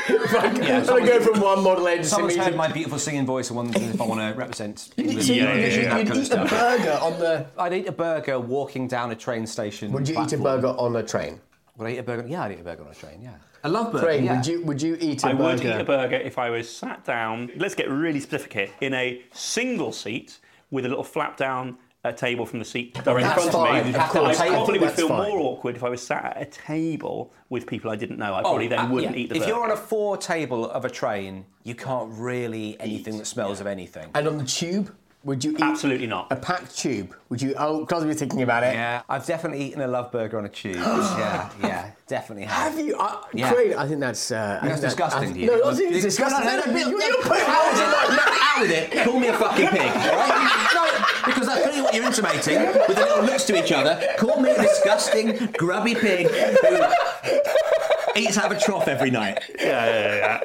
yeah, 0.62 0.83
so 0.83 0.97
I 0.97 1.07
go 1.07 1.21
from 1.21 1.38
one 1.43 1.62
model 1.62 1.87
agency 1.87 2.09
Someone's 2.09 2.33
meeting 2.38 2.45
heard 2.53 2.57
my 2.57 2.73
beautiful 2.73 2.99
singing 2.99 3.27
voice 3.27 3.49
and 3.51 3.59
wonders 3.59 3.83
if 3.83 4.01
I 4.01 4.07
want 4.07 4.21
to 4.21 4.38
represent 4.38 4.88
England. 4.97 5.23
So 5.23 5.33
in 5.33 5.38
you- 5.38 5.45
Yeah, 5.45 5.55
yeah, 5.55 5.66
Eurovision, 5.69 5.77
you'd, 5.77 5.83
yeah. 5.85 6.14
you'd 6.14 6.25
eat 6.27 6.33
a 6.33 6.45
burger 6.47 6.99
on 7.03 7.19
the. 7.19 7.47
I'd 7.59 7.75
eat 7.75 7.88
a 7.88 7.93
burger 7.93 8.40
walking 8.40 8.88
down 8.88 9.11
a 9.11 9.14
train 9.14 9.47
station. 9.47 9.93
Would 9.93 10.09
you 10.09 10.19
eat 10.23 10.33
a 10.33 10.38
burger 10.38 10.69
on 10.69 10.97
a 10.97 11.03
train? 11.03 11.40
Would 11.81 11.88
I 11.88 11.93
eat 11.93 11.99
a 11.99 12.03
burger? 12.03 12.29
Yeah, 12.29 12.43
I'd 12.43 12.53
eat 12.53 12.61
a 12.61 12.62
burger 12.62 12.85
on 12.85 12.90
a 12.90 12.95
train. 12.95 13.23
Yeah, 13.23 13.31
I 13.64 13.69
love 13.69 13.90
burger. 13.90 14.05
Train? 14.05 14.25
yeah. 14.25 14.37
Would 14.37 14.47
you? 14.47 14.62
Would 14.64 14.83
you 14.83 14.99
eat 15.01 15.25
a 15.25 15.29
I 15.29 15.33
burger? 15.33 15.43
would 15.45 15.64
eat 15.64 15.81
a 15.81 15.85
burger 15.85 16.16
if 16.16 16.38
I 16.38 16.51
was 16.51 16.69
sat 16.69 17.05
down. 17.05 17.51
Let's 17.57 17.75
get 17.75 17.88
really 17.88 18.21
specific 18.21 18.53
here. 18.53 18.69
In 18.83 18.93
a 18.93 19.23
single 19.33 19.90
seat 19.90 20.38
with 20.71 20.85
a 20.85 20.88
little 20.88 21.03
flap 21.03 21.38
down 21.38 21.79
uh, 22.05 22.12
table 22.12 22.45
from 22.45 22.59
the 22.59 22.64
seat 22.66 22.93
directly 22.95 23.23
in 23.23 23.29
That's 23.29 23.51
front 23.51 23.79
of 23.79 23.85
me. 23.87 23.90
of 23.90 23.97
I 23.97 24.09
course. 24.09 24.37
probably 24.38 24.79
would 24.79 24.88
That's 24.88 24.97
feel 25.01 25.09
fine. 25.09 25.31
more 25.31 25.38
awkward 25.40 25.77
if 25.77 25.83
I 25.83 25.88
was 25.88 26.07
sat 26.07 26.37
at 26.37 26.43
a 26.43 26.45
table 26.45 27.33
with 27.49 27.66
people 27.66 27.90
I 27.90 27.97
didn't 27.97 28.19
know. 28.19 28.35
I 28.35 28.43
probably 28.43 28.69
then 28.69 28.79
uh, 28.79 28.88
wouldn't 28.88 29.16
yeah. 29.16 29.23
eat 29.23 29.29
the 29.31 29.35
burger. 29.37 29.45
If 29.45 29.49
burger. 29.49 29.57
you're 29.57 29.64
on 29.64 29.71
a 29.73 29.81
four 29.81 30.19
table 30.19 30.71
of 30.71 30.85
a 30.85 30.90
train, 30.90 31.47
you 31.64 31.75
can't 31.75 32.11
really 32.12 32.73
eat 32.73 32.77
anything 32.81 33.16
that 33.19 33.27
smells 33.27 33.61
of 33.61 33.66
anything. 33.66 34.11
And 34.14 34.29
on 34.29 34.37
the 34.37 34.45
tube, 34.45 34.95
would 35.22 35.44
you 35.44 35.52
eat 35.52 35.61
Absolutely 35.61 36.06
not. 36.06 36.28
a 36.30 36.37
packed 36.37 36.76
tube? 36.78 37.14
Would 37.28 37.42
you? 37.42 37.54
Oh, 37.59 37.80
because 37.80 38.04
we're 38.04 38.14
thinking 38.14 38.42
about 38.42 38.62
it. 38.64 38.74
Yeah, 38.74 39.02
I've 39.09 39.26
definitely 39.26 39.64
eaten 39.66 39.80
a 39.83 39.87
love 39.87 40.11
burger 40.11 40.38
on 40.38 40.44
a 40.46 40.48
tube. 40.48 40.76
yeah, 40.76 41.50
yeah, 41.62 41.90
definitely 42.09 42.44
have. 42.46 42.72
Have 42.74 42.85
you? 42.87 42.96
Uh, 42.96 43.20
Yeah. 43.35 43.52
Craig, 43.52 43.72
I 43.74 43.87
think 43.87 44.00
that's. 44.00 44.30
Uh, 44.30 44.59
I 44.62 44.68
That's 44.68 44.80
think 44.80 44.80
that- 44.80 44.80
disgusting. 45.11 45.28
I- 45.30 45.33
to 45.33 45.38
you. 45.38 45.46
No, 45.46 45.68
I 45.70 45.74
think 45.74 45.88
it's 45.92 45.96
You- 45.96 46.02
disgusting. 46.02 46.44
No, 46.46 46.56
no, 46.56 46.64
no, 46.66 46.72
no, 46.72 46.78
You- 46.78 46.98
no, 46.98 47.06
you 47.06 47.16
put 47.22 47.37
it 47.38 47.48
out 47.48 47.72
with 47.72 47.80
out 47.80 48.11
it. 48.11 48.16
No, 48.16 48.33
out 48.42 48.61
with 48.62 48.70
it. 48.70 49.04
Call 49.04 49.20
me 49.20 49.28
a 49.28 49.33
fucking 49.35 49.68
pig, 49.68 49.80
all 49.80 50.16
right? 50.16 50.70
No, 50.74 51.26
because 51.26 51.46
that's 51.46 51.62
clearly 51.62 51.83
what 51.83 51.94
you're 51.94 52.04
intimating 52.04 52.59
with 52.88 52.96
the 52.96 53.04
little 53.04 53.24
looks 53.24 53.44
to 53.44 53.62
each 53.62 53.72
other. 53.72 54.00
Call 54.18 54.40
me 54.40 54.50
a 54.50 54.56
disgusting, 54.62 55.37
grubby 55.59 55.94
pig 55.94 56.28
who 56.28 58.20
eats 58.20 58.38
out 58.38 58.50
of 58.50 58.56
a 58.56 58.61
trough 58.61 58.88
every 58.88 59.11
night. 59.11 59.42
yeah, 59.59 59.64
yeah, 59.87 60.16
yeah. 60.16 60.40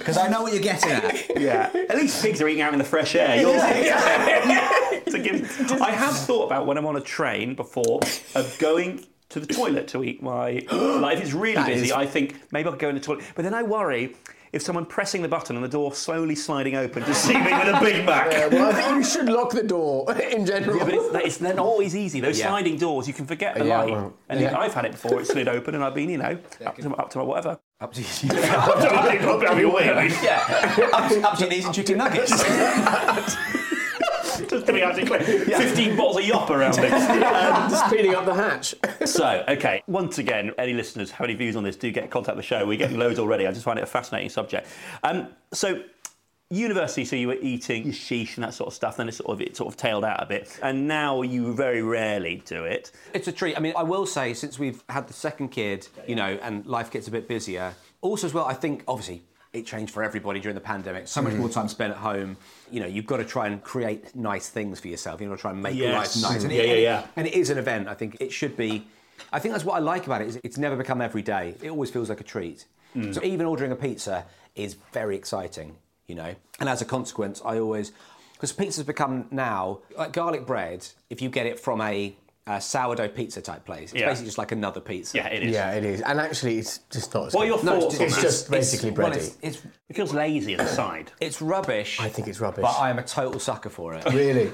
Because 0.00 0.16
I 0.18 0.28
know 0.28 0.42
what 0.42 0.52
you're 0.52 0.62
getting 0.62 0.90
at. 0.90 1.36
Yeah. 1.40 1.70
At 1.88 1.96
least 1.96 2.22
pigs 2.22 2.40
are 2.42 2.48
eating 2.48 2.62
out 2.62 2.72
in 2.72 2.78
the 2.78 2.84
fresh 2.84 3.14
air. 3.14 3.40
Yours 3.40 3.60
to 5.06 5.18
give, 5.18 5.72
I 5.80 5.90
have 5.90 6.16
thought 6.16 6.46
about 6.46 6.66
when 6.66 6.76
I'm 6.78 6.86
on 6.86 6.96
a 6.96 7.00
train 7.00 7.54
before 7.54 8.00
of 8.34 8.56
going 8.58 9.04
to 9.30 9.40
the 9.40 9.46
toilet 9.46 9.88
to 9.88 10.02
eat 10.04 10.22
my. 10.22 10.66
Like 10.72 11.18
if 11.18 11.24
it's 11.24 11.32
really 11.32 11.54
That 11.54 11.66
busy, 11.68 11.86
is- 11.86 11.92
I 11.92 12.06
think 12.06 12.36
maybe 12.52 12.68
I'll 12.68 12.76
go 12.76 12.88
in 12.88 12.94
the 12.94 13.00
toilet. 13.00 13.24
But 13.34 13.42
then 13.42 13.54
I 13.54 13.62
worry 13.62 14.16
if 14.52 14.62
someone 14.62 14.84
pressing 14.84 15.22
the 15.22 15.28
button 15.28 15.54
and 15.54 15.64
the 15.64 15.68
door 15.68 15.94
slowly 15.94 16.34
sliding 16.34 16.74
open 16.74 17.04
to 17.04 17.14
see 17.14 17.34
me 17.38 17.52
with 17.52 17.68
a 17.74 17.78
Big 17.80 18.04
Mac. 18.04 18.32
Yeah, 18.32 18.48
well, 18.48 18.70
I 18.70 18.72
think 18.82 18.96
you 18.96 19.04
should 19.04 19.26
lock 19.28 19.52
the 19.52 19.62
door 19.62 20.12
in 20.36 20.44
general. 20.44 20.76
Yeah, 20.78 20.84
but 20.84 20.94
it's, 20.94 21.14
it's 21.26 21.36
they're 21.38 21.54
not 21.54 21.64
always 21.66 21.94
easy. 21.94 22.18
Those 22.20 22.38
Yeah. 22.38 22.48
sliding 22.48 22.76
doors, 22.76 23.06
you 23.06 23.14
can 23.14 23.26
forget 23.26 23.54
the 23.54 23.64
Yeah, 23.66 23.78
light. 23.78 23.90
well, 23.92 24.12
and 24.28 24.40
yeah. 24.40 24.58
I've 24.58 24.74
had 24.74 24.84
it 24.86 24.92
before. 24.92 25.20
It 25.20 25.26
slid 25.28 25.46
open, 25.48 25.74
and 25.76 25.84
I've 25.84 25.94
been, 25.94 26.10
you 26.10 26.18
know, 26.18 26.36
up 26.66 26.76
to, 26.78 26.94
up 26.96 27.10
to 27.10 27.18
my 27.18 27.24
whatever. 27.24 27.58
Up 27.80 27.94
to 27.94 28.02
you. 28.02 28.06
up 28.42 28.78
to 28.78 29.54
my 29.54 29.64
way. 29.64 29.86
yeah. 30.22 30.90
Up 30.92 31.10
to, 31.10 31.20
up 31.26 31.34
to 31.36 31.40
your 31.40 31.48
knees 31.48 31.64
and 31.64 31.74
chicken 31.74 31.96
nuggets. 31.96 32.30
Just 34.48 34.66
to 34.66 34.72
be 34.72 34.82
absolutely 34.82 35.18
clear, 35.18 35.58
15 35.58 35.96
bottles 35.96 36.18
of 36.18 36.24
yop 36.24 36.50
around 36.50 36.78
it. 36.78 36.92
Um, 37.30 37.70
Just 37.70 37.86
speeding 37.86 38.14
up 38.14 38.26
the 38.26 38.34
hatch. 38.34 38.74
So, 39.06 39.44
okay, 39.48 39.82
once 39.86 40.18
again, 40.18 40.50
any 40.58 40.72
listeners 40.74 41.10
have 41.12 41.24
any 41.24 41.34
views 41.34 41.56
on 41.56 41.62
this, 41.62 41.76
do 41.76 41.90
get 41.90 42.04
in 42.04 42.10
contact 42.10 42.36
with 42.36 42.44
the 42.44 42.48
show. 42.48 42.66
We're 42.66 42.76
getting 42.76 42.98
loads 42.98 43.18
already. 43.18 43.46
I 43.46 43.52
just 43.52 43.64
find 43.64 43.78
it 43.78 43.82
a 43.82 43.86
fascinating 43.86 44.28
subject. 44.28 44.66
Um, 45.02 45.28
so, 45.52 45.82
university, 46.50 47.04
so 47.04 47.14
you 47.16 47.28
were 47.28 47.38
eating 47.40 47.84
your 47.84 47.92
shish 47.92 48.36
and 48.36 48.44
that 48.44 48.54
sort 48.54 48.66
of 48.68 48.74
stuff, 48.74 48.96
then 48.96 49.08
it 49.08 49.12
sort 49.14 49.30
of, 49.30 49.40
it 49.40 49.56
sort 49.56 49.72
of 49.72 49.76
tailed 49.76 50.04
out 50.04 50.22
a 50.22 50.26
bit. 50.26 50.58
And 50.62 50.88
now 50.88 51.22
you 51.22 51.54
very 51.54 51.82
rarely 51.82 52.42
do 52.44 52.64
it. 52.64 52.90
It's 53.14 53.28
a 53.28 53.32
treat. 53.32 53.56
I 53.56 53.60
mean, 53.60 53.74
I 53.76 53.84
will 53.84 54.04
say, 54.06 54.34
since 54.34 54.58
we've 54.58 54.82
had 54.88 55.06
the 55.06 55.12
second 55.12 55.48
kid, 55.48 55.86
you 56.08 56.16
know, 56.16 56.38
and 56.42 56.66
life 56.66 56.90
gets 56.90 57.06
a 57.06 57.10
bit 57.10 57.28
busier, 57.28 57.74
also 58.00 58.26
as 58.26 58.34
well, 58.34 58.46
I 58.46 58.54
think, 58.54 58.82
obviously, 58.88 59.22
it 59.52 59.66
changed 59.66 59.92
for 59.92 60.02
everybody 60.02 60.40
during 60.40 60.54
the 60.54 60.60
pandemic. 60.60 61.08
So 61.08 61.22
much 61.22 61.34
more 61.34 61.48
time 61.48 61.68
spent 61.68 61.92
at 61.92 61.98
home. 61.98 62.36
You 62.70 62.80
know, 62.80 62.86
you've 62.86 63.06
got 63.06 63.16
to 63.18 63.24
try 63.24 63.46
and 63.48 63.62
create 63.62 64.14
nice 64.14 64.48
things 64.48 64.78
for 64.78 64.88
yourself. 64.88 65.20
You've 65.20 65.30
got 65.30 65.36
to 65.36 65.42
try 65.42 65.50
and 65.50 65.62
make 65.62 65.74
Yes. 65.76 66.22
life 66.22 66.32
nice. 66.32 66.44
And 66.44 66.52
Yeah, 66.52 66.62
it, 66.62 66.68
yeah, 66.68 66.74
yeah. 66.74 67.06
And 67.16 67.26
it 67.26 67.34
is 67.34 67.50
an 67.50 67.58
event. 67.58 67.88
I 67.88 67.94
think 67.94 68.16
it 68.20 68.32
should 68.32 68.56
be. 68.56 68.86
I 69.32 69.38
think 69.38 69.52
that's 69.52 69.64
what 69.64 69.74
I 69.74 69.80
like 69.80 70.06
about 70.06 70.22
it. 70.22 70.28
Is 70.28 70.40
it's 70.44 70.56
never 70.56 70.76
become 70.76 71.00
every 71.00 71.22
day. 71.22 71.56
It 71.62 71.70
always 71.70 71.90
feels 71.90 72.08
like 72.08 72.20
a 72.20 72.24
treat. 72.24 72.64
Mm. 72.94 73.12
So 73.14 73.22
even 73.24 73.44
ordering 73.46 73.72
a 73.72 73.76
pizza 73.76 74.24
is 74.54 74.76
very 74.92 75.16
exciting. 75.16 75.76
You 76.10 76.16
know, 76.16 76.34
and 76.58 76.68
as 76.68 76.82
a 76.82 76.84
consequence, 76.84 77.40
I 77.44 77.58
always 77.60 77.92
because 78.34 78.52
pizza's 78.52 78.84
become 78.84 79.26
now 79.30 79.78
like 79.96 80.12
garlic 80.12 80.44
bread. 80.44 80.86
If 81.08 81.22
you 81.22 81.28
get 81.28 81.46
it 81.46 81.60
from 81.60 81.80
a, 81.80 82.16
a 82.48 82.60
sourdough 82.60 83.10
pizza 83.10 83.40
type 83.40 83.64
place, 83.64 83.92
it's 83.92 84.00
Yeah. 84.00 84.08
basically 84.08 84.26
just 84.26 84.38
like 84.38 84.50
another 84.50 84.80
pizza. 84.80 85.18
Yeah, 85.18 85.28
it 85.28 85.42
is. 85.44 85.52
Yeah, 85.52 85.70
it 85.72 85.84
is. 85.84 86.00
And 86.00 86.18
actually, 86.18 86.58
it's 86.58 86.78
just 86.90 87.14
not 87.14 87.28
as 87.28 87.34
What 87.34 87.46
are 87.46 87.50
good. 87.56 87.64
your 87.64 87.74
No, 87.74 87.80
thoughts 87.80 87.94
it's, 87.94 88.00
on 88.00 88.06
It's 88.08 88.16
that? 88.16 88.22
just 88.22 88.50
basically 88.50 88.90
well, 88.90 89.10
bready. 89.12 89.16
it's, 89.18 89.36
it's 89.42 89.58
It 89.88 89.94
feels 89.94 90.12
lazy 90.12 90.54
inside. 90.54 91.12
it's 91.20 91.40
rubbish. 91.40 92.00
I 92.00 92.08
think 92.08 92.26
it's 92.26 92.40
rubbish. 92.40 92.62
But 92.62 92.76
I 92.80 92.90
am 92.90 92.98
a 92.98 93.04
total 93.04 93.38
sucker 93.38 93.68
for 93.70 93.94
it. 93.94 94.04
Really? 94.06 94.50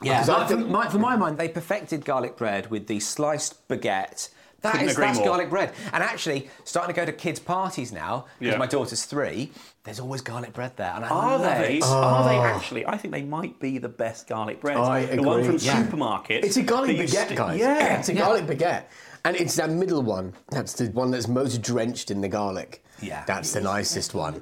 Yeah, 0.00 0.20
Because 0.22 0.28
I 0.30 0.46
for, 0.46 0.56
think- 0.56 0.68
my, 0.70 0.88
for 0.88 0.98
my 0.98 1.16
mind, 1.16 1.36
they 1.36 1.48
perfected 1.48 2.04
garlic 2.06 2.38
bread 2.38 2.70
with 2.70 2.86
the 2.86 2.98
sliced 3.00 3.68
baguette. 3.68 4.30
That 4.64 4.72
Couldn't 4.72 4.88
is 4.88 4.96
that's 4.96 5.18
more. 5.18 5.26
garlic 5.28 5.50
bread. 5.50 5.72
And 5.92 6.02
actually, 6.02 6.48
starting 6.64 6.94
to 6.94 6.98
go 6.98 7.04
to 7.04 7.12
kids' 7.12 7.38
parties 7.38 7.92
now 7.92 8.24
because 8.38 8.54
Yeah. 8.54 8.58
my 8.58 8.66
daughter's 8.66 9.04
three. 9.04 9.52
There's 9.84 10.00
always 10.00 10.22
garlic 10.22 10.54
bread 10.54 10.72
there, 10.76 10.90
and 10.96 11.04
I 11.04 11.08
Are 11.10 11.38
they? 11.38 11.76
it. 11.76 11.84
Are 11.84 12.24
they 12.26 12.36
ah. 12.38 12.44
actually? 12.56 12.86
I 12.86 12.96
think 12.96 13.12
they 13.12 13.22
might 13.22 13.60
be 13.60 13.76
the 13.76 13.90
best 13.90 14.26
garlic 14.26 14.62
bread. 14.62 14.78
I 14.78 15.04
the 15.04 15.22
one 15.22 15.44
from 15.44 15.58
Yeah. 15.60 15.84
supermarkets. 15.84 16.44
It's 16.44 16.56
a 16.56 16.62
garlic 16.62 16.96
that 16.96 17.08
baguette, 17.10 17.26
sti- 17.26 17.34
guys. 17.34 17.58
Yeah, 17.60 17.98
It's 17.98 18.08
a 18.08 18.14
yeah. 18.14 18.20
garlic 18.20 18.46
baguette. 18.46 18.84
And 19.26 19.36
it's 19.36 19.54
that 19.56 19.68
middle 19.68 20.00
one. 20.02 20.32
That's 20.50 20.72
the 20.72 20.86
one 20.86 21.10
that's 21.10 21.28
most 21.28 21.60
drenched 21.60 22.10
in 22.10 22.22
the 22.22 22.28
garlic. 22.28 22.82
Yeah. 23.02 23.24
That's 23.26 23.52
the 23.52 23.60
nicest 23.60 24.14
one. 24.14 24.40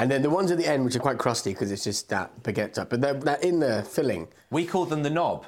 And 0.00 0.10
then 0.10 0.22
the 0.22 0.30
ones 0.30 0.50
at 0.50 0.58
the 0.58 0.66
end, 0.66 0.84
which 0.84 0.96
are 0.96 1.00
quite 1.00 1.18
crusty 1.18 1.52
because 1.52 1.70
it's 1.70 1.84
just 1.84 2.08
that 2.08 2.42
baguette 2.42 2.72
type. 2.72 2.90
But 2.90 3.00
they're, 3.00 3.14
they're 3.14 3.36
in 3.36 3.60
the 3.60 3.84
filling. 3.84 4.26
We 4.50 4.66
call 4.66 4.84
them 4.86 5.04
the 5.04 5.10
knob. 5.10 5.46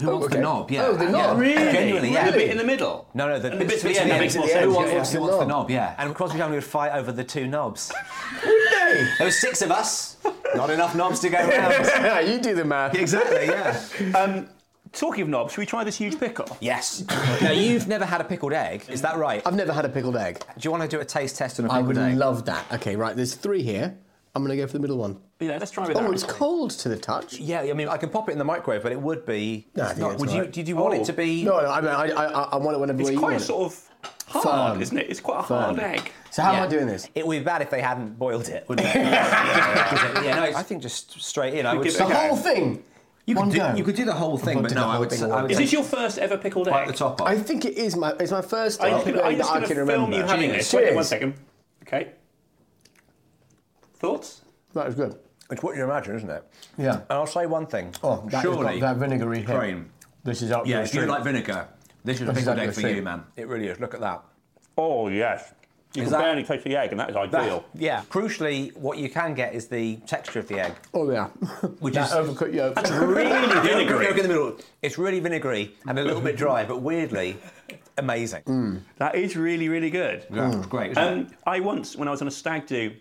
Who 0.00 0.08
Oh, 0.10 0.12
wants 0.12 0.26
okay. 0.26 0.36
the 0.36 0.42
knob? 0.42 0.70
Yeah. 0.70 0.84
Oh, 0.86 0.92
the 0.94 1.04
Yeah. 1.06 1.10
knob. 1.10 1.38
Really? 1.38 1.72
Genuinely, 1.72 2.12
yeah. 2.12 2.26
The 2.30 2.32
bit 2.36 2.50
in 2.50 2.58
the 2.58 2.64
middle. 2.64 3.08
No, 3.14 3.28
no, 3.28 3.38
the, 3.38 3.48
the 3.50 3.64
bits 3.64 3.82
at 3.82 3.94
the 3.94 3.98
end, 4.00 4.10
that 4.10 4.20
makes 4.20 4.36
more 4.36 4.46
Who 4.46 4.50
wants, 4.50 4.58
yeah, 4.60 4.60
who 4.90 4.90
yeah. 4.90 5.20
wants 5.20 5.38
the 5.38 5.38
The 5.38 5.44
knob? 5.46 5.70
Yeah. 5.70 5.94
And 5.96 6.14
Crosby 6.14 6.38
family 6.38 6.56
would 6.58 6.64
fight 6.64 6.92
over 6.92 7.12
the 7.12 7.24
two 7.24 7.46
knobs. 7.46 7.90
would 8.44 8.52
they? 8.72 9.08
there 9.16 9.26
were 9.26 9.30
six 9.30 9.62
of 9.62 9.70
us. 9.70 10.18
Not 10.54 10.68
enough 10.68 10.94
knobs 10.94 11.20
to 11.20 11.30
go 11.30 11.38
around. 11.48 12.28
you 12.28 12.38
do 12.40 12.54
the 12.54 12.64
math. 12.64 12.94
exactly. 12.94 13.46
Yeah. 13.46 13.80
Um, 14.14 14.48
talking 14.92 15.22
of 15.22 15.28
knobs, 15.28 15.52
should 15.54 15.60
we 15.60 15.66
try 15.66 15.82
this 15.82 15.96
huge 15.96 16.20
pickle? 16.20 16.56
Yes. 16.60 17.02
Now 17.40 17.50
you've 17.52 17.88
never 17.88 18.04
had 18.04 18.20
a 18.20 18.24
pickled 18.24 18.52
egg, 18.52 18.84
is 18.88 19.00
that 19.02 19.16
right? 19.16 19.42
I've 19.46 19.54
never 19.54 19.72
had 19.72 19.84
a 19.86 19.88
pickled 19.88 20.16
egg. 20.16 20.38
Do 20.58 20.66
you 20.66 20.70
want 20.70 20.82
to 20.82 20.88
do 20.88 21.00
a 21.00 21.04
taste 21.06 21.36
test 21.36 21.58
on 21.58 21.66
a 21.66 21.72
I 21.72 21.78
pickled 21.80 21.96
egg? 21.96 22.02
I 22.02 22.06
would 22.08 22.12
egg? 22.12 22.18
love 22.18 22.44
that. 22.46 22.64
Okay, 22.74 22.96
right. 22.96 23.16
There's 23.16 23.34
three 23.34 23.62
here. 23.62 23.96
I'm 24.36 24.44
going 24.44 24.56
to 24.56 24.62
go 24.62 24.66
for 24.66 24.74
the 24.74 24.80
middle 24.80 24.98
one. 24.98 25.18
Yeah, 25.40 25.56
let's 25.58 25.70
try 25.70 25.86
with 25.88 25.96
Oh, 25.96 26.02
that. 26.02 26.12
it's 26.12 26.22
cold 26.22 26.70
to 26.72 26.88
the 26.90 26.96
touch. 26.98 27.38
Yeah, 27.40 27.62
I 27.62 27.72
mean, 27.72 27.88
I 27.88 27.96
can 27.96 28.10
pop 28.10 28.28
it 28.28 28.32
in 28.32 28.38
the 28.38 28.44
microwave, 28.44 28.82
but 28.82 28.92
it 28.92 29.00
would 29.00 29.24
be. 29.24 29.66
No, 29.74 29.82
I 29.82 29.86
it's 29.86 29.94
think 29.94 30.00
not- 30.02 30.08
that's 30.10 30.20
would 30.20 30.28
all 30.28 30.34
you? 30.36 30.42
right. 30.42 30.52
Did 30.52 30.68
you 30.68 30.76
want 30.76 30.94
Oh. 30.94 31.00
it 31.00 31.04
to 31.06 31.12
be? 31.14 31.42
No, 31.42 31.58
no, 31.60 31.70
I 31.70 31.80
mean, 31.80 31.90
I, 31.90 32.04
I, 32.12 32.42
I 32.42 32.56
want 32.56 32.76
it 32.76 32.80
whenever 32.80 33.00
It's 33.00 33.10
you 33.12 33.18
quite 33.18 33.40
sort 33.40 33.72
of 33.72 33.90
hard, 34.26 34.72
Firm. 34.74 34.82
isn't 34.82 34.98
it? 34.98 35.08
It's 35.10 35.20
quite 35.20 35.38
a 35.38 35.42
hard 35.42 35.78
egg. 35.78 36.12
So 36.30 36.42
how 36.42 36.52
Yeah. 36.52 36.58
am 36.58 36.64
I 36.64 36.66
doing 36.68 36.86
this? 36.86 37.08
It 37.14 37.26
would 37.26 37.38
be 37.38 37.44
bad 37.44 37.62
if 37.62 37.70
they 37.70 37.80
hadn't 37.80 38.18
boiled 38.18 38.48
it, 38.48 38.68
wouldn't 38.68 38.86
it? 38.94 38.94
yeah, 38.94 40.34
no, 40.50 40.58
I 40.58 40.62
think 40.62 40.82
just 40.82 41.18
straight 41.20 41.54
in. 41.54 41.64
I 41.66 41.74
would. 41.74 41.84
give 41.84 41.94
it 41.94 41.96
say- 41.96 42.04
a 42.04 42.08
The 42.08 42.12
go. 42.14 42.20
whole 42.28 42.36
thing. 42.36 42.82
You 43.24 43.34
One 43.34 43.46
could 43.50 43.54
do. 43.54 43.58
go. 43.58 43.74
You 43.74 43.82
could 43.84 43.96
do 43.96 44.04
the 44.04 44.12
whole 44.14 44.38
thing, 44.38 44.62
but 44.62 44.72
no, 44.72 44.86
I 44.86 44.98
would. 45.00 45.10
say- 45.10 45.28
I 45.28 45.42
would 45.42 45.50
Is 45.50 45.58
this 45.58 45.72
your 45.72 45.82
first 45.82 46.18
ever 46.18 46.36
pickled 46.38 46.68
bite 46.70 46.82
egg? 46.82 46.88
the 46.88 46.92
top 46.94 47.20
off. 47.20 47.26
I 47.26 47.36
think 47.38 47.64
it 47.64 47.76
is 47.76 47.96
my. 47.96 48.12
It's 48.20 48.30
my 48.30 48.42
first. 48.42 48.80
I'm 48.82 48.88
uh, 48.88 48.90
just 48.96 49.04
pickled 49.06 49.24
going 49.24 49.34
egg 49.34 49.42
that 49.42 49.50
I 49.50 49.60
to 49.60 49.66
can 49.66 49.76
film 49.76 49.88
remember. 49.88 50.16
you 50.18 50.22
having 50.22 50.50
Cheers. 50.50 50.70
this. 50.70 50.72
Wait 50.74 50.84
one 50.84 50.94
Cheers. 50.94 51.08
second. 51.08 51.34
Okay. 51.82 52.08
Thoughts? 53.98 54.42
That 54.74 54.86
is 54.88 54.94
good. 54.94 55.18
It's 55.50 55.62
what 55.62 55.76
you 55.76 55.84
imagine, 55.84 56.16
isn't 56.16 56.30
it? 56.30 56.44
Yeah. 56.76 56.94
And 56.96 57.04
I'll 57.10 57.26
say 57.26 57.46
one 57.46 57.66
thing. 57.66 57.94
Oh, 58.02 58.26
that 58.30 58.42
surely 58.42 58.80
got 58.80 58.94
that 58.94 58.96
vinegary 59.00 59.42
hit. 59.42 59.56
cream. 59.58 59.90
This 60.24 60.42
is 60.42 60.50
up 60.50 60.66
Yeah, 60.66 60.82
if 60.82 60.92
you 60.94 61.06
like 61.06 61.22
vinegar, 61.22 61.68
this 62.04 62.16
is 62.20 62.22
a 62.28 62.32
This 62.32 62.38
is 62.38 62.44
pickled 62.44 62.58
up 62.58 62.66
for 62.74 62.80
street. 62.80 62.96
you, 62.96 63.02
man. 63.02 63.22
It 63.36 63.46
really 63.46 63.68
is. 63.68 63.78
Look 63.78 63.94
at 63.94 64.00
that. 64.00 64.22
Oh, 64.76 65.06
yes. 65.08 65.52
You 65.94 66.02
Is 66.02 66.08
can 66.08 66.18
that- 66.18 66.24
barely 66.24 66.42
taste 66.44 66.64
the 66.64 66.76
egg, 66.76 66.90
and 66.90 67.00
that 67.00 67.08
is 67.10 67.16
ideal. 67.16 67.64
Yeah. 67.74 68.02
Crucially, 68.10 68.76
what 68.76 68.98
you 68.98 69.08
can 69.08 69.34
get 69.34 69.54
is 69.54 69.68
the 69.68 69.96
texture 70.06 70.40
of 70.40 70.48
the 70.48 70.58
egg. 70.60 70.72
Oh 70.92 71.10
yeah. 71.10 71.28
Which 71.78 71.94
that 71.94 72.08
is- 72.10 72.12
overcooked 72.12 72.52
yolk. 72.52 72.74
That's 72.74 72.90
really 72.90 73.30
vinegary. 73.62 74.04
Yolk 74.04 74.16
in 74.16 74.22
the 74.24 74.28
middle. 74.28 74.58
It's 74.82 74.98
really 74.98 75.20
vinegary 75.20 75.74
and 75.86 75.98
a 75.98 76.04
little 76.04 76.20
bit 76.20 76.36
dry, 76.36 76.64
but 76.64 76.82
weirdly 76.82 77.38
amazing. 77.98 78.82
That 78.98 79.14
is 79.14 79.36
really, 79.36 79.68
really 79.68 79.90
good. 79.90 80.26
Yeah, 80.30 80.54
it's 80.58 80.66
great. 80.66 80.90
Isn't 80.92 81.02
Um, 81.02 81.18
it? 81.20 81.26
I 81.46 81.60
once, 81.60 81.96
when 81.96 82.08
I 82.08 82.10
was 82.10 82.20
on 82.20 82.28
a 82.28 82.32
stag 82.32 82.66
do 82.66 82.92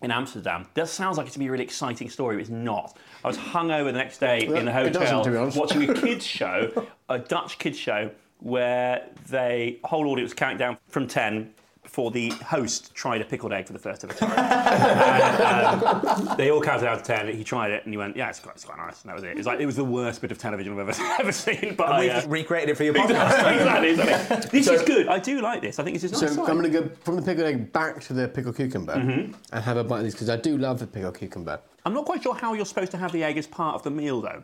in 0.00 0.10
Amsterdam. 0.10 0.66
That 0.74 0.88
sounds 0.88 1.18
like 1.18 1.26
it's 1.26 1.36
going 1.36 1.44
to 1.44 1.46
be 1.46 1.48
a 1.48 1.52
really 1.52 1.64
exciting 1.64 2.08
story, 2.08 2.36
but 2.36 2.42
it's 2.42 2.50
not. 2.50 2.96
I 3.24 3.28
was 3.28 3.36
hungover 3.36 3.86
the 3.86 3.92
next 3.92 4.18
day 4.18 4.46
in 4.46 4.68
a 4.68 4.72
hotel 4.72 5.50
watching 5.56 5.88
a 5.88 5.94
kids 6.00 6.24
show, 6.24 6.86
a 7.08 7.18
Dutch 7.18 7.58
kids 7.58 7.78
show, 7.78 8.10
where 8.40 9.08
they 9.28 9.78
whole 9.84 10.08
audience 10.08 10.30
was 10.30 10.34
counting 10.34 10.58
down 10.58 10.78
from 10.88 11.08
10 11.08 11.52
for 11.88 12.10
the 12.10 12.30
host 12.30 12.94
tried 12.94 13.20
a 13.20 13.24
pickled 13.24 13.52
egg 13.52 13.66
for 13.66 13.72
the 13.72 13.78
first 13.78 14.04
ever 14.04 14.12
time. 14.12 14.30
and, 14.38 16.06
um, 16.06 16.36
they 16.36 16.50
all 16.50 16.60
counted 16.60 16.86
out 16.86 16.98
to 16.98 17.04
ten. 17.04 17.34
He 17.34 17.42
tried 17.42 17.70
it 17.70 17.84
and 17.84 17.92
he 17.92 17.96
went, 17.96 18.16
"Yeah, 18.16 18.28
it's 18.28 18.40
quite, 18.40 18.54
it's 18.54 18.64
quite 18.64 18.78
nice." 18.78 19.02
And 19.02 19.08
that 19.08 19.14
was 19.14 19.24
it. 19.24 19.30
It 19.30 19.36
was 19.38 19.46
like 19.46 19.60
it 19.60 19.66
was 19.66 19.76
the 19.76 19.84
worst 19.84 20.20
bit 20.20 20.30
of 20.30 20.38
television 20.38 20.72
I've 20.78 20.88
ever, 20.88 21.02
ever 21.18 21.32
seen. 21.32 21.74
But 21.76 21.92
I, 21.92 22.00
we 22.00 22.10
uh, 22.10 22.26
recreated 22.28 22.70
it 22.70 22.76
for 22.76 22.84
your 22.84 22.94
podcast. 23.00 23.54
exactly, 23.54 23.90
exactly. 23.90 24.50
This 24.50 24.66
so, 24.66 24.74
is 24.74 24.82
good. 24.82 25.08
I 25.08 25.18
do 25.18 25.40
like 25.40 25.62
this. 25.62 25.78
I 25.78 25.84
think 25.84 25.94
this 25.94 26.04
is 26.04 26.12
nice. 26.12 26.34
So. 26.34 26.46
I'm 26.46 26.58
going 26.58 26.70
to 26.70 26.80
go 26.82 26.88
from 27.02 27.16
the 27.16 27.22
pickled 27.22 27.46
egg 27.46 27.72
back 27.72 28.00
to 28.02 28.12
the 28.12 28.28
pickled 28.28 28.56
cucumber 28.56 28.94
mm-hmm. 28.94 29.32
and 29.52 29.64
have 29.64 29.76
a 29.76 29.84
bite 29.84 29.98
of 29.98 30.04
this 30.04 30.14
because 30.14 30.30
I 30.30 30.36
do 30.36 30.58
love 30.58 30.78
the 30.78 30.86
pickled 30.86 31.18
cucumber. 31.18 31.58
I'm 31.84 31.94
not 31.94 32.04
quite 32.04 32.22
sure 32.22 32.34
how 32.34 32.52
you're 32.54 32.66
supposed 32.66 32.90
to 32.90 32.98
have 32.98 33.12
the 33.12 33.24
egg 33.24 33.38
as 33.38 33.46
part 33.46 33.74
of 33.74 33.82
the 33.82 33.90
meal 33.90 34.20
though. 34.20 34.42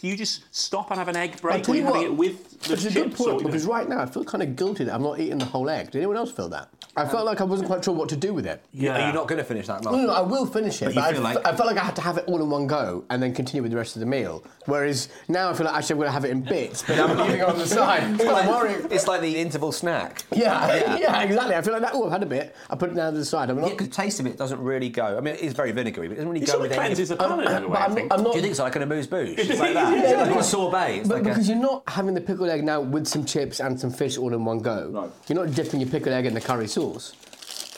Do 0.00 0.08
you 0.08 0.16
just 0.16 0.42
stop 0.50 0.90
and 0.90 0.98
have 0.98 1.08
an 1.08 1.16
egg 1.16 1.40
break, 1.40 1.62
tell 1.62 1.74
or 1.74 1.76
are 1.76 1.78
you 1.78 1.82
you 1.82 1.86
having 1.86 2.00
what, 2.02 2.06
it 2.12 2.16
with 2.16 2.60
the 2.60 2.72
it's 2.74 2.84
a 2.84 2.90
chips? 2.90 3.16
good 3.16 3.26
or- 3.26 3.32
point 3.34 3.46
because 3.46 3.64
right 3.64 3.88
now 3.88 4.00
I 4.00 4.06
feel 4.06 4.24
kind 4.24 4.42
of 4.42 4.54
guilty 4.56 4.84
that 4.84 4.94
I'm 4.94 5.02
not 5.02 5.18
eating 5.18 5.38
the 5.38 5.44
whole 5.46 5.70
egg. 5.70 5.92
Did 5.92 5.98
anyone 5.98 6.16
else 6.16 6.30
feel 6.32 6.48
that? 6.50 6.68
I 6.96 7.02
um, 7.02 7.08
felt 7.08 7.24
like 7.26 7.40
I 7.40 7.44
wasn't 7.44 7.68
quite 7.68 7.84
sure 7.84 7.94
what 7.94 8.08
to 8.10 8.16
do 8.16 8.34
with 8.34 8.46
it. 8.46 8.62
Yeah. 8.72 9.02
Are 9.02 9.06
you 9.08 9.12
not 9.14 9.26
going 9.28 9.38
to 9.38 9.44
finish 9.44 9.66
that, 9.66 9.82
Mark? 9.82 9.96
No, 9.96 10.06
no, 10.06 10.12
I 10.12 10.20
will 10.20 10.46
finish 10.46 10.80
it, 10.82 10.86
But 10.86 10.94
but, 10.94 11.00
you 11.00 11.06
I, 11.06 11.12
feel 11.12 11.26
f- 11.26 11.34
like- 11.36 11.46
I 11.46 11.56
felt 11.56 11.68
like 11.68 11.78
I 11.78 11.84
had 11.84 11.96
to 11.96 12.02
have 12.02 12.18
it 12.18 12.24
all 12.26 12.40
in 12.42 12.50
one 12.50 12.66
go 12.66 13.04
and 13.10 13.22
then 13.22 13.34
continue 13.34 13.62
with 13.62 13.70
the 13.72 13.78
rest 13.78 13.96
of 13.96 14.00
the 14.00 14.06
meal. 14.06 14.44
Whereas 14.66 15.08
now 15.28 15.50
I 15.50 15.54
feel 15.54 15.66
like 15.66 15.74
actually 15.76 15.94
I'm 15.94 15.98
going 15.98 16.08
to 16.08 16.12
have 16.12 16.24
it 16.24 16.30
in 16.30 16.42
bits, 16.42 16.82
but 16.82 16.98
I'm 16.98 17.16
leaving 17.16 17.40
it 17.40 17.44
on 17.44 17.58
the 17.58 17.66
side. 17.66 18.02
It's 18.20 18.24
I'm 18.24 18.46
like, 18.48 18.84
it's 18.92 19.08
like 19.08 19.20
the 19.22 19.36
interval 19.36 19.72
snack. 19.72 20.22
Yeah, 20.34 20.96
yeah, 20.98 21.22
exactly. 21.22 21.54
I 21.54 21.62
feel 21.62 21.72
like 21.72 21.82
that. 21.82 21.92
Oh, 21.94 22.06
I've 22.06 22.12
had 22.12 22.22
a 22.22 22.26
bit. 22.26 22.54
I 22.68 22.76
put 22.76 22.90
it 22.90 22.94
down 22.94 23.12
to 23.12 23.18
the 23.18 23.24
side. 23.24 23.50
I'm 23.50 23.60
not. 23.60 23.70
Yeah, 23.70 23.76
'cause 23.76 23.88
the 23.88 23.94
taste 23.94 24.20
of 24.20 24.26
it 24.26 24.36
doesn't 24.36 24.60
really 24.60 24.88
go. 24.88 25.16
I 25.16 25.20
mean, 25.20 25.34
it 25.34 25.40
is 25.40 25.52
very 25.52 25.72
vinegary, 25.72 26.08
but 26.08 26.14
it 26.14 26.16
doesn't 26.16 26.28
really 26.30 26.42
It 26.42 26.46
go 26.46 26.52
sort 26.52 26.64
of 26.64 26.70
with 26.70 26.78
any. 26.78 26.86
cleanses 26.88 27.08
the 27.10 27.22
I'm, 27.22 27.28
palate 27.30 27.46
in 27.48 27.52
a 27.56 27.60
but 27.60 27.70
way, 27.70 27.76
I 27.78 27.84
I'm 27.84 27.88
not, 27.90 27.94
think. 27.96 28.12
I'm 28.12 28.22
not 28.22 28.32
Do 28.32 28.38
you 28.38 28.42
think 28.42 28.50
it's 28.52 28.60
like 28.60 28.76
an 28.76 28.82
amuse 28.82 29.06
bouche? 29.06 29.38
It's 29.38 29.58
like 29.60 29.74
that. 29.74 29.93
Yeah, 29.94 30.02
It's 30.10 30.18
like 30.20 30.30
but- 30.30 30.40
a 30.40 30.44
sorbet. 30.44 30.96
It's 30.98 31.08
But 31.08 31.14
like 31.16 31.24
a- 31.24 31.28
because 31.28 31.48
you're 31.48 31.58
not 31.58 31.82
having 31.88 32.14
the 32.14 32.20
pickled 32.20 32.48
egg 32.48 32.64
now 32.64 32.80
with 32.80 33.06
some 33.06 33.24
chips 33.24 33.60
and 33.60 33.78
some 33.78 33.90
fish 33.90 34.18
all 34.18 34.32
in 34.34 34.44
one 34.44 34.58
go. 34.58 35.10
You're 35.28 35.44
not 35.46 35.54
dipping 35.54 35.80
your 35.80 35.88
pickled 35.90 36.12
egg 36.14 36.26
in 36.26 36.34
the 36.34 36.40
curry 36.40 36.68
sauce. 36.68 37.12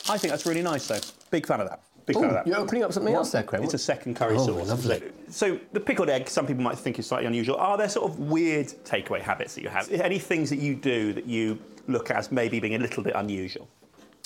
I 0.09 0.17
think 0.17 0.31
that's 0.31 0.45
really 0.45 0.61
nice, 0.63 0.87
though. 0.87 0.99
Big 1.31 1.45
fan 1.45 1.59
of 1.61 1.69
that. 1.69 1.81
Big 2.05 2.15
fan 2.15 2.25
of 2.25 2.31
that. 2.35 2.47
you're 2.47 2.57
opening 2.57 2.83
up 2.83 2.93
something 2.93 3.13
else 3.13 3.31
there, 3.31 3.43
Craig. 3.43 3.63
It's 3.65 3.73
a 3.73 3.77
second 3.77 4.15
curry 4.15 4.37
Oh, 4.37 4.45
sauce. 4.45 4.69
lovely. 4.69 5.03
So 5.29 5.59
the 5.73 5.79
pickled 5.81 6.09
egg, 6.09 6.29
some 6.29 6.47
people 6.47 6.63
might 6.63 6.77
think 6.77 6.97
is 6.99 7.05
slightly 7.07 7.27
unusual. 7.27 7.57
Are 7.57 7.77
there 7.77 7.89
sort 7.89 8.09
of 8.09 8.17
weird 8.19 8.67
takeaway 8.85 9.19
habits 9.19 9.55
that 9.55 9.61
you 9.63 9.67
have? 9.69 9.91
Any 9.91 10.17
things 10.17 10.49
that 10.49 10.59
you 10.59 10.73
do 10.75 11.11
that 11.11 11.25
you 11.25 11.59
look 11.89 12.09
at 12.09 12.15
as 12.17 12.31
maybe 12.31 12.61
being 12.61 12.75
a 12.75 12.79
little 12.79 13.03
bit 13.03 13.13
unusual? 13.15 13.67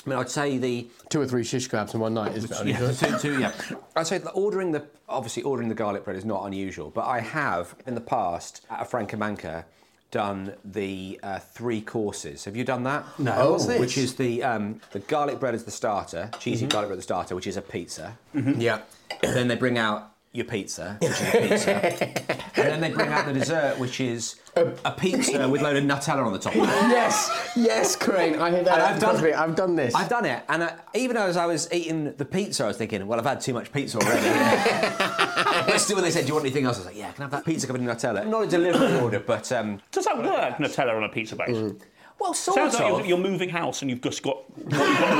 I 0.05 0.09
mean, 0.09 0.19
I'd 0.19 0.29
say 0.29 0.57
the 0.57 0.87
Two 1.09 1.21
or 1.21 1.27
three 1.27 1.43
shish 1.43 1.69
kebabs 1.69 1.93
in 1.93 1.99
one 1.99 2.13
night 2.13 2.35
is 2.35 2.49
yeah, 2.65 2.91
two, 2.91 3.17
two, 3.19 3.39
yeah. 3.39 3.51
I'd 3.95 4.07
say 4.07 4.17
that 4.17 4.31
ordering 4.31 4.71
the 4.71 4.85
obviously 5.07 5.43
ordering 5.43 5.69
the 5.69 5.75
garlic 5.75 6.03
bread 6.05 6.15
is 6.15 6.25
not 6.25 6.45
unusual, 6.45 6.89
but 6.89 7.05
I 7.05 7.19
have 7.19 7.75
in 7.85 7.95
the 7.95 8.01
past 8.01 8.65
at 8.69 8.81
a 8.81 8.85
Franco 8.85 9.17
Manca 9.17 9.65
done 10.09 10.53
the 10.65 11.19
uh, 11.23 11.39
three 11.39 11.81
courses. 11.81 12.45
Have 12.45 12.55
you 12.55 12.63
done 12.63 12.83
that? 12.83 13.05
No. 13.17 13.33
Oh, 13.37 13.51
what's 13.53 13.65
this? 13.65 13.79
Which 13.79 13.97
is 13.97 14.15
the 14.15 14.43
um, 14.43 14.81
the 14.91 14.99
garlic 14.99 15.39
bread 15.39 15.55
as 15.55 15.63
the 15.63 15.71
starter, 15.71 16.29
cheesy 16.39 16.67
garlic 16.67 16.89
bread 16.89 16.97
as 16.97 17.03
the 17.05 17.13
starter, 17.13 17.35
which 17.35 17.47
is 17.47 17.57
a 17.57 17.61
pizza. 17.61 18.17
Yeah. 18.33 18.81
then 19.21 19.47
they 19.47 19.55
bring 19.55 19.77
out 19.77 20.10
your 20.33 20.45
pizza, 20.45 20.97
which 21.01 21.11
is 21.11 21.17
pizza, 21.65 21.75
and 22.55 22.55
then 22.55 22.79
they 22.81 22.89
bring 22.91 23.09
out 23.09 23.25
the 23.25 23.33
dessert, 23.33 23.77
which 23.79 23.99
is 23.99 24.35
a 24.55 24.91
pizza 24.91 25.47
with 25.49 25.59
a 25.59 25.63
load 25.63 25.75
of 25.75 25.83
Nutella 25.83 26.25
on 26.25 26.31
the 26.31 26.39
top. 26.39 26.55
yes, 26.55 27.51
yes, 27.55 27.95
Crane. 27.97 28.35
I 28.39 28.49
hear 28.49 28.63
that. 28.63 28.79
I've 28.79 28.99
done- 28.99 29.09
Trust 29.11 29.23
me, 29.23 29.33
I've 29.33 29.55
done 29.55 29.75
this. 29.75 29.93
I've 29.93 30.07
done 30.07 30.23
it, 30.25 30.43
and 30.47 30.63
I, 30.63 30.75
even 30.95 31.17
as 31.17 31.35
I 31.35 31.45
was 31.45 31.67
eating 31.73 32.13
the 32.15 32.23
pizza, 32.25 32.63
I 32.63 32.67
was 32.67 32.77
thinking, 32.77 33.05
well, 33.07 33.19
I've 33.19 33.25
had 33.25 33.41
too 33.41 33.53
much 33.53 33.73
pizza 33.73 33.97
already. 33.97 34.27
Let's 35.71 35.85
do 35.87 35.95
when 35.95 36.03
they 36.05 36.11
said, 36.11 36.21
do 36.21 36.27
you 36.29 36.33
want 36.35 36.45
anything 36.45 36.65
else? 36.65 36.77
I 36.77 36.79
was 36.79 36.85
like, 36.87 36.97
yeah, 36.97 37.11
can 37.11 37.23
I 37.23 37.25
have 37.25 37.31
that 37.31 37.45
pizza 37.45 37.67
covered 37.67 37.81
in 37.81 37.87
Nutella? 37.87 38.25
Not 38.25 38.43
a 38.43 38.47
delivery 38.47 38.99
order, 39.01 39.19
but 39.19 39.51
um, 39.51 39.81
Does 39.91 40.05
that 40.05 40.17
work, 40.17 40.55
Nutella 40.57 40.95
on 40.95 41.03
a 41.03 41.09
pizza 41.09 41.35
base? 41.35 41.73
well, 42.19 42.33
sort 42.33 42.55
Sounds 42.55 42.73
like 42.75 42.83
of. 42.83 42.99
you're, 42.99 43.07
you're 43.07 43.17
moving 43.17 43.49
house 43.49 43.81
and 43.81 43.89
you've 43.89 44.01
just 44.01 44.21
got 44.23 44.37
what 44.57 44.71
you've 44.71 44.99
got 44.99 45.17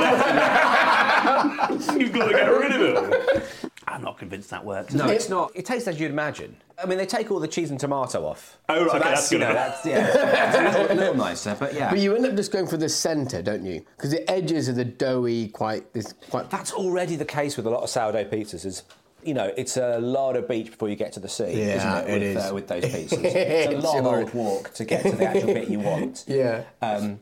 left 1.70 1.90
you've 2.00 2.12
got 2.12 2.26
to 2.28 2.32
get 2.32 2.46
rid 2.46 2.72
of 2.72 3.12
it. 3.12 3.71
I'm 3.92 4.02
not 4.02 4.18
convinced 4.18 4.50
that 4.50 4.64
works. 4.64 4.94
No, 4.94 5.08
it's 5.08 5.28
not. 5.28 5.52
It 5.54 5.66
tastes 5.66 5.86
as 5.86 6.00
you'd 6.00 6.10
imagine. 6.10 6.56
I 6.82 6.86
mean, 6.86 6.98
they 6.98 7.06
take 7.06 7.30
all 7.30 7.38
the 7.38 7.46
cheese 7.46 7.70
and 7.70 7.78
tomato 7.78 8.24
off. 8.26 8.58
Oh, 8.68 8.80
right, 8.82 8.90
So 8.90 8.96
okay, 8.96 8.98
that's, 9.08 9.20
that's 9.20 9.32
you 9.32 9.38
know, 9.38 9.50
enough. 9.50 9.82
that's, 9.82 9.86
yeah, 9.86 10.46
it's 10.48 10.56
a 10.76 10.78
little, 10.80 10.92
a 10.92 10.96
little 10.98 11.14
nicer, 11.16 11.56
but 11.60 11.74
yeah. 11.74 11.90
But 11.90 11.98
you 12.00 12.14
end 12.16 12.26
up 12.26 12.34
just 12.34 12.50
going 12.50 12.66
for 12.66 12.76
the 12.78 12.88
centre, 12.88 13.42
don't 13.42 13.64
you? 13.64 13.84
Because 13.96 14.10
the 14.10 14.28
edges 14.30 14.68
are 14.68 14.72
the 14.72 14.84
doughy, 14.84 15.48
quite 15.48 15.92
this 15.92 16.14
quite. 16.30 16.50
That's 16.50 16.72
already 16.72 17.14
the 17.16 17.24
case 17.24 17.56
with 17.56 17.66
a 17.66 17.70
lot 17.70 17.82
of 17.82 17.90
sourdough 17.90 18.24
pizzas. 18.24 18.64
Is 18.64 18.82
you 19.22 19.34
know, 19.34 19.52
it's 19.56 19.76
a 19.76 19.98
lot 20.00 20.34
of 20.36 20.48
beach 20.48 20.70
before 20.72 20.88
you 20.88 20.96
get 20.96 21.12
to 21.12 21.20
the 21.20 21.28
sea, 21.28 21.52
Yeah, 21.52 21.76
isn't 21.76 21.96
it? 21.96 22.08
it 22.08 22.12
with, 22.14 22.22
is. 22.22 22.36
Uh, 22.50 22.54
with 22.54 22.66
those 22.66 22.82
pizzas, 22.92 23.12
it's 23.12 23.68
a 23.68 23.70
It's 23.76 23.84
long 23.84 24.02
hard. 24.02 24.18
old 24.24 24.34
walk 24.34 24.74
to 24.74 24.84
get 24.84 25.02
to 25.04 25.12
the 25.12 25.24
actual 25.26 25.54
bit 25.54 25.68
you 25.68 25.78
want. 25.78 26.24
Yeah. 26.28 26.64
Um, 26.80 27.20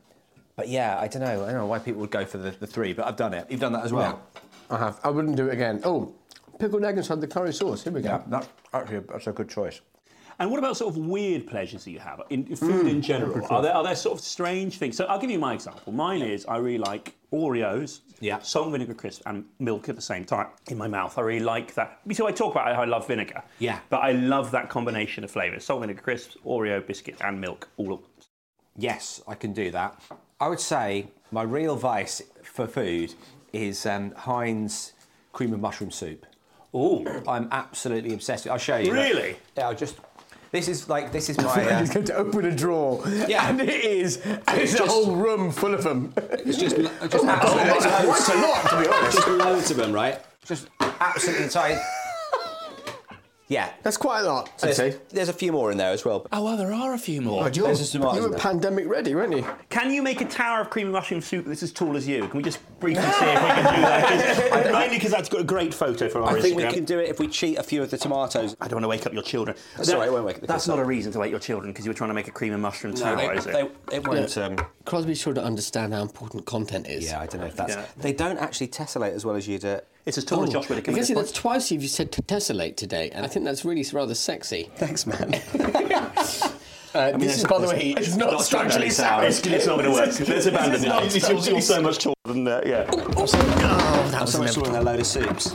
but 0.56 0.68
yeah, 0.68 0.98
I 0.98 1.08
don't 1.08 1.20
know. 1.22 1.42
I 1.44 1.46
don't 1.50 1.54
know 1.60 1.66
why 1.66 1.78
people 1.78 2.00
would 2.00 2.10
go 2.10 2.24
for 2.24 2.38
the, 2.38 2.50
the 2.52 2.66
three, 2.66 2.92
but 2.94 3.06
I've 3.06 3.16
done 3.16 3.34
it. 3.34 3.46
You've 3.50 3.60
done 3.60 3.72
that 3.72 3.84
as 3.84 3.92
well. 3.92 4.22
I 4.70 4.78
have. 4.78 5.00
I 5.04 5.10
wouldn't 5.10 5.36
do 5.36 5.48
it 5.48 5.52
again. 5.52 5.80
Oh, 5.84 6.14
pickled 6.60 6.84
egg 6.84 6.96
inside 6.98 7.20
the 7.20 7.26
curry 7.26 7.52
sauce. 7.52 7.82
Here 7.84 7.92
we 7.92 8.02
go. 8.02 8.22
that 8.28 8.48
actually 8.72 9.00
that's 9.00 9.26
a 9.26 9.32
good 9.32 9.48
choice. 9.48 9.80
And 10.38 10.50
what 10.50 10.58
about 10.58 10.74
sort 10.78 10.94
of 10.94 10.98
weird 11.02 11.46
pleasures 11.46 11.84
that 11.84 11.90
you 11.90 11.98
have 11.98 12.22
in 12.30 12.46
in 12.46 12.56
food 12.56 12.86
in 12.86 13.02
general? 13.02 13.44
Are 13.50 13.60
there, 13.62 13.74
are 13.74 13.84
there 13.84 13.94
sort 13.96 14.18
of 14.18 14.24
strange 14.24 14.78
things? 14.78 14.96
So 14.96 15.04
I'll 15.04 15.18
give 15.18 15.30
you 15.30 15.38
my 15.38 15.52
example. 15.54 15.92
Mine 15.92 16.22
is 16.22 16.46
I 16.46 16.56
really 16.56 16.78
like 16.78 17.14
Oreos, 17.32 18.00
Yeah. 18.20 18.38
salt 18.40 18.64
and 18.66 18.72
vinegar 18.72 18.94
crisp, 18.94 19.22
and 19.26 19.44
milk 19.58 19.88
at 19.90 19.96
the 19.96 20.02
same 20.02 20.24
time 20.24 20.48
in 20.68 20.78
my 20.78 20.88
mouth. 20.88 21.18
I 21.18 21.22
really 21.22 21.44
like 21.44 21.74
that. 21.74 22.00
So 22.12 22.26
I 22.26 22.32
talk 22.32 22.52
about 22.54 22.74
how 22.74 22.82
I 22.82 22.86
love 22.86 23.06
vinegar. 23.06 23.42
Yeah. 23.58 23.80
But 23.90 23.98
I 23.98 24.12
love 24.12 24.50
that 24.52 24.68
combination 24.70 25.24
of 25.24 25.30
flavours: 25.30 25.64
salt, 25.64 25.80
vinegar 25.82 26.00
crisps, 26.02 26.36
Oreo 26.46 26.86
biscuit, 26.86 27.16
and 27.22 27.40
milk. 27.40 27.68
All 27.76 27.92
of 27.92 28.00
Yes, 28.76 29.20
I 29.28 29.34
can 29.34 29.52
do 29.52 29.70
that. 29.72 30.00
I 30.40 30.48
would 30.48 30.60
say 30.60 31.08
my 31.30 31.42
real 31.42 31.76
vice 31.76 32.22
for 32.42 32.66
food 32.66 33.14
is 33.52 33.84
um, 33.84 34.12
Heinz 34.12 34.94
cream 35.32 35.52
of 35.52 35.60
mushroom 35.60 35.90
soup. 35.90 36.24
Oh, 36.72 37.04
I'm 37.28 37.48
absolutely 37.50 38.14
obsessed. 38.14 38.46
I'll 38.48 38.58
show 38.58 38.76
you. 38.76 38.92
Really? 38.92 39.36
Yeah, 39.56 39.68
I'll 39.68 39.74
just. 39.74 39.96
This 40.52 40.66
is 40.66 40.88
like 40.88 41.12
this 41.12 41.28
is 41.28 41.38
my. 41.38 41.44
Uh, 41.70 41.78
He's 41.80 41.90
going 41.90 42.06
to 42.06 42.16
open 42.16 42.44
a 42.44 42.54
drawer. 42.54 43.02
Yeah. 43.28 43.48
And 43.48 43.60
it 43.60 43.68
is. 43.84 44.16
And 44.18 44.42
it's 44.48 44.78
a 44.78 44.86
whole 44.86 45.14
room 45.14 45.52
full 45.52 45.74
of 45.74 45.84
them. 45.84 46.12
it's 46.16 46.58
just, 46.58 46.76
just 46.76 46.92
Oh 47.14 47.28
absolutely 47.28 47.64
that's 47.64 47.86
quite 48.26 48.36
a 48.36 48.40
lot, 48.40 48.70
to 48.70 48.80
be 48.80 48.88
honest. 48.88 49.16
Just 49.16 49.28
loads 49.28 49.70
of 49.70 49.76
them, 49.76 49.92
right? 49.92 50.20
Just 50.44 50.68
absolutely 50.80 51.48
tight. 51.48 51.78
Yeah. 53.50 53.68
That's 53.82 53.96
quite 53.98 54.20
a 54.20 54.24
lot, 54.24 54.48
I'd 54.56 54.60
There's, 54.60 54.76
say. 54.76 54.96
there's 55.10 55.28
a 55.28 55.32
few 55.32 55.50
more 55.52 55.70
in 55.72 55.76
there 55.76 55.90
as 55.92 56.04
well. 56.04 56.24
oh 56.32 56.44
well, 56.44 56.56
there 56.56 56.72
are 56.72 56.94
a 56.94 56.98
few 56.98 57.20
more. 57.20 57.42
God, 57.42 57.56
you're, 57.56 57.66
There's 57.66 57.80
just 57.80 57.92
tomatoes 57.92 58.14
you 58.14 58.18
in 58.18 58.30
were 58.30 58.30
there. 58.30 58.38
pandemic 58.38 58.86
ready, 58.88 59.14
weren't 59.14 59.36
you? 59.36 59.44
Can 59.68 59.90
you 59.92 60.02
make 60.02 60.20
a 60.20 60.24
tower 60.24 60.60
of 60.60 60.70
creamy 60.70 60.90
mushroom 60.90 61.20
soup 61.20 61.46
that's 61.46 61.62
as 61.64 61.72
tall 61.72 61.96
as 61.96 62.06
you? 62.06 62.28
Can 62.28 62.36
we 62.38 62.42
just 62.44 62.60
briefly 62.78 63.02
see 63.18 63.24
if 63.26 63.42
we 63.42 63.48
can 63.48 63.74
do 63.74 63.80
that? 63.82 64.48
'Cause- 64.48 64.72
Mainly 64.72 64.96
because 64.96 65.10
that's 65.10 65.28
got 65.28 65.40
a 65.40 65.44
great 65.44 65.74
photo 65.74 66.08
for 66.08 66.22
our 66.22 66.36
I 66.36 66.40
think 66.40 66.56
we 66.56 66.62
Instagram. 66.62 66.72
can 66.74 66.84
do 66.84 66.98
it 67.00 67.08
if 67.10 67.18
we 67.18 67.26
cheat 67.26 67.58
a 67.58 67.62
few 67.64 67.82
of 67.82 67.90
the 67.90 67.98
tomatoes. 67.98 68.56
I 68.60 68.68
don't 68.68 68.76
want 68.76 68.84
to 68.84 68.88
wake 68.88 69.04
up 69.04 69.12
your 69.12 69.22
children. 69.24 69.56
That's 69.76 69.90
all 69.90 69.98
right, 69.98 70.08
it 70.08 70.12
won't 70.12 70.24
wake 70.26 70.40
the 70.40 70.46
That's 70.46 70.62
kids 70.64 70.68
not 70.68 70.78
up. 70.78 70.84
a 70.84 70.86
reason 70.86 71.10
to 71.12 71.18
wake 71.18 71.32
your 71.32 71.40
children 71.40 71.72
because 71.72 71.84
you 71.84 71.90
were 71.90 71.94
trying 71.96 72.10
to 72.10 72.14
make 72.14 72.28
a 72.28 72.32
cream 72.32 72.52
and 72.52 72.62
mushroom 72.62 72.94
tower, 72.94 73.16
they, 73.16 73.26
is 73.36 73.46
it? 73.46 73.52
they, 73.88 73.96
it 73.96 74.06
won't. 74.06 74.38
Um, 74.38 74.56
Crosby's 74.84 75.18
sure 75.20 75.34
to 75.34 75.42
understand 75.42 75.92
how 75.92 76.02
important 76.02 76.46
content 76.46 76.86
is. 76.86 77.04
yeah, 77.06 77.20
I 77.20 77.26
don't 77.26 77.40
know 77.40 77.48
if 77.48 77.56
that's. 77.56 77.74
Yeah. 77.74 77.84
They 77.96 78.12
don't 78.12 78.38
actually 78.38 78.68
tessellate 78.68 79.12
as 79.12 79.24
well 79.24 79.34
as 79.34 79.48
you'd. 79.48 79.64
Uh, 79.64 79.80
It's 80.06 80.18
as 80.18 80.24
tall 80.24 80.44
as 80.44 80.50
Josh 80.50 80.68
Whittaker. 80.68 80.90
I 80.90 80.94
with 80.94 81.08
guess 81.08 81.14
that's 81.14 81.32
twice 81.32 81.70
you've 81.70 81.84
said 81.84 82.10
to 82.12 82.22
tessellate 82.22 82.76
today, 82.76 83.10
and 83.10 83.24
I 83.24 83.28
think 83.28 83.44
that's 83.44 83.64
really 83.64 83.84
rather 83.92 84.14
sexy. 84.14 84.70
Thanks, 84.76 85.06
man. 85.06 85.40
Uh, 86.92 87.16
this 87.18 87.36
is, 87.36 87.44
by 87.44 87.56
the 87.60 87.68
way, 87.68 87.94
it's 87.96 88.16
not, 88.16 88.40
structurally 88.42 88.90
sound. 88.90 89.24
It's, 89.24 89.38
it's 89.46 89.64
not 89.64 89.78
going 89.78 89.84
to 89.84 89.92
work. 89.92 90.28
Let's 90.28 90.46
abandon 90.46 90.84
it. 90.84 91.04
It's, 91.04 91.28
it's, 91.28 91.46
it's 91.46 91.66
so 91.68 91.80
much 91.80 91.98
taller 91.98 92.16
than 92.24 92.42
that. 92.42 92.66
Yeah. 92.66 92.84
Oh, 92.90 92.98
that 92.98 94.14
I'm 94.14 94.20
was 94.22 94.32
Someone 94.32 94.48
an 94.48 94.54
saw 94.54 94.64
in 94.64 94.74
a 94.74 94.82
load 94.82 94.98
of 94.98 95.06
soups. 95.06 95.52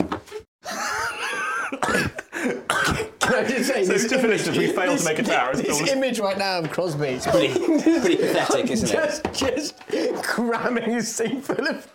Can 3.20 3.34
I 3.34 3.48
just 3.48 3.68
say, 3.68 3.84
So 3.84 3.92
this 3.92 4.08
to 4.08 4.18
finish, 4.18 4.46
image- 4.46 4.58
we 4.58 4.72
failed 4.72 4.98
to 4.98 5.04
make 5.04 5.18
a 5.18 5.22
tower 5.24 5.50
as 5.50 5.60
This 5.60 5.78
tall 5.78 5.88
image 5.88 6.20
right 6.20 6.38
now 6.38 6.60
of 6.60 6.70
Crosby 6.70 7.08
is 7.08 7.26
pretty, 7.26 7.52
Pretty 7.52 8.16
pathetic, 8.16 8.70
isn't 8.70 8.88
it? 8.88 9.20
just, 9.34 9.34
just 9.34 10.22
cramming 10.22 10.94
a 10.94 11.02
sink 11.02 11.44
full 11.44 11.66
of. 11.66 11.86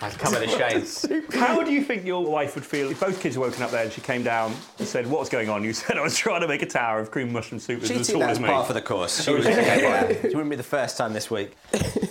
Like, 0.00 0.12
I'd 0.14 0.18
cover 0.18 0.38
the 0.38 0.48
shade. 0.48 1.24
How 1.34 1.62
do 1.62 1.72
you 1.72 1.82
think 1.82 2.04
your 2.04 2.24
wife 2.24 2.54
would 2.54 2.64
feel 2.64 2.90
if 2.90 3.00
both 3.00 3.20
kids 3.20 3.38
were 3.38 3.46
woken 3.46 3.62
up 3.62 3.70
there 3.70 3.84
and 3.84 3.92
she 3.92 4.00
came 4.00 4.22
down 4.22 4.54
and 4.78 4.86
said, 4.86 5.06
"What's 5.06 5.28
going 5.30 5.48
on?" 5.48 5.64
You 5.64 5.72
said, 5.74 5.96
"I 5.98 6.02
was 6.02 6.16
trying 6.16 6.40
to 6.42 6.48
make 6.48 6.62
a 6.62 6.66
tower 6.66 6.98
of 7.00 7.10
cream 7.10 7.32
mushroom 7.32 7.58
soup 7.60 7.80
that's 7.80 7.90
She'd 7.90 8.00
as 8.00 8.06
see 8.06 8.12
tall 8.12 8.20
that 8.20 8.30
as 8.30 8.38
as 8.38 8.42
me." 8.42 8.48
part 8.48 8.68
of 8.68 8.74
the 8.74 8.82
course. 8.82 9.22
She, 9.24 9.32
was, 9.32 9.46
yeah, 9.46 10.08
She 10.22 10.28
wouldn't 10.28 10.50
be 10.50 10.56
the 10.56 10.62
first 10.62 10.96
time 10.96 11.12
this 11.12 11.30
week. 11.30 11.52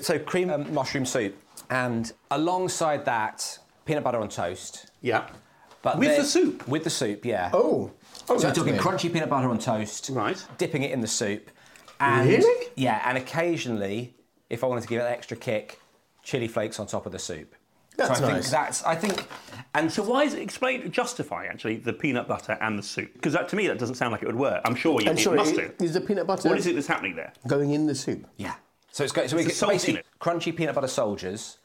So 0.01 0.17
cream 0.19 0.49
um, 0.49 0.73
mushroom 0.73 1.05
soup, 1.05 1.35
and 1.69 2.11
alongside 2.31 3.05
that, 3.05 3.59
peanut 3.85 4.03
butter 4.03 4.19
on 4.19 4.29
toast. 4.29 4.91
Yeah. 5.01 5.27
But 5.81 5.99
With 5.99 6.09
then- 6.09 6.19
the 6.21 6.25
soup? 6.25 6.67
With 6.67 6.83
the 6.83 6.89
soup, 6.89 7.25
yeah. 7.25 7.51
oh, 7.53 7.59
oh, 7.59 7.91
So 8.25 8.33
we're 8.35 8.39
that's 8.41 8.57
talking 8.57 8.73
weird. 8.73 8.83
crunchy 8.83 9.13
peanut 9.13 9.29
butter 9.29 9.49
on 9.49 9.59
toast. 9.59 10.09
Right. 10.11 10.43
Dipping 10.57 10.81
it 10.83 10.91
in 10.91 11.01
the 11.01 11.07
soup. 11.07 11.51
And, 11.99 12.27
Really? 12.27 12.67
Yeah, 12.75 13.01
and 13.05 13.17
occasionally, 13.19 14.15
if 14.49 14.63
I 14.63 14.67
wanted 14.67 14.81
to 14.81 14.87
give 14.87 15.01
it 15.01 15.05
an 15.05 15.11
extra 15.11 15.37
kick, 15.37 15.79
chili 16.23 16.47
flakes 16.47 16.79
on 16.79 16.87
top 16.87 17.05
of 17.05 17.11
the 17.11 17.19
soup. 17.19 17.54
That's 17.97 18.19
so 18.19 18.25
I 18.25 18.31
nice. 18.31 18.41
think 18.43 18.51
that's 18.51 18.83
I 18.83 18.95
think 18.95 19.27
and 19.73 19.91
So 19.91 20.03
why 20.03 20.23
is 20.23 20.33
it 20.33 20.41
explain 20.41 20.89
justify 20.91 21.45
actually 21.45 21.77
the 21.77 21.93
peanut 21.93 22.27
butter 22.27 22.57
and 22.61 22.77
the 22.79 22.83
soup? 22.83 23.13
Because 23.13 23.33
that 23.33 23.49
to 23.49 23.55
me 23.55 23.67
that 23.67 23.77
doesn't 23.79 23.95
sound 23.95 24.11
like 24.11 24.21
it 24.23 24.27
would 24.27 24.35
work. 24.35 24.61
I'm 24.65 24.75
sure 24.75 25.01
you, 25.01 25.09
And 25.09 25.19
it 25.19 25.21
sorry, 25.23 25.37
must 25.37 25.53
i- 25.53 25.67
do. 25.67 25.71
is 25.83 25.93
the 25.93 26.01
peanut 26.01 26.27
butter 26.27 26.47
What 26.49 26.57
is 26.57 26.67
it 26.67 26.75
that's 26.75 26.87
happening 26.87 27.15
there? 27.15 27.33
going 27.47 27.71
in 27.71 27.85
the 27.87 27.95
soup? 27.95 28.25
Yeah. 28.37 28.55
So 28.91 29.03
it's 29.03 29.11
got 29.13 29.29
so 29.29 29.35
we 29.35 29.43
It's 29.45 29.59
get 29.59 29.69
basically 29.69 30.01
crunchy 30.21 30.55
peanut 30.55 30.75
butter 30.75 30.87
soldiers 30.87 31.57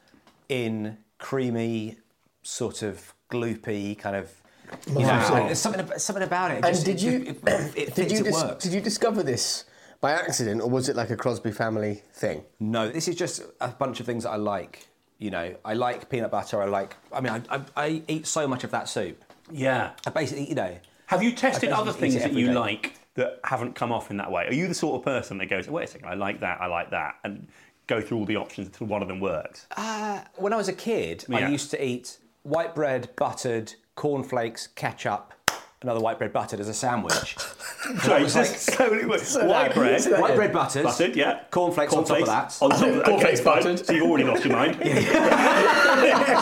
in 0.49 0.99
creamy, 1.19 1.99
sort 2.43 2.83
of 2.83 3.15
gloopy 3.31 3.97
kind 3.99 4.17
of. 4.17 4.31
You 4.87 5.01
know, 5.01 5.09
Wow. 5.09 5.35
and 5.37 5.49
there's 5.49 5.59
something 5.61 5.81
ab- 5.81 5.99
something 5.99 6.23
about 6.23 6.53
it. 6.53 6.59
It 6.59 6.65
And 6.65 6.75
just- 6.75 6.87
did 6.87 6.97
it 6.97 7.03
you 7.03 7.19
just- 7.25 7.45
It, 7.45 7.45
it 7.45 7.75
did 7.87 7.95
fits, 7.95 8.13
you 8.13 8.19
it 8.21 8.25
dis- 8.25 8.35
works. 8.45 8.65
did 8.65 8.73
you 8.73 8.81
discover 8.81 9.23
this 9.25 9.65
by 10.01 10.13
accident, 10.13 10.63
or 10.63 10.71
was 10.71 10.89
it 10.89 10.95
like 10.97 11.11
a 11.11 11.17
Crosby 11.17 11.51
family 11.53 12.03
thing? 12.15 12.45
No, 12.61 12.89
this 12.89 13.07
is 13.09 13.17
just 13.17 13.43
a 13.61 13.69
bunch 13.69 13.99
of 14.01 14.07
things 14.07 14.23
that 14.25 14.31
I 14.31 14.37
like. 14.37 14.87
You 15.21 15.31
know, 15.31 15.55
I 15.65 15.75
like 15.75 16.09
peanut 16.09 16.31
butter. 16.33 16.61
I 16.61 16.65
like. 16.65 16.97
I 17.13 17.21
mean, 17.21 17.33
I, 17.51 17.57
I, 17.57 17.63
I 17.77 18.03
eat 18.09 18.27
so 18.27 18.49
much 18.49 18.65
of 18.65 18.71
that 18.73 18.89
soup. 18.89 19.23
Yeah. 19.53 19.91
I 20.07 20.11
basically, 20.11 20.49
you 20.49 20.55
know, 20.55 20.77
Have 21.07 21.23
you 21.23 21.33
tested 21.33 21.71
other 21.71 21.93
things 21.93 22.15
that 22.15 22.33
you 22.33 22.47
day. 22.49 22.55
like 22.55 22.95
that 23.15 23.39
haven't 23.45 23.75
come 23.75 23.93
off 23.93 24.11
in 24.11 24.17
that 24.17 24.33
way? 24.33 24.47
Are 24.47 24.55
you 24.55 24.67
the 24.67 24.75
sort 24.75 24.99
of 24.99 25.05
person 25.05 25.37
that 25.39 25.47
goes, 25.47 25.69
"Wait 25.69 25.85
a 25.85 25.87
second, 25.87 26.09
I 26.09 26.15
like 26.15 26.41
that, 26.41 26.61
I 26.61 26.67
like 26.67 26.91
that," 26.91 27.17
and 27.23 27.49
go 27.87 28.01
through 28.01 28.19
all 28.19 28.25
the 28.25 28.37
options 28.37 28.69
until 28.69 28.87
one 28.87 29.03
of 29.03 29.09
them 29.09 29.21
works? 29.21 29.67
Uh, 29.77 30.21
when 30.37 30.53
I 30.55 30.57
was 30.57 30.69
a 30.69 30.73
kid, 30.73 31.25
Yeah. 31.29 31.37
I 31.39 31.49
used 31.51 31.71
to 31.73 31.85
eat 31.85 32.19
white 32.45 32.75
bread, 32.75 33.11
buttered, 33.17 33.75
cornflakes, 33.97 34.69
ketchup, 34.69 35.35
another 35.83 36.01
white 36.01 36.19
bread 36.19 36.33
buttered 36.33 36.61
as 36.61 36.69
a 36.69 36.75
sandwich. 36.75 37.37
Sorry, 38.03 38.23
was 38.23 38.35
just 38.35 38.69
like- 38.69 38.79
so 38.79 38.91
many 38.91 39.07
words. 39.07 39.35
White 39.37 39.75
bread, 39.75 40.01
say 40.01 40.21
white 40.21 40.35
bread 40.35 40.53
buttered, 40.53 40.85
buttered, 40.85 41.17
yeah. 41.17 41.41
cornflakes, 41.51 41.95
on 41.95 42.05
top 42.05 42.21
of 42.21 42.27
that. 42.27 42.59
On 42.61 42.71
top 42.71 42.83
of 42.83 42.95
that. 42.97 43.05
Cornflakes 43.07 43.41
okay, 43.41 43.45
buttered. 43.45 43.87
So 43.87 43.93
you've 43.93 44.05
already 44.05 44.25
lost 44.25 44.45
your 44.45 44.55
mind. 44.57 44.75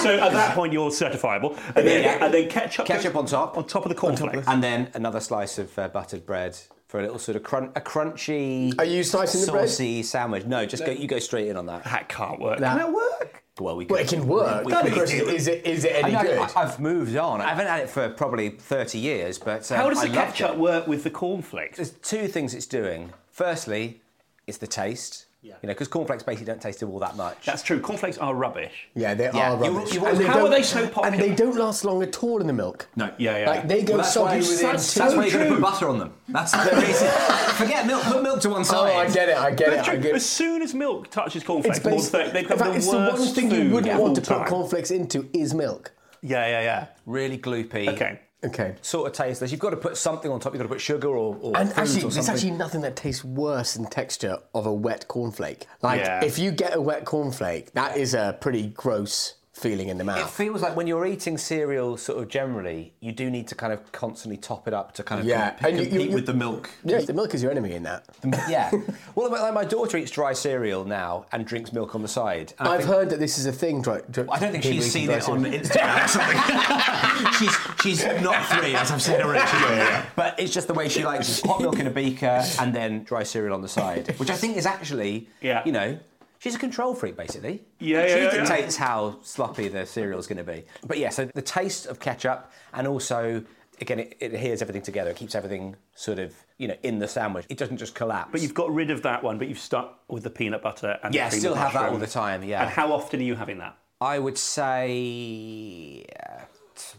so 0.02 0.18
at 0.18 0.32
that 0.32 0.52
point, 0.54 0.72
you're 0.72 0.90
certifiable. 0.90 1.56
And 1.76 1.86
then, 1.86 2.02
Yeah. 2.02 2.24
and 2.24 2.34
then 2.34 2.48
ketchup. 2.48 2.86
Ketchup 2.86 3.14
on 3.16 3.26
top. 3.26 3.56
On 3.56 3.64
top 3.66 3.84
of 3.84 3.88
the 3.88 3.94
cornflakes. 3.94 4.46
and 4.48 4.62
then 4.62 4.90
another 4.94 5.20
slice 5.20 5.58
of 5.58 5.76
uh, 5.78 5.88
buttered 5.88 6.26
bread 6.26 6.56
for 6.88 6.98
a 6.98 7.02
little 7.02 7.18
sort 7.18 7.36
of 7.36 7.42
crun- 7.42 7.70
a 7.76 7.80
crunchy. 7.80 8.74
Are 8.78 8.84
you 8.84 9.04
slicing 9.04 9.42
the 9.44 9.52
bread? 9.52 9.68
saucy 9.68 10.02
sandwich? 10.02 10.46
No, 10.46 10.64
just 10.66 10.84
go. 10.84 10.90
You 10.90 11.06
go 11.06 11.18
straight 11.18 11.48
in 11.48 11.56
on 11.56 11.66
that. 11.66 11.84
That 11.84 12.08
can't 12.08 12.40
work. 12.40 12.58
That- 12.60 12.78
Can 12.80 12.88
it 12.88 12.92
work? 12.94 13.37
Well, 13.60 13.76
we. 13.76 13.86
Well, 13.86 14.00
it 14.00 14.08
can 14.08 14.26
work. 14.26 14.64
We, 14.64 14.72
The 14.72 14.80
we, 14.84 14.90
question 14.90 15.20
is, 15.20 15.28
is 15.28 15.48
it 15.48 15.66
is 15.66 15.84
it 15.84 15.92
any 16.04 16.14
I 16.16 16.22
mean, 16.22 16.32
good? 16.32 16.50
I, 16.56 16.66
have 16.66 16.78
moved 16.80 17.16
on. 17.16 17.40
I 17.40 17.48
haven't 17.48 17.66
had 17.66 17.80
it 17.80 17.90
for 17.90 18.08
probably 18.08 18.50
30 18.50 18.98
years, 18.98 19.38
but 19.38 19.70
um, 19.72 19.78
How 19.78 19.88
does 19.88 19.98
I 19.98 20.08
the 20.08 20.14
loved 20.14 20.36
ketchup 20.36 20.52
it. 20.52 20.58
work 20.58 20.86
with 20.86 21.04
the 21.04 21.10
cornflakes? 21.10 21.76
There's 21.76 21.90
two 21.90 22.28
things 22.28 22.54
it's 22.54 22.66
doing. 22.66 23.12
Firstly, 23.30 24.00
it's 24.46 24.58
the 24.58 24.66
taste. 24.66 25.26
Yeah. 25.40 25.54
You 25.62 25.68
know, 25.68 25.72
because 25.72 25.86
cornflakes 25.86 26.24
basically 26.24 26.46
don't 26.46 26.60
taste 26.60 26.82
at 26.82 26.88
all 26.88 26.98
that 26.98 27.14
much. 27.16 27.46
That's 27.46 27.62
true. 27.62 27.78
Cornflakes 27.80 28.18
are 28.18 28.34
rubbish. 28.34 28.88
yeah, 28.96 29.14
they 29.14 29.30
Yeah, 29.32 29.52
are 29.52 29.56
rubbish. 29.56 29.94
you 29.94 29.98
And 30.00 30.06
always- 30.06 30.18
they 30.18 30.24
how 30.26 30.34
don't- 30.34 30.46
are 30.46 30.50
they 30.50 30.62
so 30.64 30.88
popular? 30.88 31.06
And 31.08 31.20
they 31.20 31.34
don't 31.34 31.56
last 31.56 31.84
long 31.84 32.02
at 32.02 32.22
all 32.24 32.40
in 32.40 32.48
the 32.48 32.52
milk. 32.52 32.88
no. 32.96 33.10
Yeah, 33.18 33.38
yeah. 33.38 33.50
Like 33.50 33.68
they 33.68 33.82
go 33.82 33.94
Well, 33.94 34.02
that's 34.02 34.16
why, 34.16 34.40
soggy 34.40 34.50
within 34.50 34.66
that's, 34.72 34.94
two. 34.94 34.98
that's 35.00 35.14
why 35.14 35.24
you're 35.26 35.32
going 35.38 35.48
to 35.48 35.54
put 35.54 35.62
butter 35.62 35.88
on 35.88 35.98
them. 36.00 36.12
That's 36.28 36.50
the 36.52 36.76
reason. 36.76 37.08
Forget 37.54 37.86
milk. 37.86 38.02
Put 38.02 38.22
milk 38.24 38.40
to 38.40 38.50
one 38.50 38.64
side. 38.64 38.92
Oh, 38.94 38.98
I 38.98 39.08
get 39.08 39.28
it. 39.28 39.36
I 39.36 39.50
get 39.52 39.66
But 39.68 39.72
it. 39.74 39.78
it's 39.78 39.88
I 39.88 39.96
get 39.96 40.14
As 40.16 40.26
soon 40.26 40.60
as 40.62 40.74
milk 40.74 41.08
touches 41.10 41.44
cornflakes, 41.44 41.76
It's, 41.78 41.86
more 41.86 41.94
based, 41.94 42.12
than 42.12 42.32
they 42.32 42.38
in 42.40 42.44
become 42.44 42.58
fact, 42.58 42.70
the 42.72 42.76
it's 42.78 42.90
the 42.90 42.96
one 42.96 43.06
worst 43.12 43.34
thing 43.36 43.50
you 43.50 43.70
wouldn't 43.70 44.00
want 44.00 44.16
to 44.16 44.20
put 44.22 44.46
cornflakes 44.46 44.90
into 44.90 45.28
is 45.32 45.54
milk. 45.54 45.92
Yeah, 46.20 46.46
yeah, 46.48 46.60
yeah. 46.62 46.86
Really 47.06 47.38
gloopy. 47.38 47.88
Okay. 47.90 48.20
Okay. 48.44 48.76
Sort 48.82 49.08
of 49.08 49.12
tasteless. 49.14 49.50
You've 49.50 49.60
got 49.60 49.70
to 49.70 49.76
put 49.76 49.96
something 49.96 50.30
on 50.30 50.38
top. 50.38 50.52
You've 50.52 50.58
got 50.60 50.68
to 50.68 50.74
put 50.74 50.80
sugar 50.80 51.08
or, 51.08 51.36
or 51.40 51.56
And 51.56 51.70
actually, 51.70 52.04
or 52.04 52.10
there's 52.10 52.28
actually 52.28 52.52
nothing 52.52 52.82
that 52.82 52.94
tastes 52.94 53.24
worse 53.24 53.74
in 53.74 53.86
texture 53.86 54.38
of 54.54 54.66
a 54.66 54.72
wet 54.72 55.06
cornflake. 55.08 55.62
Like, 55.82 56.00
Yeah. 56.00 56.24
if 56.24 56.38
you 56.38 56.52
get 56.52 56.76
a 56.76 56.80
wet 56.80 57.04
cornflake, 57.04 57.72
that 57.72 57.96
is 57.96 58.14
a 58.14 58.36
pretty 58.40 58.68
gross 58.68 59.34
feeling 59.58 59.88
in 59.88 59.98
the 59.98 60.04
mouth. 60.04 60.20
It 60.20 60.30
feels 60.30 60.62
like 60.62 60.76
when 60.76 60.86
you're 60.86 61.04
eating 61.06 61.36
cereal, 61.36 61.96
sort 61.96 62.22
of 62.22 62.28
generally, 62.28 62.92
you 63.00 63.12
do 63.12 63.28
need 63.30 63.48
to 63.48 63.54
kind 63.54 63.72
of 63.72 63.90
constantly 63.92 64.36
top 64.36 64.68
it 64.68 64.74
up 64.74 64.94
to 64.94 65.02
kind 65.02 65.20
of 65.20 65.26
Yeah, 65.26 65.50
compete, 65.50 65.80
and 65.80 65.92
you- 65.92 66.00
you- 66.00 66.08
you- 66.10 66.14
with 66.14 66.26
the 66.26 66.32
milk. 66.34 66.70
Yeah, 66.84 67.00
the 67.00 67.12
milk 67.12 67.34
is 67.34 67.42
your 67.42 67.50
enemy 67.50 67.72
in 67.72 67.82
that. 67.82 68.04
yeah. 68.48 68.70
Well, 69.14 69.30
like 69.30 69.52
my 69.54 69.64
daughter 69.64 69.96
eats 69.98 70.10
dry 70.12 70.32
cereal 70.32 70.84
now 70.84 71.26
and 71.32 71.44
drinks 71.44 71.72
milk 71.72 71.94
on 71.94 72.02
the 72.02 72.08
side. 72.08 72.52
And 72.58 72.68
I 72.68 72.74
I've 72.74 72.80
think- 72.82 72.90
heard 72.92 73.10
that 73.10 73.18
this 73.18 73.38
is 73.38 73.46
a 73.46 73.52
thing. 73.52 73.82
Dry, 73.82 74.00
dry, 74.10 74.26
I 74.30 74.38
don't 74.38 74.52
think 74.52 74.62
people 74.62 74.82
she's 74.82 74.96
eating 74.96 75.00
seen 75.02 75.06
dry 75.06 75.16
it 75.16 75.28
on 75.28 75.42
cereal. 75.42 75.62
Instagram 75.62 76.04
or 76.04 76.08
something. 76.08 77.32
she's, 77.38 77.56
she's 77.82 78.22
not 78.22 78.46
three, 78.46 78.74
as 78.74 78.90
I've 78.90 79.02
said 79.02 79.20
already. 79.22 80.06
But 80.16 80.38
it's 80.38 80.52
just 80.52 80.68
the 80.68 80.74
way 80.74 80.88
she 80.88 81.04
likes 81.04 81.40
hot 81.40 81.60
milk 81.60 81.78
in 81.78 81.86
a 81.86 81.90
beaker 81.90 82.42
and 82.60 82.72
then 82.74 83.02
dry 83.04 83.22
cereal 83.24 83.54
on 83.54 83.62
the 83.62 83.68
side, 83.68 84.14
which 84.18 84.30
I 84.30 84.34
think 84.36 84.56
is 84.56 84.66
actually, 84.66 85.28
Yeah. 85.40 85.62
you 85.64 85.72
know, 85.72 85.98
she's 86.38 86.54
a 86.54 86.58
control 86.58 86.94
freak 86.94 87.16
basically. 87.16 87.62
Yeah, 87.78 88.06
She 88.06 88.12
yeah, 88.12 88.16
yeah, 88.24 88.30
dictates 88.30 88.76
how 88.76 89.18
sloppy 89.22 89.68
the 89.68 89.86
cereal 89.86 90.18
is 90.18 90.26
going 90.26 90.38
to 90.38 90.44
be. 90.44 90.64
But 90.86 90.98
yeah, 90.98 91.10
so 91.10 91.26
the 91.34 91.42
taste 91.42 91.86
of 91.86 92.00
ketchup 92.00 92.50
and 92.72 92.86
also. 92.86 93.44
Again, 93.80 94.00
it, 94.00 94.16
it 94.18 94.34
adheres 94.34 94.60
everything 94.60 94.82
together. 94.82 95.10
It 95.10 95.16
keeps 95.16 95.36
everything 95.36 95.76
sort 95.94 96.18
of, 96.18 96.34
you 96.56 96.66
know, 96.66 96.74
in 96.82 96.98
the 96.98 97.06
sandwich. 97.06 97.46
It 97.48 97.58
doesn't 97.58 97.76
just 97.76 97.94
collapse. 97.94 98.30
But 98.32 98.40
you've 98.40 98.52
got 98.52 98.74
rid 98.74 98.90
of 98.90 99.02
that 99.02 99.22
one, 99.22 99.38
but 99.38 99.46
you've 99.46 99.60
stuck 99.60 100.00
with 100.08 100.24
the 100.24 100.30
peanut 100.30 100.62
butter 100.62 100.98
and 101.04 101.14
Yeah, 101.14 101.26
the 101.26 101.30
cream 101.30 101.40
still 101.42 101.52
of 101.52 101.58
have 101.60 101.74
that 101.74 101.90
all 101.92 101.98
the 101.98 102.08
time, 102.08 102.42
yeah. 102.42 102.62
And 102.62 102.70
how 102.70 102.92
often 102.92 103.20
are 103.20 103.22
you 103.22 103.36
having 103.36 103.58
that? 103.58 103.76
I 104.00 104.18
would 104.18 104.36
say 104.36 106.04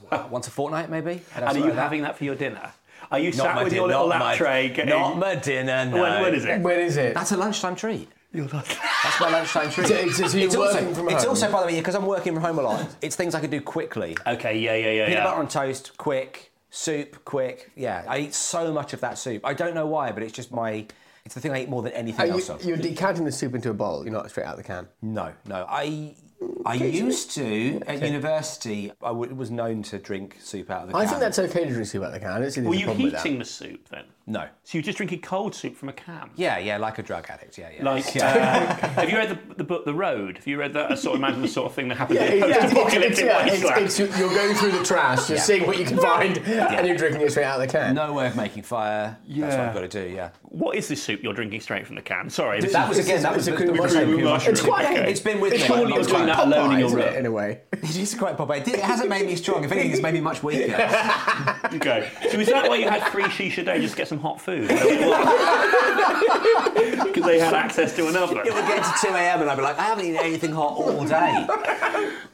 uh, 0.10 0.28
once 0.30 0.48
a 0.48 0.52
fortnight, 0.52 0.90
maybe. 0.90 1.22
And 1.36 1.44
are 1.44 1.58
you 1.58 1.66
like 1.66 1.74
having 1.74 2.02
that 2.04 2.18
for 2.18 2.24
your 2.24 2.36
dinner? 2.36 2.72
Are 3.12 3.20
you 3.20 3.32
Not 3.32 3.36
sat 3.36 3.56
my 3.56 3.64
with 3.64 3.72
din- 3.72 3.78
your 3.80 3.88
little 3.90 4.08
not 4.08 4.12
lap 4.12 4.20
my- 4.22 4.36
tray 4.38 4.70
getting... 4.70 4.90
Not 4.90 5.18
my 5.18 5.36
dinner, 5.36 5.86
no. 5.86 6.02
When, 6.02 6.22
when 6.22 6.34
is 6.36 6.46
it? 6.46 6.62
When 6.62 6.80
is 6.80 6.96
it? 6.98 7.14
That's 7.14 7.32
a 7.34 7.38
lunchtime 7.38 7.76
treat. 7.76 8.08
You're 8.32 8.48
not- 8.54 8.66
That's 9.04 9.20
my 9.20 9.30
lunchtime 9.32 9.72
treat. 9.72 9.88
So- 9.88 10.28
so 10.28 10.38
you're 10.38 10.48
it's 10.48 10.56
also, 10.56 10.94
from 10.94 11.10
It's 11.10 11.26
also, 11.26 11.52
by 11.52 11.62
the 11.62 11.68
way, 11.68 11.80
because 11.80 11.96
I'm 11.96 12.06
working 12.06 12.34
from 12.34 12.44
home 12.44 12.60
a 12.60 12.62
lot, 12.62 12.86
it's 13.02 13.16
things 13.16 13.34
I 13.34 13.40
can 13.40 13.50
do 13.50 13.62
quickly. 13.62 14.16
okay, 14.28 14.58
yeah, 14.58 14.76
yeah, 14.76 14.92
yeah. 14.92 15.06
Peanut 15.08 15.18
yeah. 15.20 15.24
butter 15.24 15.40
on 15.40 15.48
toast, 15.48 15.98
quick. 15.98 16.52
Soup, 16.72 17.26
quick. 17.26 17.72
Yeah, 17.76 18.04
I 18.08 18.20
eat 18.20 18.34
so 18.36 18.72
much 18.72 18.94
of 18.94 19.02
that 19.02 19.18
soup. 19.18 19.44
I 19.44 19.56
don't 19.56 19.74
know 19.74 19.88
why, 19.88 20.12
but 20.12 20.22
it's 20.22 20.34
just 20.34 20.52
my... 20.52 20.86
It's 21.26 21.34
the 21.36 21.42
thing 21.42 21.52
I 21.52 21.64
eat 21.64 21.70
more 21.70 21.82
than 21.82 21.92
Are 21.94 21.96
anything 21.96 22.28
you, 22.28 22.34
else 22.34 22.50
of. 22.50 22.64
you're 22.64 22.78
decanting 22.78 23.26
the 23.26 23.32
soup 23.32 23.56
into 23.56 23.70
a 23.72 23.74
bowl. 23.74 24.04
You're 24.04 24.14
not 24.14 24.30
straight 24.30 24.46
out 24.46 24.52
of 24.54 24.58
the 24.58 24.64
can. 24.64 24.88
No, 25.02 25.34
no. 25.48 25.66
I 25.68 26.16
I 26.70 26.74
used 26.76 27.32
to 27.32 27.82
at 27.88 28.02
university. 28.02 28.92
I 29.02 29.08
w- 29.10 29.34
was 29.34 29.50
known 29.52 29.84
to 29.84 29.98
drink 29.98 30.38
soup 30.40 30.70
out 30.70 30.84
of 30.84 30.88
the 30.88 30.94
can. 30.94 31.02
I 31.02 31.06
think 31.08 31.20
that's 31.20 31.40
okay 31.40 31.66
to 31.66 31.70
drink 31.72 31.88
soup 31.88 32.04
out 32.04 32.08
of 32.08 32.14
the 32.14 32.20
can. 32.20 32.32
I 32.32 32.40
don't 32.40 32.52
see 32.52 32.62
there's 32.62 32.70
Were 32.70 32.76
a 32.76 32.78
you 32.78 32.86
problem 32.86 33.04
with 33.04 33.14
that. 33.14 33.24
heating 33.24 33.40
the 33.40 33.46
soup 33.46 33.90
then? 33.90 34.04
no. 34.28 34.48
So 34.64 34.78
you're 34.78 34.84
just 34.84 34.98
drinking 34.98 35.22
cold 35.22 35.56
soup 35.56 35.76
from 35.76 35.90
a 35.90 35.94
can? 35.94 36.30
Yeah, 36.36 36.60
yeah, 36.60 36.78
like 36.78 37.00
a 37.00 37.04
drug 37.04 37.26
addict. 37.30 37.58
Yeah, 37.58 37.70
yeah. 37.76 37.84
Like, 37.84 38.14
yeah. 38.14 38.78
uh, 38.84 38.88
have 38.90 39.10
you 39.10 39.18
read 39.18 39.30
the, 39.30 39.56
the 39.56 39.64
book 39.64 39.86
The 39.86 39.94
Road? 39.96 40.38
Have 40.38 40.46
you 40.46 40.60
read 40.60 40.74
that? 40.74 40.92
I 40.92 40.96
sort 40.96 41.16
of 41.16 41.22
imagine 41.22 41.42
the 41.42 41.48
sort 41.48 41.66
of 41.66 41.74
thing 41.74 41.88
that 41.88 41.98
happened 41.98 42.20
Yeah, 42.20 42.26
in 42.26 42.44
a 42.44 42.48
it's, 42.48 42.56
it's, 42.66 42.74
post-apocalyptic 42.74 43.26
yeah, 43.26 43.46
it's, 43.46 43.52
wasteland. 43.64 43.86
it's, 43.86 44.00
you're 44.20 44.30
going 44.30 44.56
through 44.56 44.72
the 44.74 44.84
trash, 44.84 45.30
you're 45.30 45.40
seeing 45.40 45.66
what 45.66 45.80
you 45.80 45.86
can 45.86 45.98
find, 45.98 46.38
and 46.38 46.86
you're 46.86 46.96
drinking 46.98 47.22
it 47.22 47.32
straight 47.32 47.46
out 47.46 47.60
of 47.60 47.68
the 47.68 47.72
can. 47.72 47.96
no 47.96 48.14
way 48.14 48.28
of 48.28 48.36
making 48.36 48.62
fire. 48.62 49.18
That's 49.28 49.40
what 49.40 49.50
Yeah. 49.50 49.68
I've 49.70 49.74
got 49.74 49.82
to 49.82 49.88
do. 49.88 50.14
Yeah. 50.14 50.30
What 50.44 50.76
is 50.76 50.88
this 50.88 51.02
soup 51.02 51.24
you're 51.24 51.34
drinking 51.34 51.62
straight 51.62 51.88
from 51.88 51.96
the 51.96 52.02
can? 52.04 52.30
Sorry. 52.30 52.60
That 52.62 52.88
was 52.90 53.00
again. 53.00 53.24
That 53.24 53.36
was 53.36 53.48
a 53.48 53.52
the, 53.56 53.74
mushroom. 53.74 54.20
It's 54.20 54.62
quite. 54.62 54.86
It's 55.08 55.20
been 55.20 55.40
with 55.40 55.54
It's 55.54 55.64
me. 55.64 55.68
surely 55.68 55.94
you're 55.94 56.04
doing 56.04 56.26
that 56.28 56.38
alone 56.60 56.74
in 56.74 56.80
your 56.80 56.88
isn't 56.90 57.00
room. 57.00 57.16
in 57.16 57.26
a 57.26 57.32
way. 57.32 57.62
It 57.72 57.98
is 57.98 58.16
quite 58.16 58.38
pop. 58.38 58.50
It, 58.52 58.68
it 58.68 58.80
hasn't 58.80 59.10
made 59.10 59.26
me 59.26 59.36
strong. 59.36 59.64
If 59.64 59.72
anything, 59.72 59.92
it's 59.92 60.02
made 60.02 60.14
me 60.14 60.22
much 60.22 60.44
weaker. 60.44 60.76
Okay. 61.72 62.10
So 62.32 62.40
is 62.40 62.48
that 62.48 62.68
why 62.68 62.78
you 62.78 62.90
had 62.90 63.04
three 63.12 63.26
shisha 63.26 63.60
a 63.60 63.64
day 63.66 63.80
just 63.80 63.94
to 63.94 63.98
get 64.00 64.08
some 64.08 64.20
hot 64.20 64.42
food? 64.42 64.68
Because 67.10 67.24
they 67.26 67.40
had 67.40 67.54
access 67.54 67.96
to 67.96 68.08
an 68.08 68.16
oven. 68.16 68.38
it 68.38 68.54
would 68.54 68.66
get 68.68 68.84
to 68.84 69.08
2 69.08 69.14
a.m. 69.14 69.42
and 69.42 69.50
I'd 69.50 69.56
be 69.56 69.62
like, 69.64 69.78
I 69.80 69.84
haven't 69.84 70.06
eaten 70.06 70.20
anything 70.20 70.52
hot 70.52 70.74
all 70.78 71.06
day. 71.06 71.48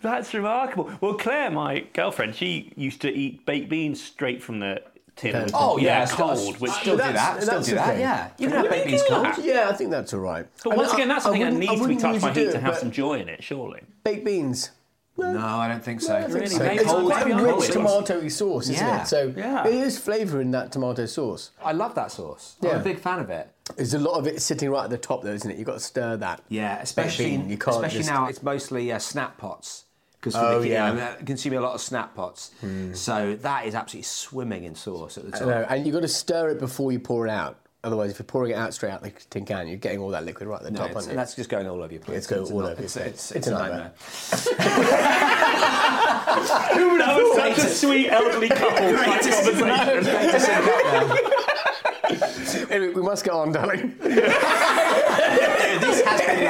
That's 0.01 0.34
remarkable. 0.34 0.91
Well, 1.01 1.13
Claire, 1.15 1.49
my 1.51 1.86
girlfriend, 1.93 2.36
she 2.36 2.71
used 2.76 3.01
to 3.01 3.09
eat 3.13 3.45
baked 3.45 3.69
beans 3.69 4.03
straight 4.03 4.43
from 4.43 4.59
the 4.59 4.82
tin. 5.16 5.49
Oh 5.53 5.78
yeah, 5.78 6.05
still- 6.05 6.28
cold. 6.36 6.59
Which 6.59 6.72
Still 6.72 6.93
do 6.97 7.03
That's- 7.03 7.36
that. 7.38 7.43
Still 7.43 7.61
do 7.61 7.76
that. 7.76 7.97
Yeah. 7.99 8.30
You 8.38 8.47
can 8.49 8.57
have 8.57 8.70
baked 8.70 8.88
beans 8.88 9.03
cold. 9.07 9.26
that. 9.26 9.43
Yeah, 9.43 9.68
I 9.70 9.74
think 9.74 9.91
that's 9.91 10.13
all 10.13 10.20
right. 10.20 10.45
But 10.63 10.74
I 10.74 10.76
once 10.76 10.88
mean, 10.89 10.95
again, 10.95 11.07
that's 11.09 11.26
I- 11.26 11.30
I 11.30 11.32
something 11.32 11.53
that 11.53 11.59
needs 11.59 11.72
to 11.72 11.76
be 11.76 11.82
wouldn't 11.82 11.99
touched 12.01 12.22
by 12.22 12.34
heat 12.34 12.51
to 12.51 12.59
have 12.59 12.78
some 12.78 12.91
joy 12.91 13.20
in 13.20 13.30
it, 13.30 13.43
surely. 13.43 13.82
Baked 14.03 14.26
beans. 14.26 14.72
No, 15.18 15.39
I 15.39 15.70
don't 15.70 15.82
think 15.82 16.01
so. 16.01 16.13
I 16.13 16.24
think 16.24 16.34
Really? 16.34 16.47
so. 16.47 16.59
Baked 16.59 16.82
It's 16.82 16.91
cold 16.91 17.05
quite 17.05 17.22
a 17.32 17.36
rich 17.36 17.72
beans. 17.72 17.76
tomatoey 17.76 18.30
sauce, 18.32 18.63
isn't 18.70 18.86
Yeah. 18.86 19.01
it? 19.03 19.07
So 19.07 19.34
Yeah. 19.36 19.66
it 19.66 19.74
is 19.74 19.97
flavour 19.97 20.41
in 20.41 20.51
that 20.51 20.74
tomato 20.74 21.05
sauce. 21.05 21.51
I 21.63 21.72
love 21.72 21.95
that 21.95 22.11
sauce. 22.11 22.55
I'm 22.61 22.68
Yeah. 22.68 22.76
a 22.76 22.80
big 22.84 22.99
fan 22.99 23.20
of 23.20 23.30
it. 23.30 23.47
There's 23.78 23.93
a 23.93 23.99
lot 23.99 24.20
of 24.20 24.28
it 24.28 24.41
sitting 24.41 24.70
right 24.70 24.84
at 24.84 24.89
the 24.89 24.97
top, 24.97 25.24
though, 25.24 25.32
isn't 25.32 25.49
it? 25.49 25.57
You've 25.57 25.68
got 25.68 25.76
to 25.76 25.80
stir 25.80 26.18
that. 26.18 26.41
Yeah, 26.49 26.80
especially 26.82 27.30
bean, 27.38 27.49
you 27.49 27.57
can't 27.57 27.78
especially 27.78 27.99
just- 27.99 28.09
now 28.09 28.26
it's 28.28 28.43
mostly 28.43 28.91
uh, 28.91 28.99
snap 28.99 29.38
pots 29.38 29.86
because 30.26 30.36
Oh, 30.41 30.61
yeah. 30.61 30.86
I'm 30.86 30.97
uh, 30.97 31.13
consuming 31.26 31.59
a 31.59 31.61
lot 31.61 31.76
of 31.76 31.82
snap 31.82 32.15
pots. 32.15 32.51
So 32.93 33.36
that 33.41 33.65
is 33.67 33.76
absolutely 33.76 34.03
swimming 34.03 34.63
in 34.63 34.73
sauce 34.76 35.17
at 35.17 35.23
the 35.30 35.36
I 35.36 35.39
top. 35.39 35.47
know, 35.47 35.65
and 35.69 35.86
you've 35.86 35.93
got 35.93 36.01
to 36.01 36.07
stir 36.07 36.49
it 36.49 36.59
before 36.59 36.91
you 36.91 36.99
pour 36.99 37.28
it 37.28 37.32
out. 37.32 37.59
Otherwise, 37.84 38.09
if 38.09 38.17
you're 38.17 38.26
pouring 38.26 38.49
it 38.51 38.55
out 38.55 38.73
straight 38.73 38.89
out 38.89 39.03
the 39.03 39.11
tin 39.30 39.45
can, 39.45 39.67
you're 39.67 39.78
getting 39.78 39.99
all 39.99 40.09
that 40.09 40.26
liquid 40.26 40.49
right 40.49 40.57
at 40.57 40.63
the 40.63 40.71
No, 40.71 40.80
top, 40.80 40.88
it's- 40.89 41.03
aren't 41.03 41.09
you? 41.11 41.15
that's 41.17 41.36
just 41.36 41.51
going 41.51 41.67
all 41.67 41.84
over 41.84 41.93
your 41.93 42.01
plate. 42.01 42.17
It's 42.17 42.26
going 42.26 42.41
a 42.41 42.45
all 42.51 42.61
over 42.65 42.71
your 42.73 42.80
it's, 42.86 42.93
plate. 42.93 43.05
It's, 43.05 43.32
It's 43.32 43.47
it's 43.47 43.47
a 43.47 43.55
a 43.55 43.59
nightmare. 43.59 43.91
nightmare. 44.57 44.65
That 46.97 47.15
was 47.15 47.36
such 47.36 47.57
a 47.59 47.69
sweet 47.69 48.09
elderly 48.09 48.49
couple 48.49 48.69
type 48.71 49.05
conversation. 49.05 49.55
Great 49.55 50.32
to 50.32 50.39
sync 50.39 50.67
up 52.65 52.71
Anyway, 52.71 52.93
we 52.93 53.01
must 53.03 53.23
get 53.23 53.34
on, 53.34 53.51
darling. 53.51 53.93
This 55.80 56.01
has 56.03 56.21
been 56.21 56.43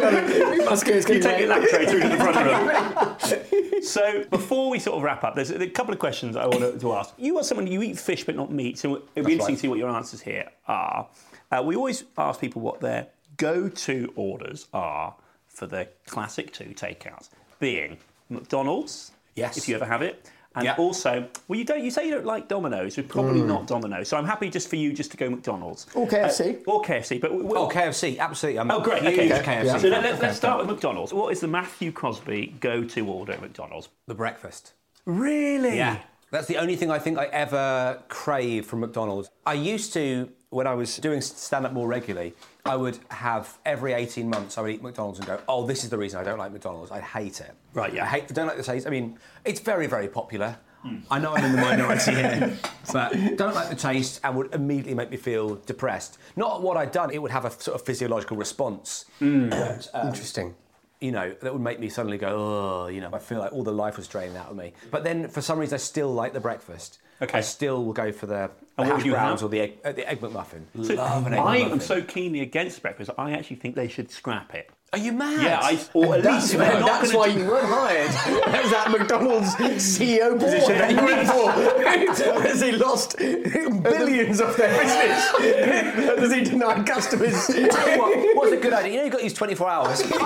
lovely. 0.00 0.58
we 0.58 0.64
must 0.64 0.84
go. 0.84 0.92
It's 0.94 1.08
You 1.08 1.20
getting 1.20 1.22
take 1.22 1.40
your 1.40 1.48
late. 1.48 1.60
lap 1.60 1.68
tray 1.70 1.86
through 1.86 2.00
to 2.00 2.08
the 2.08 2.16
front 2.16 3.84
so 3.84 4.24
before 4.30 4.70
we 4.70 4.78
sort 4.78 4.96
of 4.96 5.02
wrap 5.02 5.24
up, 5.24 5.34
there's 5.34 5.50
a 5.50 5.68
couple 5.68 5.92
of 5.92 5.98
questions 6.00 6.36
I 6.36 6.46
want 6.46 6.80
to 6.80 6.92
ask. 6.94 7.12
You 7.18 7.38
are 7.38 7.42
someone 7.44 7.66
you 7.66 7.82
eat 7.82 7.98
fish 7.98 8.24
but 8.24 8.34
not 8.34 8.50
meat, 8.50 8.78
so 8.78 9.02
it'd 9.14 9.26
be 9.26 9.32
interesting 9.32 9.40
right. 9.40 9.54
to 9.56 9.56
see 9.60 9.68
what 9.68 9.78
your 9.78 9.90
answers 9.90 10.20
here 10.22 10.50
are. 10.66 11.06
Uh, 11.52 11.62
we 11.62 11.76
always 11.76 12.04
ask 12.16 12.40
people 12.40 12.62
what 12.62 12.80
their 12.80 13.08
go-to 13.36 14.12
orders 14.16 14.68
are 14.72 15.14
for 15.48 15.66
the 15.66 15.86
classic 16.06 16.52
two 16.52 16.72
takeouts, 16.74 17.28
being 17.60 17.98
McDonald's, 18.30 19.12
Yes. 19.36 19.56
if 19.58 19.68
you 19.68 19.74
ever 19.74 19.84
have 19.84 20.00
it. 20.02 20.30
And 20.56 20.64
Yeah. 20.66 20.76
also, 20.76 21.26
well, 21.48 21.58
you 21.58 21.64
don't. 21.64 21.82
You 21.82 21.90
say 21.90 22.06
you 22.06 22.12
don't 22.14 22.24
like 22.26 22.46
Domino's. 22.46 22.96
It's 22.96 23.08
probably 23.10 23.42
not 23.42 23.66
Domino's. 23.66 24.08
So 24.08 24.16
I'm 24.16 24.24
happy 24.24 24.48
just 24.48 24.68
for 24.68 24.76
you 24.76 24.92
just 24.92 25.10
to 25.10 25.16
go 25.16 25.28
McDonald's 25.28 25.86
Or 25.94 26.06
KFC. 26.06 26.58
Uh, 26.66 26.70
or 26.70 26.82
KFC. 26.82 27.18
But 27.20 27.34
we- 27.34 27.42
we'll, 27.42 27.58
Oh, 27.62 27.68
KFC, 27.68 28.18
absolutely. 28.20 28.60
I'm 28.60 28.70
Oh, 28.70 28.80
great. 28.80 29.02
huge 29.02 29.32
Okay. 29.32 29.42
KFC. 29.42 29.72
So 29.72 29.78
fan. 29.80 29.90
let, 29.90 30.04
us 30.14 30.22
let's 30.22 30.36
start 30.36 30.58
with 30.60 30.68
McDonald's. 30.68 31.12
What 31.12 31.32
is 31.32 31.40
the 31.40 31.48
Matthew 31.48 31.90
Crosby 31.90 32.54
go-to 32.60 33.06
order 33.08 33.32
at 33.32 33.40
McDonald's? 33.40 33.88
the 34.06 34.14
breakfast. 34.14 34.74
Really? 35.06 35.76
Yeah. 35.76 35.98
That's 36.30 36.46
the 36.46 36.56
only 36.58 36.76
thing 36.76 36.90
I 36.90 36.98
think 36.98 37.18
I 37.18 37.26
ever 37.26 38.02
crave 38.08 38.66
from 38.66 38.80
McDonald's. 38.80 39.30
I 39.46 39.54
used 39.54 39.92
to, 39.94 40.30
when 40.50 40.66
I 40.66 40.74
was 40.74 40.96
doing 40.98 41.20
stand 41.20 41.66
up 41.66 41.72
more 41.72 41.86
regularly, 41.88 42.32
I 42.66 42.76
would 42.76 42.98
have 43.10 43.58
every 43.66 43.92
18 43.92 44.30
months, 44.30 44.56
I 44.56 44.62
would 44.62 44.70
eat 44.70 44.82
McDonald's 44.82 45.18
and 45.18 45.28
go, 45.28 45.38
oh, 45.48 45.66
this 45.66 45.84
is 45.84 45.90
the 45.90 45.98
reason 45.98 46.18
I 46.18 46.24
don't 46.24 46.38
like 46.38 46.50
McDonald's. 46.50 46.90
I 46.90 47.00
hate 47.00 47.40
it. 47.42 47.52
Right, 47.74 47.92
yeah. 47.92 48.04
I 48.04 48.06
hate, 48.06 48.28
don't 48.28 48.46
like 48.46 48.56
the 48.56 48.62
taste. 48.62 48.86
I 48.86 48.90
mean, 48.90 49.18
it's 49.44 49.60
very, 49.60 49.86
very 49.86 50.08
popular. 50.08 50.56
Hmm. 50.80 50.96
I 51.10 51.18
know 51.18 51.34
I'm 51.34 51.44
in 51.44 51.52
the 51.52 51.60
minority 51.60 52.10
here, 52.14 52.56
but 52.90 53.12
don't 53.36 53.54
like 53.54 53.68
the 53.68 53.76
taste 53.76 54.20
and 54.24 54.34
would 54.36 54.54
immediately 54.54 54.94
make 54.94 55.10
me 55.10 55.18
feel 55.18 55.56
depressed. 55.56 56.16
Not 56.36 56.62
what 56.62 56.78
I'd 56.78 56.90
done, 56.90 57.10
it 57.10 57.20
would 57.20 57.30
have 57.32 57.44
a 57.44 57.50
sort 57.50 57.74
of 57.78 57.84
physiological 57.84 58.38
response 58.38 59.04
hmm. 59.18 59.52
um, 59.52 60.08
Interesting. 60.08 60.54
you 61.02 61.12
know, 61.12 61.34
that 61.42 61.52
would 61.52 61.62
make 61.62 61.80
me 61.80 61.90
suddenly 61.90 62.16
go, 62.16 62.28
oh, 62.28 62.86
you 62.88 63.02
know, 63.02 63.10
I 63.12 63.18
feel 63.18 63.40
like 63.40 63.52
all 63.52 63.62
the 63.62 63.72
life 63.72 63.98
was 63.98 64.08
drained 64.08 64.38
out 64.38 64.48
of 64.48 64.56
me. 64.56 64.72
But 64.90 65.04
then 65.04 65.28
for 65.28 65.42
some 65.42 65.58
reason, 65.58 65.74
I 65.74 65.78
still 65.78 66.14
like 66.14 66.32
the 66.32 66.40
breakfast. 66.40 66.98
Okay. 67.22 67.38
I 67.38 67.40
still 67.42 67.84
will 67.84 67.92
go 67.92 68.12
for 68.12 68.26
the, 68.26 68.50
the 68.76 68.84
hash 68.84 68.92
would 68.96 69.06
you 69.06 69.12
browns 69.12 69.40
have? 69.40 69.48
or 69.48 69.50
the 69.50 69.60
egg, 69.60 69.78
uh, 69.84 69.92
the 69.92 70.08
egg 70.08 70.20
McMuffin. 70.20 70.62
So 70.84 70.94
Love 70.94 71.26
an 71.26 71.34
egg 71.34 71.40
I 71.40 71.58
McMuffin. 71.60 71.72
am 71.72 71.80
so 71.80 72.02
keenly 72.02 72.40
against 72.40 72.82
breakfast. 72.82 73.10
I 73.16 73.32
actually 73.32 73.56
think 73.56 73.76
they 73.76 73.88
should 73.88 74.10
scrap 74.10 74.54
it. 74.54 74.70
Are 74.92 74.98
you 74.98 75.12
mad? 75.12 75.42
Yeah, 75.42 75.58
I, 75.60 75.80
or 75.92 76.14
at 76.14 76.22
That's, 76.22 76.44
least 76.44 76.54
if 76.54 76.60
they're 76.60 76.80
that's 76.80 77.12
why 77.12 77.32
do- 77.32 77.40
you 77.40 77.46
weren't 77.48 77.66
hired. 77.66 78.06
Was 78.62 78.70
that 78.70 78.90
McDonald's 78.92 79.52
CEO 79.56 80.38
position 80.38 80.78
that 80.78 80.90
you 80.92 81.04
went 81.04 81.26
for. 81.26 81.50
As 82.46 82.60
he 82.60 82.72
lost 82.72 83.16
billions 83.18 84.40
of 84.40 84.56
their 84.56 84.68
business. 84.80 86.18
As 86.18 86.32
he 86.32 86.42
denied 86.44 86.86
customers. 86.86 87.48
What, 87.48 88.36
what's 88.36 88.52
a 88.52 88.56
good 88.56 88.72
idea? 88.72 88.90
You 88.92 88.96
know, 88.98 89.04
you've 89.04 89.12
got 89.12 89.22
these 89.22 89.32
24 89.34 89.68
hours. 89.68 90.02
Fuck 90.02 90.20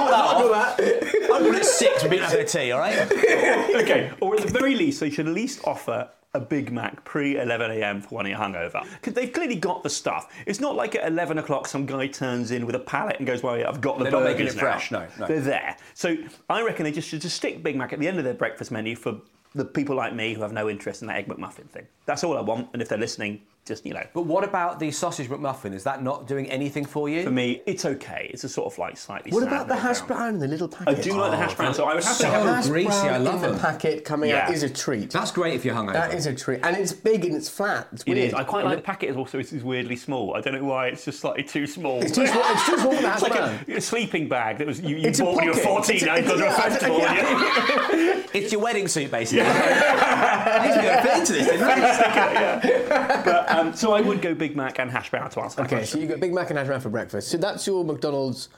all 0.00 0.08
that 0.08 0.14
off. 0.14 0.80
I'm 0.80 1.42
going 1.44 1.54
at 1.54 1.64
six, 1.64 2.02
we'll 2.02 2.10
be 2.10 2.18
having 2.18 2.40
a 2.40 2.44
tea, 2.44 2.72
all 2.72 2.80
right? 2.80 2.98
okay, 3.12 4.10
or 4.20 4.34
at 4.34 4.42
the 4.42 4.50
very 4.50 4.74
least, 4.74 4.98
they 4.98 5.10
should 5.10 5.28
at 5.28 5.34
least 5.34 5.60
offer 5.64 6.08
a 6.34 6.40
Big 6.40 6.70
Mac 6.70 7.04
pre 7.04 7.38
11 7.38 7.70
a.m. 7.70 8.02
for 8.02 8.16
when 8.16 8.26
you're 8.26 8.38
hungover. 8.38 8.86
They've 9.02 9.32
clearly 9.32 9.56
got 9.56 9.82
the 9.82 9.90
stuff. 9.90 10.32
It's 10.46 10.60
not 10.60 10.76
like 10.76 10.94
at 10.94 11.06
11 11.06 11.38
o'clock 11.38 11.66
some 11.66 11.86
guy 11.86 12.06
turns 12.06 12.50
in 12.50 12.66
with 12.66 12.74
a 12.74 12.80
pallet 12.80 13.16
and 13.18 13.26
goes, 13.26 13.42
"Well, 13.42 13.58
yeah, 13.58 13.68
I've 13.68 13.80
got 13.80 13.98
the 13.98 14.04
They're 14.04 14.12
not 14.12 14.24
making 14.24 14.46
it 14.46 14.54
now." 14.54 14.60
fresh, 14.60 14.90
no, 14.90 15.06
no. 15.18 15.26
They're 15.26 15.40
there. 15.40 15.76
So 15.94 16.16
I 16.50 16.62
reckon 16.62 16.84
they 16.84 16.92
just 16.92 17.08
should 17.08 17.22
just 17.22 17.36
stick 17.36 17.62
Big 17.62 17.76
Mac 17.76 17.92
at 17.92 17.98
the 17.98 18.08
end 18.08 18.18
of 18.18 18.24
their 18.24 18.34
breakfast 18.34 18.70
menu 18.70 18.94
for 18.94 19.20
the 19.54 19.64
people 19.64 19.96
like 19.96 20.14
me 20.14 20.34
who 20.34 20.42
have 20.42 20.52
no 20.52 20.68
interest 20.68 21.00
in 21.00 21.08
that 21.08 21.16
egg 21.16 21.28
McMuffin 21.28 21.68
thing. 21.70 21.86
That's 22.04 22.22
all 22.22 22.36
I 22.36 22.42
want. 22.42 22.68
And 22.74 22.82
if 22.82 22.88
they're 22.88 22.98
listening, 22.98 23.40
just 23.68 23.86
you 23.86 23.94
know. 23.94 24.02
But 24.14 24.22
what 24.22 24.42
about 24.44 24.80
the 24.80 24.90
sausage 24.90 25.28
McMuffin? 25.28 25.72
Is 25.74 25.84
that 25.84 26.02
not 26.02 26.26
doing 26.26 26.50
anything 26.50 26.84
for 26.84 27.08
you? 27.08 27.22
For 27.22 27.30
me, 27.30 27.62
it's 27.66 27.84
okay. 27.84 28.30
It's 28.32 28.44
a 28.44 28.48
sort 28.48 28.72
of 28.72 28.78
like 28.78 28.96
slightly. 28.96 29.30
What 29.30 29.42
about 29.44 29.68
the 29.68 29.76
hash 29.76 29.98
ground. 30.00 30.08
brown 30.08 30.34
in 30.34 30.40
the 30.40 30.48
little 30.48 30.68
packet? 30.68 30.88
I 30.88 30.94
packet? 30.94 31.10
do 31.12 31.16
like 31.18 31.30
the 31.30 31.36
hash 31.36 31.54
brown, 31.54 31.74
so 31.74 31.84
I 31.84 31.94
would 31.94 32.02
have 32.04 32.14
so 32.14 32.24
to 32.24 32.30
have. 32.30 32.46
hash 32.46 32.66
greasy, 32.66 32.88
brown 32.88 33.08
I 33.08 33.18
love 33.18 33.34
in 33.36 33.42
the 33.42 33.48
them. 33.50 33.58
packet 33.60 34.04
coming 34.04 34.32
out 34.32 34.48
Yeah. 34.48 34.52
is 34.54 34.62
a 34.64 34.70
treat. 34.70 35.10
That's 35.10 35.30
great 35.30 35.54
if 35.54 35.64
you're 35.64 35.74
hungover. 35.74 35.92
That 35.92 36.14
is 36.14 36.26
a 36.26 36.34
treat, 36.34 36.60
and 36.64 36.76
it's 36.76 36.92
big 36.92 37.24
and 37.24 37.34
it's 37.36 37.48
flat. 37.48 37.88
It's 37.92 38.02
It 38.04 38.14
weird. 38.14 38.28
is. 38.28 38.34
I 38.34 38.42
quite 38.44 38.64
like 38.64 38.76
the 38.78 38.82
packet. 38.82 39.10
Is 39.10 39.16
also 39.16 39.38
it's 39.38 39.52
weirdly 39.52 39.96
small. 39.96 40.34
I 40.34 40.40
don't 40.40 40.54
know 40.54 40.64
why. 40.64 40.88
It's 40.88 41.04
just 41.04 41.20
slightly 41.20 41.42
too 41.44 41.66
small. 41.66 42.00
It's 42.02 42.12
too 42.14 42.26
small. 42.26 42.42
It's 42.46 42.66
too 42.66 42.78
small 42.78 42.92
for 42.94 43.02
the 43.02 43.08
hash 43.08 43.22
It's 43.22 43.30
like 43.30 43.32
brown. 43.32 43.58
a, 43.68 43.76
a 43.76 43.80
sleeping 43.80 44.28
bag 44.28 44.58
that 44.58 44.66
was 44.66 44.80
you, 44.80 44.96
you 44.96 45.08
It's 45.08 45.20
a 45.20 45.24
bought 45.24 45.36
when 45.36 45.44
you 45.44 45.50
were 45.50 45.56
pocket. 45.60 45.86
14 45.86 45.96
It's 45.96 46.04
a- 46.04 46.10
and 46.12 46.26
gone 46.26 46.38
to 46.38 46.44
a 46.44 46.46
yeah, 46.48 46.60
festival. 46.60 46.98
yeah. 46.98 48.14
It's 48.34 48.52
your 48.52 48.60
wedding 48.60 48.86
suit, 48.88 49.10
basically. 49.10 49.46
I 49.46 50.66
need 50.68 50.74
to 50.74 50.82
go 50.82 51.02
fit 51.02 51.18
into 51.20 51.32
this, 51.32 51.46
didn't 51.46 51.62
I? 51.62 53.22
But, 53.24 53.50
um, 53.60 53.74
so 53.74 53.92
I 53.92 54.00
would 54.00 54.22
go 54.22 54.34
Big 54.34 54.56
Mac 54.56 54.78
and 54.78 54.90
hash 54.90 55.10
brown 55.10 55.30
to 55.30 55.40
answer 55.40 55.56
that 55.56 55.66
Okay, 55.66 55.76
so 55.84 55.92
question. 55.92 56.00
you 56.02 56.06
got 56.08 56.20
Big 56.20 56.32
Mac 56.32 56.50
and 56.50 56.58
hash 56.58 56.66
brown 56.68 56.80
for 56.80 56.88
breakfast. 56.90 57.28
So 57.28 57.36
that's 57.36 57.66
your 57.66 57.84
McDonald's 57.84 58.48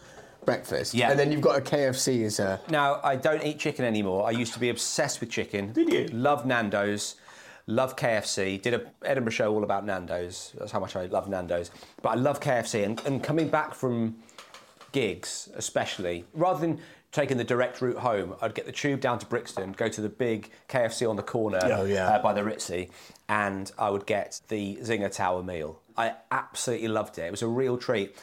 breakfast. 0.44 0.94
Yeah. 0.94 1.11
And 1.11 1.18
then 1.18 1.30
you've 1.32 1.40
got 1.40 1.59
a 1.59 1.61
KFC 1.61 2.24
as 2.24 2.38
a. 2.40 2.61
Now, 2.68 3.01
I 3.03 3.16
don't 3.16 3.44
eat 3.44 3.59
chicken 3.59 3.84
anymore. 3.84 4.26
I 4.26 4.30
used 4.30 4.53
to 4.55 4.61
be 4.61 4.68
obsessed 4.70 5.20
with 5.20 5.30
chicken. 5.30 5.72
Did 5.72 5.92
you? 5.92 6.07
Love 6.12 6.46
Nando's, 6.46 7.16
love 7.66 7.96
KFC. 7.96 8.61
Did 8.61 8.74
a 8.74 8.82
Edinburgh 9.05 9.32
show 9.32 9.53
all 9.53 9.64
about 9.64 9.84
Nando's. 9.84 10.53
That's 10.59 10.72
how 10.72 10.80
much 10.80 10.96
I 10.96 11.07
love 11.07 11.28
Nando's. 11.28 11.70
But 12.03 12.11
I 12.11 12.14
love 12.14 12.40
KFC. 12.40 12.84
And, 12.84 13.01
and 13.07 13.22
coming 13.22 13.48
back 13.48 13.74
from 13.74 14.16
gigs, 14.92 15.48
especially, 15.55 16.24
rather 16.34 16.61
than 16.61 16.80
taking 17.12 17.36
the 17.36 17.44
direct 17.44 17.80
route 17.82 17.98
home, 17.98 18.34
I'd 18.40 18.54
get 18.54 18.66
the 18.66 18.72
tube 18.72 19.00
down 19.00 19.18
to 19.18 19.26
Brixton, 19.26 19.72
go 19.72 19.88
to 19.88 20.00
the 20.00 20.08
big 20.08 20.50
KFC 20.68 21.08
on 21.08 21.16
the 21.16 21.22
corner 21.22 21.58
Oh, 21.62 21.84
yeah. 21.84 22.08
uh, 22.08 22.22
by 22.22 22.32
the 22.32 22.42
Ritzy, 22.42 22.90
and 23.28 23.70
I 23.78 23.90
would 23.90 24.06
get 24.06 24.40
the 24.48 24.76
Zinger 24.82 25.11
Tower 25.12 25.42
meal. 25.42 25.80
I 25.96 26.14
absolutely 26.30 26.88
loved 26.88 27.18
it. 27.18 27.22
It 27.22 27.30
was 27.30 27.42
a 27.42 27.48
real 27.48 27.76
treat. 27.76 28.16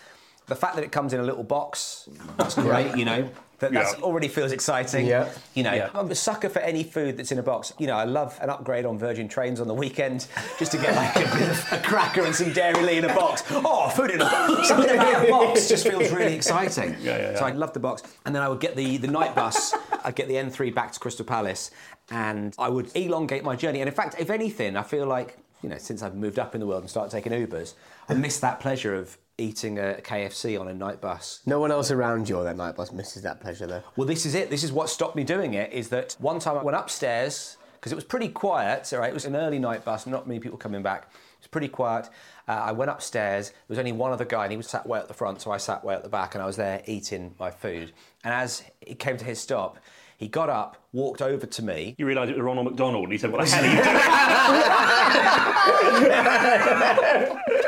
The 0.47 0.55
fact 0.55 0.75
that 0.75 0.83
it 0.85 0.91
comes 0.93 1.11
in 1.13 1.19
a 1.19 1.23
little 1.23 1.43
box, 1.43 2.07
that's 2.37 2.55
great, 2.55 2.95
you 2.95 3.03
know. 3.03 3.29
That 3.59 3.71
that's 3.73 3.93
Yeah. 3.97 4.03
already 4.03 4.27
feels 4.27 4.51
exciting. 4.51 5.07
Yeah. 5.07 5.29
You 5.55 5.63
know, 5.63 5.73
Yeah. 5.73 5.89
I'm 5.95 6.11
a 6.11 6.15
sucker 6.15 6.47
for 6.49 6.59
any 6.59 6.83
food 6.83 7.17
that's 7.17 7.31
in 7.31 7.39
a 7.39 7.43
box. 7.43 7.73
You 7.79 7.87
know, 7.87 7.95
I 7.95 8.03
love 8.03 8.37
an 8.41 8.49
upgrade 8.51 8.85
on 8.85 8.99
Virgin 8.99 9.27
Trains 9.27 9.59
on 9.59 9.67
the 9.67 9.73
weekend 9.73 10.27
just 10.59 10.71
to 10.73 10.77
get 10.77 10.95
like 10.95 11.15
a 11.15 11.37
bit 11.37 11.49
of 11.49 11.67
a 11.73 11.77
cracker 11.79 12.21
and 12.23 12.35
some 12.35 12.51
Dairylea 12.51 12.97
in 12.99 13.05
a 13.05 13.15
box. 13.15 13.43
Oh, 13.51 13.89
food 13.89 14.11
in 14.11 14.21
a 14.21 14.25
box. 14.25 14.67
Something 14.67 14.91
about 14.93 15.25
a 15.27 15.31
box 15.31 15.67
just 15.67 15.87
feels 15.87 16.11
really 16.11 16.35
exciting. 16.35 16.95
Yeah, 17.01 17.17
yeah, 17.17 17.35
So 17.35 17.47
yeah. 17.47 17.53
I 17.53 17.55
love 17.55 17.73
the 17.73 17.79
box. 17.79 18.03
And 18.25 18.35
then 18.35 18.43
I 18.43 18.49
would 18.49 18.59
get 18.59 18.75
the, 18.75 18.97
the 18.97 19.07
night 19.07 19.33
bus. 19.33 19.73
I'd 20.03 20.15
get 20.15 20.27
the 20.27 20.35
N3 20.35 20.73
back 20.73 20.91
to 20.91 20.99
Crystal 20.99 21.25
Palace 21.25 21.71
and 22.11 22.53
I 22.59 22.69
would 22.69 22.95
elongate 22.95 23.43
my 23.43 23.55
journey. 23.55 23.81
And 23.81 23.89
in 23.89 23.93
fact, 23.95 24.15
if 24.19 24.29
anything, 24.29 24.77
I 24.77 24.83
feel 24.83 25.05
like, 25.07 25.37
you 25.63 25.69
know, 25.69 25.77
since 25.79 26.03
I've 26.03 26.15
moved 26.15 26.37
up 26.37 26.53
in 26.53 26.61
the 26.61 26.67
world 26.67 26.81
and 26.83 26.89
started 26.89 27.11
taking 27.11 27.31
Ubers, 27.33 27.73
I 28.07 28.13
miss 28.13 28.39
that 28.39 28.59
pleasure 28.59 28.93
of 28.95 29.17
eating 29.37 29.77
a 29.77 29.99
KFC 30.03 30.59
on 30.59 30.67
a 30.67 30.73
night 30.73 30.99
bus. 30.99 31.41
No 31.45 31.59
one 31.59 31.71
else 31.71 31.91
around 31.91 32.27
you 32.27 32.39
on 32.39 32.45
that 32.45 32.57
night 32.57 32.75
bus 32.75 32.91
misses 32.91 33.21
that 33.23 33.39
pleasure, 33.39 33.67
though. 33.67 33.83
Well, 33.95 34.07
this 34.07 34.25
is 34.25 34.33
it. 34.35 34.49
This 34.49 34.63
is 34.63 34.71
what 34.71 34.89
stopped 34.89 35.15
me 35.15 35.23
doing 35.23 35.53
it. 35.53 35.71
Is 35.71 35.89
that 35.89 36.15
one 36.19 36.39
time 36.39 36.57
I 36.57 36.63
went 36.63 36.77
upstairs 36.77 37.57
because 37.73 37.91
it 37.91 37.95
was 37.95 38.03
pretty 38.03 38.29
quiet. 38.29 38.91
All 38.93 38.99
right, 38.99 39.09
it 39.09 39.13
was 39.13 39.25
an 39.25 39.35
early 39.35 39.59
night 39.59 39.85
bus, 39.85 40.07
not 40.07 40.27
many 40.27 40.39
people 40.39 40.57
coming 40.57 40.81
back. 40.81 41.03
It 41.13 41.41
was 41.41 41.47
pretty 41.47 41.67
quiet. 41.67 42.09
Uh, 42.47 42.53
I 42.53 42.71
went 42.71 42.89
upstairs. 42.89 43.49
There 43.49 43.57
was 43.69 43.77
only 43.79 43.91
one 43.91 44.11
other 44.11 44.25
guy, 44.25 44.43
and 44.43 44.51
he 44.51 44.57
was 44.57 44.67
sat 44.67 44.87
way 44.87 44.97
at 44.99 45.07
the 45.07 45.13
front, 45.13 45.41
so 45.41 45.51
I 45.51 45.57
sat 45.57 45.83
way 45.83 45.93
at 45.93 46.01
the 46.01 46.09
back, 46.09 46.33
and 46.33 46.41
I 46.41 46.47
was 46.47 46.55
there 46.55 46.81
eating 46.87 47.35
my 47.39 47.51
food. 47.51 47.93
And 48.23 48.33
as 48.33 48.63
it 48.81 48.97
came 48.97 49.17
to 49.17 49.25
his 49.25 49.39
stop, 49.39 49.77
he 50.17 50.27
got 50.27 50.49
up, 50.49 50.77
walked 50.93 51.21
over 51.21 51.45
to 51.45 51.61
me. 51.61 51.93
You 51.99 52.07
realised 52.07 52.31
it 52.31 52.37
was 52.37 52.43
Ronald 52.43 52.65
McDonald, 52.65 53.03
and 53.03 53.11
he 53.11 53.19
said, 53.19 53.31
"What 53.31 53.45
the 53.45 53.51
hell 53.51 53.63
are 53.63 53.67
you 57.27 57.33
doing?" 57.43 57.63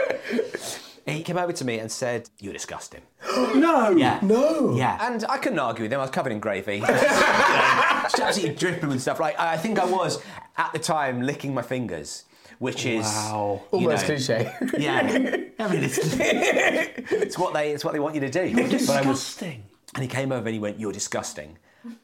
He 1.10 1.24
came 1.24 1.38
over 1.38 1.52
to 1.54 1.66
me 1.66 1.80
and 1.80 1.92
said, 1.92 2.30
"You're 2.40 2.54
disgusting." 2.54 3.02
no. 3.56 3.90
Yeah. 3.92 4.20
No. 4.22 4.76
Yeah. 4.76 4.98
And 5.02 5.24
I 5.30 5.38
couldn't 5.38 5.60
argue 5.60 5.84
with 5.84 5.94
him. 5.94 6.00
I 6.00 6.04
was 6.04 6.12
covered 6.12 6.32
in 6.32 6.40
gravy. 6.40 6.76
you 6.78 6.82
know, 6.82 6.88
just 6.88 8.20
absolutely 8.20 8.56
dripping 8.56 8.90
with 8.90 9.02
stuff. 9.02 9.20
Like 9.20 9.40
I 9.40 9.58
think 9.58 9.80
I 9.80 9.86
was 9.86 10.22
at 10.58 10.72
the 10.74 10.80
time 10.80 11.22
licking 11.22 11.54
my 11.54 11.62
fingers, 11.62 12.26
which 12.60 12.86
is 12.86 13.06
Wow. 13.06 13.62
Almost 13.72 14.04
know, 14.04 14.16
cliche. 14.16 14.54
Yeah. 14.78 15.00
I 15.60 15.68
mean, 15.74 15.84
it's, 15.84 16.00
it's 16.02 17.38
what 17.38 17.54
they 17.54 17.72
it's 17.72 17.84
what 17.84 17.94
they 17.94 18.00
want 18.00 18.16
you 18.16 18.22
to 18.22 18.30
do. 18.30 18.54
But 18.54 18.62
I 18.62 18.64
was, 19.08 19.20
Disgusting. 19.20 19.64
and 19.96 20.04
he 20.04 20.08
came 20.10 20.32
over 20.32 20.46
and 20.48 20.54
he 20.54 20.60
went, 20.60 20.80
"You're 20.80 20.94
disgusting," 20.94 21.58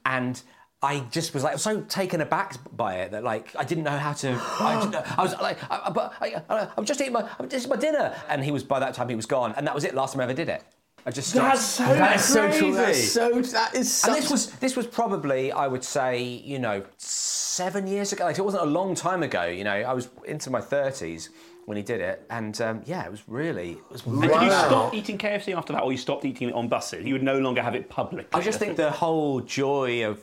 and. 0.06 0.42
I 0.86 1.00
just 1.12 1.34
was 1.34 1.44
like 1.44 1.52
I 1.52 1.56
was 1.56 1.64
so 1.64 1.82
taken 1.82 2.22
aback 2.22 2.56
by 2.76 2.98
it 2.98 3.12
that 3.12 3.24
like 3.24 3.56
I 3.58 3.64
didn't 3.64 3.84
know 3.84 3.98
how 3.98 4.14
to. 4.14 4.40
I, 4.60 4.80
didn't 4.80 4.92
know, 4.92 5.04
I 5.18 5.24
was 5.24 5.34
like, 5.42 5.58
I, 5.72 5.82
I, 5.86 5.90
but 5.90 6.14
I, 6.22 6.36
I, 6.50 6.68
I'm 6.78 6.86
just 6.86 7.02
eating 7.02 7.14
my, 7.14 7.28
I'm 7.40 7.50
just 7.50 7.68
my 7.68 7.76
dinner, 7.76 8.16
and 8.30 8.44
he 8.44 8.52
was 8.52 8.64
by 8.64 8.80
that 8.80 8.94
time 8.94 9.10
he 9.10 9.16
was 9.16 9.26
gone, 9.26 9.54
and 9.58 9.66
that 9.68 9.74
was 9.74 9.84
it. 9.84 9.96
Last 9.96 10.14
time 10.14 10.22
I 10.22 10.24
ever 10.26 10.34
did 10.34 10.50
it. 10.50 10.64
I 11.08 11.12
just 11.12 11.30
stopped. 11.30 11.54
That's 11.56 11.66
so 11.66 11.84
That's 11.86 12.26
so 12.26 12.48
crazy. 12.48 12.72
That's 12.72 13.12
so. 13.12 13.42
That 13.42 13.76
is 13.76 13.94
such. 13.94 14.10
And 14.10 14.18
this 14.18 14.32
was 14.32 14.52
this 14.54 14.76
was 14.76 14.88
probably 14.88 15.52
I 15.52 15.68
would 15.68 15.84
say 15.84 16.22
you 16.22 16.60
know 16.60 16.84
seven 16.98 17.88
years 17.88 18.14
ago. 18.14 18.26
Like 18.26 18.38
it 18.38 18.46
wasn't 18.46 18.64
a 18.64 18.72
long 18.80 18.96
time 18.96 19.24
ago. 19.24 19.44
You 19.46 19.64
know 19.64 19.72
I 19.74 19.94
was 19.94 20.10
into 20.26 20.50
my 20.50 20.62
thirties 20.62 21.30
when 21.66 21.78
he 21.78 21.84
did 21.84 22.00
it, 22.02 22.26
and 22.30 22.60
um, 22.62 22.82
yeah, 22.86 23.06
it 23.06 23.12
was 23.12 23.24
really 23.28 23.72
it 23.74 23.92
was. 23.92 24.06
And 24.06 24.22
did 24.22 24.30
you 24.32 24.38
Wow. 24.38 24.68
stop 24.68 24.94
eating 24.94 25.18
KFC 25.18 25.56
after 25.56 25.74
that, 25.74 25.84
or 25.84 25.92
you 25.92 25.98
stopped 25.98 26.26
eating 26.26 26.50
it 26.50 26.56
on 26.56 26.68
buses? 26.68 27.06
You 27.06 27.14
would 27.14 27.24
no 27.24 27.40
longer 27.40 27.62
have 27.62 27.76
it 27.76 27.90
publicly. 27.90 28.40
I 28.40 28.42
just 28.44 28.60
think 28.60 28.76
the 28.76 28.92
whole 28.92 29.42
joy 29.42 30.06
of 30.08 30.20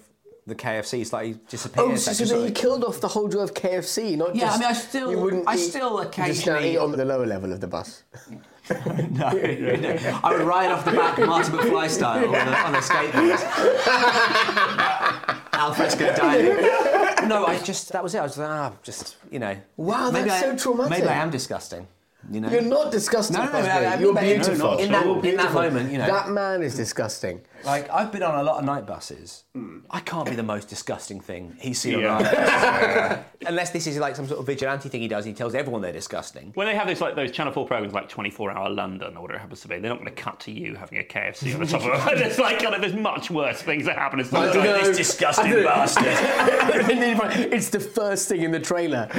the 0.47 0.55
KFC 0.57 1.07
slightly 1.07 1.39
disappeared. 1.49 1.87
Oh, 1.93 1.95
so, 1.97 2.11
That 2.11 2.17
so 2.17 2.25
just 2.25 2.33
then 2.33 2.45
you 2.45 2.51
killed 2.53 2.83
off 2.85 3.01
the 3.01 3.09
whole 3.09 3.29
joy 3.29 3.41
of 3.41 3.55
KFC, 3.55 4.17
not 4.17 4.35
Yeah, 4.35 4.47
just. 4.47 4.51
Yeah, 4.51 4.51
I 4.55 4.59
mean, 4.59 4.69
I 4.69 4.73
still- 4.73 5.11
You 5.13 5.19
wouldn't 5.21 5.49
I 5.49 5.55
eat- 5.55 5.59
still 5.59 5.91
you 5.99 6.05
Just 6.05 6.19
now 6.19 6.23
occasionally- 6.25 6.73
eat 6.75 6.79
on 6.79 6.93
the 6.93 7.05
lower 7.05 7.27
level 7.27 7.53
of 7.53 7.61
the 7.61 7.69
bus. 7.69 8.03
no, 8.71 9.31
no. 9.31 10.21
I 10.25 10.33
would 10.37 10.43
ride 10.47 10.71
off 10.71 10.85
the 10.85 10.93
back 10.93 11.19
Marty 11.19 11.51
McFly 11.51 11.89
style 11.89 12.29
on 12.29 12.35
a, 12.35 12.39
on 12.39 12.75
a 12.75 12.79
skateboard. 12.79 13.39
Alfresco 15.53 16.15
dining. 16.17 16.57
No, 17.29 17.45
I 17.47 17.59
just 17.63 17.93
that 17.93 18.03
was 18.03 18.15
it. 18.15 18.19
I 18.19 18.23
was 18.23 18.39
like, 18.39 18.49
ah, 18.49 18.73
just 18.83 19.17
you 19.31 19.39
know. 19.39 19.57
Wow, 19.77 20.11
maybe 20.11 20.29
that's 20.29 20.45
I- 20.45 20.57
so 20.57 20.71
traumatic. 20.73 20.91
Maybe 20.91 21.09
I 21.09 21.15
am 21.23 21.31
disgusting. 21.31 21.87
You 22.31 22.41
know. 22.41 22.51
You're 22.51 22.63
not 22.63 22.93
disgusting. 22.93 23.37
No, 23.37 23.47
no, 23.47 23.53
no, 23.53 23.59
Busby. 23.59 23.73
no, 23.73 23.81
no, 23.81 23.99
You're 23.99 24.15
no, 24.15 24.21
no, 24.21 24.21
beautiful. 24.21 24.57
not 24.71 24.81
in 24.81 24.93
that 24.93 25.05
You're 25.05 25.15
in 25.17 25.23
that 25.23 25.23
Beautiful. 25.23 25.63
moment, 25.63 25.91
you 25.93 25.99
know. 25.99 26.07
That 26.07 26.29
man 26.31 26.63
is 26.63 26.77
disgusting. 26.77 27.41
Like 27.65 27.91
I've 27.91 28.11
been 28.13 28.23
on 28.23 28.39
a 28.39 28.43
lot 28.43 28.59
of 28.59 28.65
night 28.65 28.87
buses. 28.87 29.45
Hmm. 29.55 29.79
I 29.91 30.01
can't 30.01 30.29
be 30.29 30.35
the 30.35 30.43
most 30.43 30.69
disgusting 30.69 31.21
thing 31.21 31.57
he's 31.61 31.81
seen 31.81 32.01
Yeah. 32.01 32.17
on 32.17 32.23
night 32.23 32.33
buses. 32.35 33.25
Unless 33.47 33.71
this 33.71 33.87
is 33.87 33.99
like 33.99 34.17
some 34.17 34.27
sort 34.27 34.41
of 34.41 34.47
vigilante 34.47 34.89
thing 34.89 35.01
he 35.01 35.09
does. 35.09 35.25
He 35.25 35.33
tells 35.33 35.55
everyone 35.55 35.83
they're 35.83 35.93
disgusting. 35.93 36.53
When 36.55 36.67
they 36.67 36.75
have 36.75 36.87
those 36.87 37.01
like 37.01 37.15
those 37.17 37.31
Channel 37.33 37.53
Four 37.53 37.67
programs 37.67 37.93
like 37.95 38.09
24 38.09 38.51
Hour 38.53 38.71
London 38.71 39.17
or 39.17 39.23
whatever 39.23 39.39
it 39.39 39.41
happens 39.41 39.61
to 39.63 39.69
be, 39.69 39.79
they're 39.79 39.91
not 39.91 39.99
going 39.99 40.15
to 40.15 40.23
cut 40.23 40.41
to 40.41 40.51
you 40.53 40.75
having 40.75 40.99
a 40.99 41.03
KFC 41.03 41.55
on 41.55 41.61
the 41.61 41.67
top 41.67 41.83
of 41.83 42.13
it. 42.13 42.21
It's 42.27 42.39
like 42.39 42.61
kind 42.61 42.75
of 42.75 42.81
there's 42.81 42.95
much 42.95 43.31
worse 43.31 43.61
things 43.63 43.85
that 43.87 43.97
happen. 43.97 44.21
It's 44.21 44.33
not 44.33 44.47
like 44.47 44.55
know. 44.55 44.79
this 44.85 44.97
disgusting 44.97 45.47
I 45.47 45.51
don't 45.51 45.63
know. 45.63 45.69
bastard. 45.69 46.05
it's 47.53 47.69
the 47.71 47.81
first 47.81 48.29
thing 48.29 48.43
in 48.43 48.51
the 48.53 48.61
trailer. 48.61 49.09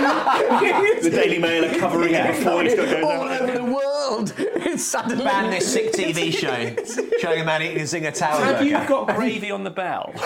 the 0.00 1.10
Daily 1.10 1.38
Mail 1.38 1.64
are 1.64 1.78
covering 1.78 2.14
it 2.14 2.36
before 2.36 2.62
he 2.62 2.74
goes 2.76 3.02
All 3.04 3.28
out. 3.28 3.42
over 3.42 3.52
the 3.52 3.64
world. 3.64 3.89
It's 4.70 4.84
suddenly. 4.84 5.24
Ban 5.24 5.50
this 5.50 5.72
sick 5.72 5.92
TV 5.92 6.32
show 6.32 6.74
showing 7.18 7.40
a 7.40 7.44
man 7.44 7.62
eating 7.62 7.78
a 7.80 7.84
Zinger 7.84 8.16
Tower 8.16 8.44
Have 8.44 8.64
you 8.64 8.72
burger. 8.76 8.88
got 8.88 9.16
gravy 9.16 9.50
on 9.50 9.64
the 9.64 9.70
bell? 9.70 10.12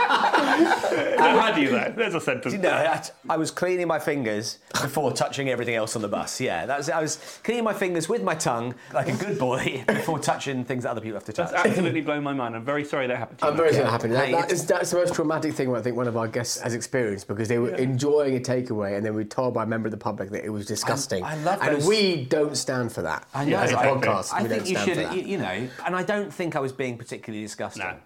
How 0.00 1.38
Had 1.40 1.58
you 1.62 1.70
though? 1.70 1.92
There's 1.96 2.14
a 2.14 2.20
sentence. 2.20 2.54
No, 2.54 2.70
I, 2.70 3.02
I 3.28 3.36
was 3.36 3.50
cleaning 3.50 3.86
my 3.86 3.98
fingers 3.98 4.58
before 4.82 5.12
touching 5.12 5.48
everything 5.48 5.74
else 5.74 5.96
on 5.96 6.02
the 6.02 6.08
bus. 6.08 6.40
Yeah, 6.40 6.66
that 6.66 6.78
was, 6.78 6.90
I 6.90 7.00
was 7.00 7.16
cleaning 7.44 7.64
my 7.64 7.72
fingers 7.72 8.08
with 8.08 8.22
my 8.22 8.34
tongue 8.34 8.74
like 8.92 9.08
a 9.08 9.16
good 9.16 9.38
boy 9.38 9.84
before 9.88 10.18
touching 10.18 10.64
things 10.64 10.82
that 10.84 10.90
other 10.90 11.00
people 11.00 11.16
have 11.16 11.24
to 11.24 11.32
touch. 11.32 11.50
That's 11.52 11.66
absolutely 11.68 12.00
blown 12.00 12.22
my 12.22 12.32
mind. 12.32 12.56
I'm 12.56 12.64
very 12.64 12.84
sorry 12.84 13.06
that 13.06 13.16
happened 13.16 13.38
to 13.40 13.46
you. 13.46 13.50
I'm 13.50 13.56
very 13.56 13.72
sorry 13.72 13.84
that 13.84 13.90
happened. 13.90 14.12
That, 14.14 14.26
Hey, 14.26 14.32
that 14.32 14.44
it's- 14.44 14.60
is, 14.60 14.66
that's 14.66 14.90
the 14.90 14.96
most 14.98 15.14
traumatic 15.14 15.54
thing 15.54 15.74
I 15.74 15.80
think 15.82 15.96
one 15.96 16.08
of 16.08 16.16
our 16.16 16.28
guests 16.28 16.60
has 16.60 16.74
experienced 16.74 17.28
because 17.28 17.48
they 17.48 17.58
were 17.58 17.74
enjoying 17.76 18.36
a 18.36 18.40
takeaway 18.40 18.96
and 18.96 19.04
then 19.06 19.14
we 19.14 19.22
were 19.22 19.28
told 19.28 19.54
by 19.54 19.62
a 19.62 19.66
member 19.66 19.86
of 19.86 19.92
the 19.92 19.96
public 19.96 20.30
that 20.30 20.44
it 20.44 20.50
was 20.50 20.66
disgusting. 20.66 21.22
I 21.24 21.36
love 21.36 21.60
And 21.62 21.76
those- 21.76 21.86
we 21.86 22.24
don't 22.30 22.56
stand 22.56 22.92
for 22.92 23.02
that. 23.02 23.28
I 23.34 23.44
know. 23.44 23.58
As 23.58 23.72
a 23.72 23.78
I- 23.78 23.86
podcast, 23.88 24.32
I 24.32 24.42
we 24.42 24.48
think 24.48 24.62
don't 24.62 24.70
you 24.70 24.78
should, 24.78 24.94
for 24.96 25.02
that. 25.02 25.16
you, 25.16 25.22
you 25.22 25.38
know, 25.38 25.68
and 25.84 25.94
I 25.94 26.02
don't 26.02 26.32
think 26.32 26.56
I 26.56 26.60
was 26.60 26.72
being 26.72 26.96
particularly 26.96 27.44
disgusting. 27.44 27.82
No. 27.84 27.96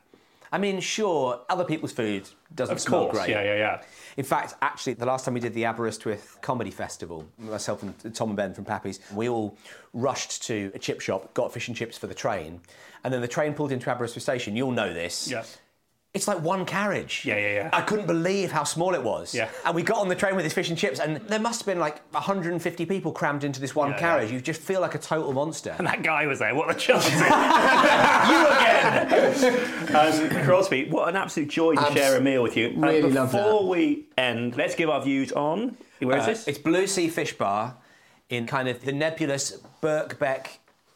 I 0.52 0.58
mean, 0.58 0.78
sure, 0.80 1.40
other 1.48 1.64
people's 1.64 1.90
food 1.90 2.28
doesn't 2.54 2.74
Of 2.76 2.80
smell 2.80 3.04
course, 3.06 3.16
great. 3.18 3.30
yeah, 3.30 3.42
yeah, 3.42 3.56
yeah. 3.56 3.82
In 4.16 4.22
fact, 4.24 4.54
actually, 4.62 4.92
the 4.94 5.06
last 5.06 5.24
time 5.24 5.34
we 5.34 5.40
did 5.40 5.52
the 5.52 5.64
Aberystwyth 5.64 6.38
Comedy 6.42 6.70
Festival, 6.70 7.26
myself 7.38 7.82
and 7.82 8.14
Tom 8.14 8.28
and 8.30 8.36
Ben 8.36 8.54
from 8.54 8.64
Pappy's, 8.64 9.00
we 9.12 9.28
all 9.28 9.56
rushed 9.92 10.44
to 10.44 10.70
a 10.72 10.78
chip 10.78 11.00
shop, 11.00 11.34
got 11.34 11.52
fish 11.52 11.66
and 11.66 11.76
chips 11.76 11.98
for 11.98 12.06
the 12.06 12.14
train, 12.14 12.60
and 13.02 13.12
then 13.12 13.20
the 13.20 13.26
train 13.28 13.52
pulled 13.54 13.72
into 13.72 13.90
Aberystwyth 13.90 14.22
Station. 14.22 14.54
You'll 14.54 14.70
know 14.70 14.92
this. 14.94 15.28
Yes. 15.28 15.58
It's 16.14 16.28
like 16.28 16.40
one 16.42 16.64
carriage. 16.64 17.22
Yeah, 17.24 17.36
yeah, 17.38 17.54
yeah. 17.54 17.70
I 17.72 17.80
couldn't 17.80 18.06
believe 18.06 18.52
how 18.52 18.62
small 18.62 18.94
it 18.94 19.02
was. 19.02 19.34
Yeah. 19.34 19.48
And 19.64 19.74
we 19.74 19.82
got 19.82 19.98
on 19.98 20.06
the 20.08 20.14
train 20.14 20.36
with 20.36 20.44
this 20.44 20.52
fish 20.52 20.68
and 20.68 20.78
chips, 20.78 21.00
and 21.00 21.16
there 21.28 21.40
must 21.40 21.62
have 21.62 21.66
been 21.66 21.80
like 21.80 22.00
150 22.14 22.86
people 22.86 23.10
crammed 23.10 23.42
into 23.42 23.60
this 23.60 23.74
one 23.74 23.90
Yeah, 23.90 23.98
carriage. 23.98 24.28
yeah. 24.30 24.36
You 24.36 24.40
just 24.40 24.60
feel 24.60 24.80
like 24.80 24.94
a 24.94 24.98
total 24.98 25.32
monster. 25.32 25.74
And 25.76 25.86
that 25.88 26.04
guy 26.04 26.26
was 26.28 26.38
there. 26.38 26.54
What 26.54 26.70
a 26.70 26.74
chances! 26.74 27.10
you 27.20 27.26
again, 28.46 30.30
um, 30.38 30.44
Crosby. 30.44 30.88
What 30.88 31.08
an 31.08 31.16
absolute 31.16 31.48
joy 31.48 31.74
to 31.74 31.80
Abs- 31.80 31.94
share 31.94 32.16
a 32.16 32.20
meal 32.20 32.44
with 32.44 32.56
you. 32.56 32.74
Uh, 32.76 32.86
really 32.86 33.10
love 33.10 33.32
before 33.32 33.68
we 33.68 34.04
end, 34.16 34.56
let's 34.56 34.76
give 34.76 34.88
our 34.88 35.02
views 35.02 35.32
on. 35.32 35.76
Where 35.98 36.16
is 36.18 36.22
Uh, 36.22 36.26
this? 36.26 36.46
It's 36.46 36.58
Blue 36.58 36.86
Sea 36.86 37.08
Fish 37.08 37.32
Bar 37.36 37.76
in 38.28 38.46
kind 38.46 38.68
of 38.68 38.84
the 38.84 38.92
nebulous 38.92 39.58
Birkbeck, 39.82 40.46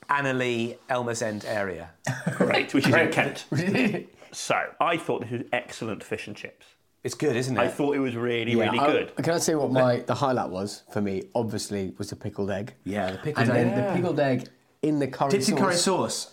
Anerley, 0.08 0.76
Elmer's 0.88 1.22
End 1.22 1.44
area. 1.44 1.90
Great, 2.36 2.72
which 2.72 2.86
is 2.86 2.94
in 2.94 3.10
Kent. 3.10 3.46
so 4.32 4.56
I 4.80 4.96
thought 4.96 5.22
this 5.22 5.30
was 5.30 5.42
excellent 5.52 6.02
fish 6.02 6.26
and 6.26 6.36
chips. 6.36 6.66
It's 7.04 7.14
good, 7.14 7.36
isn't 7.36 7.56
it? 7.56 7.60
I 7.60 7.68
thought 7.68 7.94
it 7.94 8.00
was 8.00 8.16
really, 8.16 8.56
really 8.56 8.78
I- 8.78 8.86
good. 8.86 9.16
Can 9.16 9.34
I 9.34 9.38
say 9.38 9.54
what 9.54 9.70
my 9.70 10.00
the 10.00 10.14
highlight 10.14 10.50
was 10.50 10.82
for 10.92 11.00
me? 11.00 11.24
Obviously, 11.34 11.94
was 11.98 12.10
the 12.10 12.16
pickled 12.16 12.50
egg. 12.50 12.74
Yeah, 12.84 13.12
the 13.12 13.18
pickled 13.18 13.48
and 13.48 13.56
egg. 13.56 13.66
then 13.74 13.86
the 13.86 13.92
pickled 13.94 14.20
egg 14.20 14.48
in 14.82 14.98
the 14.98 15.06
curry 15.06 15.30
Dipped 15.30 15.48
in 15.48 15.56
sauce. 15.56 15.60
curry 15.64 15.74
sauce. 15.76 16.30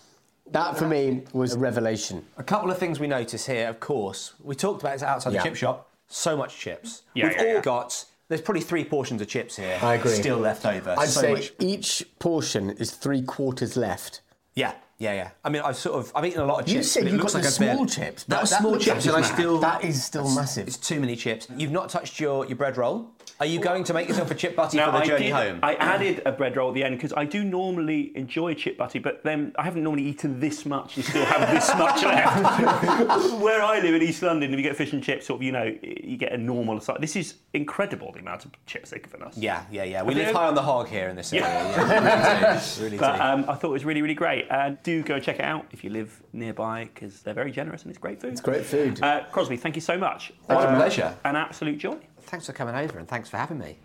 That 0.52 0.78
for 0.78 0.88
me 0.88 1.24
was 1.34 1.54
a 1.54 1.60
revelation. 1.60 2.24
A 2.38 2.44
couple 2.44 2.70
of 2.72 2.78
things 2.78 3.00
we 3.00 3.08
notice 3.08 3.46
here, 3.46 3.68
of 3.68 3.80
course. 3.80 4.34
We 4.44 4.56
talked 4.56 4.82
about 4.82 4.96
it 4.96 5.04
outside 5.04 5.34
Yeah. 5.34 5.42
the 5.44 5.50
chip 5.50 5.56
shop. 5.56 5.90
So 6.08 6.38
much 6.38 6.58
chips. 6.58 7.02
Yeah, 7.16 7.28
We've 7.30 7.34
yeah, 7.36 7.42
all 7.42 7.54
yeah. 7.56 7.62
got. 7.62 8.06
There's 8.28 8.42
probably 8.42 8.62
three 8.62 8.86
portions 8.86 9.22
of 9.22 9.28
chips 9.28 9.56
here. 9.56 9.80
I 9.82 9.96
agree. 9.96 10.12
Still 10.12 10.38
left 10.38 10.66
over. 10.66 10.96
I'd 10.98 11.10
so 11.10 11.22
say 11.22 11.34
much. 11.34 11.52
each 11.60 12.06
portion 12.20 12.72
is 12.72 12.92
three 12.92 13.22
quarters 13.24 13.76
left. 13.78 14.22
Yeah, 14.56 14.74
yeah, 14.98 15.14
yeah. 15.14 15.30
I 15.44 15.50
mean, 15.50 15.62
I've 15.62 15.76
sort 15.76 16.00
of 16.00 16.12
I've 16.16 16.26
eaten 16.26 16.42
a 16.42 16.46
lot 16.46 16.60
of 16.62 16.66
chips. 16.68 16.72
You 16.74 16.80
chips. 16.80 16.92
said 16.92 17.00
but 17.04 17.08
it 17.08 17.12
you 17.12 17.18
looks 17.18 17.34
got 17.34 17.44
like 17.44 17.54
the 17.54 17.56
a 17.58 17.68
bit- 17.68 17.76
small 17.76 17.86
chips. 17.86 18.24
That 18.26 18.42
was 18.42 18.50
That- 18.52 18.60
small 18.62 18.72
that 18.74 18.82
chips, 18.82 19.06
looks 19.06 19.18
and 19.18 19.26
I 19.26 19.28
still. 19.34 19.60
That 19.60 19.84
is 19.84 20.04
still 20.04 20.34
massive. 20.34 20.68
It's 20.68 20.78
too 20.78 21.00
many 21.00 21.16
chips. 21.16 21.48
You've 21.58 21.72
not 21.72 21.90
touched 21.90 22.20
your, 22.20 22.46
your 22.46 22.56
bread 22.56 22.78
roll. 22.78 23.12
Are 23.38 23.46
you 23.46 23.60
going 23.60 23.84
to 23.84 23.94
make 23.94 24.08
yourself 24.08 24.32
a 24.32 24.36
chip 24.36 24.56
butty 24.56 24.78
Now, 24.78 24.86
for 24.86 24.92
the 25.00 25.04
I 25.04 25.06
journey 25.08 25.26
did- 25.26 25.34
home? 25.34 25.60
I 25.62 25.76
added 25.76 26.22
a 26.26 26.32
bread 26.32 26.56
roll 26.56 26.70
at 26.70 26.74
the 26.76 26.86
end 26.86 26.96
because 26.96 27.12
I 27.18 27.26
do 27.26 27.44
normally 27.44 28.14
enjoy 28.16 28.54
chip 28.54 28.78
butty, 28.78 29.00
but 29.00 29.26
then 29.26 29.52
I 29.58 29.64
haven't 29.64 29.84
normally 29.84 30.04
eaten 30.06 30.40
this 30.40 30.66
much 30.66 30.96
and 30.96 31.04
still 31.06 31.26
have 31.26 31.52
this 31.52 31.68
much 31.78 32.02
left. 32.04 33.34
Where 33.42 33.62
I 33.62 33.80
live 33.82 33.94
in 33.94 34.02
East 34.02 34.22
London, 34.24 34.54
if 34.54 34.58
you 34.58 34.64
get 34.64 34.78
fish 34.78 34.94
and 34.94 35.04
chips, 35.04 35.26
sort 35.28 35.40
of, 35.40 35.44
you 35.44 35.52
know, 35.52 35.76
you 35.84 36.16
get 36.16 36.32
a 36.32 36.38
normal 36.38 36.80
size. 36.80 36.98
This 37.02 37.18
is 37.18 37.36
incredible 37.54 38.14
the 38.14 38.20
amount 38.20 38.46
of 38.46 38.52
chips 38.68 38.92
they've 38.92 39.04
given 39.04 39.22
us. 39.24 39.38
yeah, 39.38 39.66
yeah, 39.70 39.84
yeah. 39.84 40.02
We 40.04 40.14
Have 40.14 40.18
live 40.24 40.28
you- 40.30 40.34
high 40.40 40.48
on 40.48 40.56
the 40.56 40.62
hog 40.62 40.88
here 40.88 41.10
in 41.10 41.18
this 41.18 41.34
area. 41.34 41.46
Yeah, 41.46 42.54
really 42.54 42.60
do. 42.78 42.84
Really 42.86 42.98
But 43.06 43.18
do. 43.18 43.22
um, 43.22 43.46
I 43.50 43.56
thought 43.56 43.70
it 43.70 43.74
was 43.74 43.84
really, 43.86 44.02
really 44.02 44.14
great. 44.14 44.46
And 44.50 44.78
do 44.86 45.02
go 45.02 45.20
check 45.20 45.40
it 45.40 45.46
out 45.46 45.66
if 45.72 45.84
you 45.84 45.90
live 45.90 46.22
nearby 46.32 46.88
because 46.94 47.22
they're 47.24 47.34
very 47.34 47.52
generous 47.52 47.82
and 47.82 47.90
it's 47.90 47.98
great 47.98 48.22
food. 48.22 48.32
It's 48.34 48.42
great 48.42 48.66
food. 48.66 49.02
Uh, 49.02 49.24
Crosby, 49.32 49.58
thank 49.58 49.76
you 49.76 49.82
so 49.82 49.98
much. 49.98 50.32
What 50.46 50.64
a 50.64 50.76
pleasure. 50.76 51.14
An 51.26 51.36
absolute 51.36 51.80
joy. 51.80 51.98
Thanks 52.22 52.46
for 52.46 52.54
coming 52.54 52.76
over 52.76 52.98
and 53.00 53.08
thanks 53.08 53.28
for 53.28 53.38
having 53.38 53.58
me. 53.58 53.78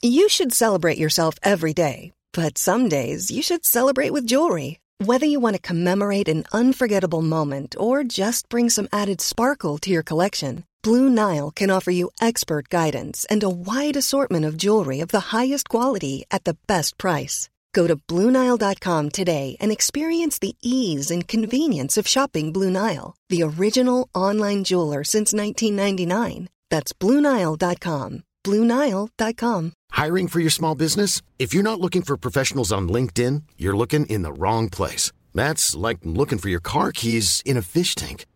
You 0.00 0.28
should 0.28 0.52
celebrate 0.52 0.98
yourself 0.98 1.34
every 1.44 1.74
day, 1.74 2.12
but 2.32 2.58
some 2.58 2.88
days 2.88 3.30
you 3.30 3.42
should 3.42 3.64
celebrate 3.64 4.10
with 4.10 4.26
jewelry. 4.26 4.80
Whether 4.98 5.26
you 5.26 5.38
want 5.38 5.56
to 5.56 5.62
commemorate 5.62 6.28
an 6.28 6.44
unforgettable 6.52 7.22
moment 7.22 7.76
or 7.78 8.04
just 8.04 8.48
bring 8.48 8.70
some 8.70 8.88
added 8.92 9.20
sparkle 9.20 9.78
to 9.78 9.90
your 9.90 10.02
collection, 10.02 10.64
Blue 10.82 11.08
Nile 11.08 11.50
can 11.50 11.70
offer 11.70 11.90
you 11.90 12.10
expert 12.20 12.68
guidance 12.68 13.24
and 13.26 13.42
a 13.42 13.50
wide 13.50 13.96
assortment 13.96 14.44
of 14.44 14.56
jewelry 14.56 15.00
of 15.00 15.08
the 15.08 15.28
highest 15.36 15.68
quality 15.68 16.24
at 16.30 16.44
the 16.44 16.56
best 16.66 16.98
price. 16.98 17.48
Go 17.72 17.86
to 17.86 17.96
BlueNile.com 17.96 19.10
today 19.10 19.56
and 19.60 19.70
experience 19.70 20.38
the 20.38 20.56
ease 20.62 21.10
and 21.10 21.28
convenience 21.28 21.98
of 21.98 22.08
shopping 22.08 22.52
Blue 22.52 22.70
Nile, 22.70 23.14
the 23.28 23.42
original 23.42 24.08
online 24.14 24.64
jeweler 24.64 25.04
since 25.04 25.32
1999. 25.34 26.48
That's 26.70 26.92
BlueNile.com. 26.94 28.24
BlueNile.com. 28.44 29.72
Hiring 29.90 30.28
for 30.28 30.40
your 30.40 30.50
small 30.50 30.74
business? 30.74 31.22
If 31.38 31.54
you're 31.54 31.62
not 31.62 31.80
looking 31.80 32.02
for 32.02 32.16
professionals 32.16 32.72
on 32.72 32.88
LinkedIn, 32.88 33.42
you're 33.58 33.76
looking 33.76 34.06
in 34.06 34.22
the 34.22 34.32
wrong 34.32 34.68
place. 34.68 35.12
That's 35.34 35.76
like 35.76 35.98
looking 36.02 36.38
for 36.38 36.48
your 36.48 36.60
car 36.60 36.92
keys 36.92 37.42
in 37.44 37.56
a 37.56 37.62
fish 37.62 37.94
tank. 37.94 38.26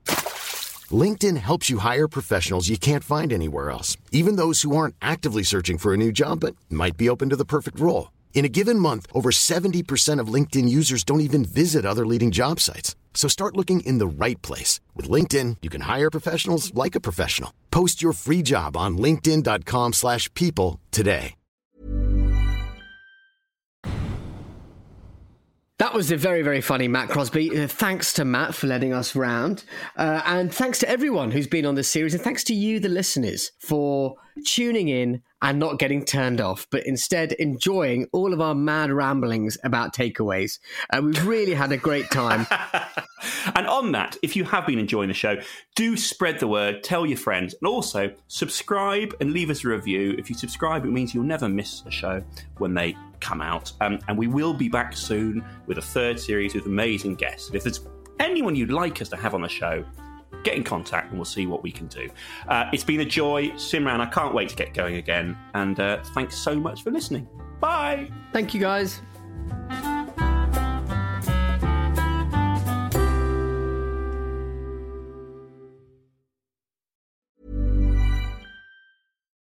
LinkedIn 0.90 1.36
helps 1.38 1.68
you 1.68 1.78
hire 1.78 2.06
professionals 2.06 2.68
you 2.68 2.78
can't 2.78 3.02
find 3.02 3.32
anywhere 3.32 3.70
else, 3.70 3.96
even 4.12 4.36
those 4.36 4.62
who 4.62 4.76
aren't 4.76 4.94
actively 5.02 5.42
searching 5.42 5.78
for 5.78 5.92
a 5.92 5.96
new 5.96 6.12
job 6.12 6.40
but 6.40 6.54
might 6.70 6.96
be 6.96 7.08
open 7.08 7.30
to 7.30 7.36
the 7.36 7.44
perfect 7.44 7.80
role. 7.80 8.08
In 8.36 8.44
a 8.44 8.50
given 8.50 8.78
month, 8.78 9.06
over 9.14 9.30
70% 9.30 10.20
of 10.20 10.28
LinkedIn 10.28 10.68
users 10.68 11.04
don't 11.04 11.22
even 11.22 11.42
visit 11.42 11.86
other 11.86 12.04
leading 12.04 12.30
job 12.30 12.60
sites. 12.60 12.94
So 13.14 13.28
start 13.28 13.56
looking 13.56 13.80
in 13.80 13.96
the 13.96 14.06
right 14.06 14.40
place. 14.42 14.78
With 14.94 15.08
LinkedIn, 15.08 15.56
you 15.62 15.70
can 15.70 15.80
hire 15.80 16.10
professionals 16.10 16.72
like 16.74 16.94
a 16.94 17.00
professional. 17.00 17.52
Post 17.70 18.02
your 18.02 18.12
free 18.12 18.42
job 18.42 18.76
on 18.76 18.98
linkedin.com/people 18.98 19.92
slash 19.92 20.32
people 20.34 20.78
today. 20.90 21.34
That 25.78 25.92
was 25.92 26.10
a 26.10 26.16
very, 26.16 26.42
very 26.42 26.62
funny 26.62 26.88
Matt 26.88 27.08
Crosby. 27.10 27.50
Uh, 27.50 27.68
thanks 27.68 28.12
to 28.14 28.24
Matt 28.24 28.54
for 28.54 28.66
letting 28.66 28.94
us 28.94 29.14
round. 29.14 29.64
Uh, 29.96 30.22
and 30.24 30.52
thanks 30.52 30.78
to 30.80 30.88
everyone 30.88 31.30
who's 31.30 31.46
been 31.46 31.66
on 31.66 31.74
this 31.74 31.88
series. 31.88 32.14
And 32.14 32.22
thanks 32.22 32.44
to 32.44 32.54
you, 32.54 32.80
the 32.80 32.88
listeners, 32.88 33.52
for 33.60 34.16
tuning 34.44 34.88
in 34.88 35.22
and 35.42 35.58
not 35.58 35.78
getting 35.78 36.04
turned 36.04 36.40
off, 36.40 36.66
but 36.70 36.86
instead 36.86 37.32
enjoying 37.32 38.06
all 38.12 38.32
of 38.32 38.40
our 38.40 38.54
mad 38.54 38.90
ramblings 38.90 39.58
about 39.64 39.94
takeaways. 39.94 40.58
Uh, 40.90 41.02
we've 41.02 41.26
really 41.26 41.54
had 41.54 41.72
a 41.72 41.76
great 41.76 42.10
time. 42.10 42.46
And 43.54 43.66
on 43.66 43.92
that, 43.92 44.16
if 44.22 44.36
you 44.36 44.44
have 44.44 44.66
been 44.66 44.78
enjoying 44.78 45.08
the 45.08 45.14
show, 45.14 45.40
do 45.74 45.96
spread 45.96 46.38
the 46.38 46.48
word, 46.48 46.82
tell 46.82 47.06
your 47.06 47.16
friends, 47.16 47.54
and 47.60 47.68
also 47.68 48.12
subscribe 48.28 49.14
and 49.20 49.32
leave 49.32 49.50
us 49.50 49.64
a 49.64 49.68
review. 49.68 50.14
If 50.18 50.28
you 50.28 50.36
subscribe, 50.36 50.84
it 50.84 50.90
means 50.90 51.14
you'll 51.14 51.24
never 51.24 51.48
miss 51.48 51.82
a 51.86 51.90
show 51.90 52.22
when 52.58 52.74
they 52.74 52.96
come 53.20 53.40
out. 53.40 53.72
Um, 53.80 53.98
and 54.08 54.18
we 54.18 54.26
will 54.26 54.54
be 54.54 54.68
back 54.68 54.96
soon 54.96 55.44
with 55.66 55.78
a 55.78 55.82
third 55.82 56.18
series 56.18 56.54
with 56.54 56.66
amazing 56.66 57.14
guests. 57.14 57.50
If 57.52 57.62
there's 57.62 57.80
anyone 58.20 58.54
you'd 58.56 58.72
like 58.72 59.00
us 59.00 59.08
to 59.10 59.16
have 59.16 59.34
on 59.34 59.42
the 59.42 59.48
show, 59.48 59.84
get 60.42 60.54
in 60.54 60.64
contact 60.64 61.10
and 61.10 61.18
we'll 61.18 61.24
see 61.24 61.46
what 61.46 61.62
we 61.62 61.70
can 61.72 61.86
do. 61.88 62.08
Uh, 62.48 62.70
it's 62.72 62.84
been 62.84 63.00
a 63.00 63.04
joy. 63.04 63.48
Simran, 63.50 64.00
I 64.00 64.06
can't 64.06 64.34
wait 64.34 64.48
to 64.50 64.56
get 64.56 64.74
going 64.74 64.96
again. 64.96 65.36
And 65.54 65.78
uh, 65.80 66.02
thanks 66.14 66.36
so 66.38 66.54
much 66.54 66.82
for 66.82 66.90
listening. 66.90 67.28
Bye. 67.60 68.10
Thank 68.32 68.54
you, 68.54 68.60
guys. 68.60 69.02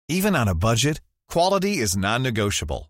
Even 0.07 0.35
on 0.35 0.47
a 0.47 0.55
budget, 0.55 1.01
quality 1.27 1.77
is 1.77 1.97
non-negotiable. 1.97 2.89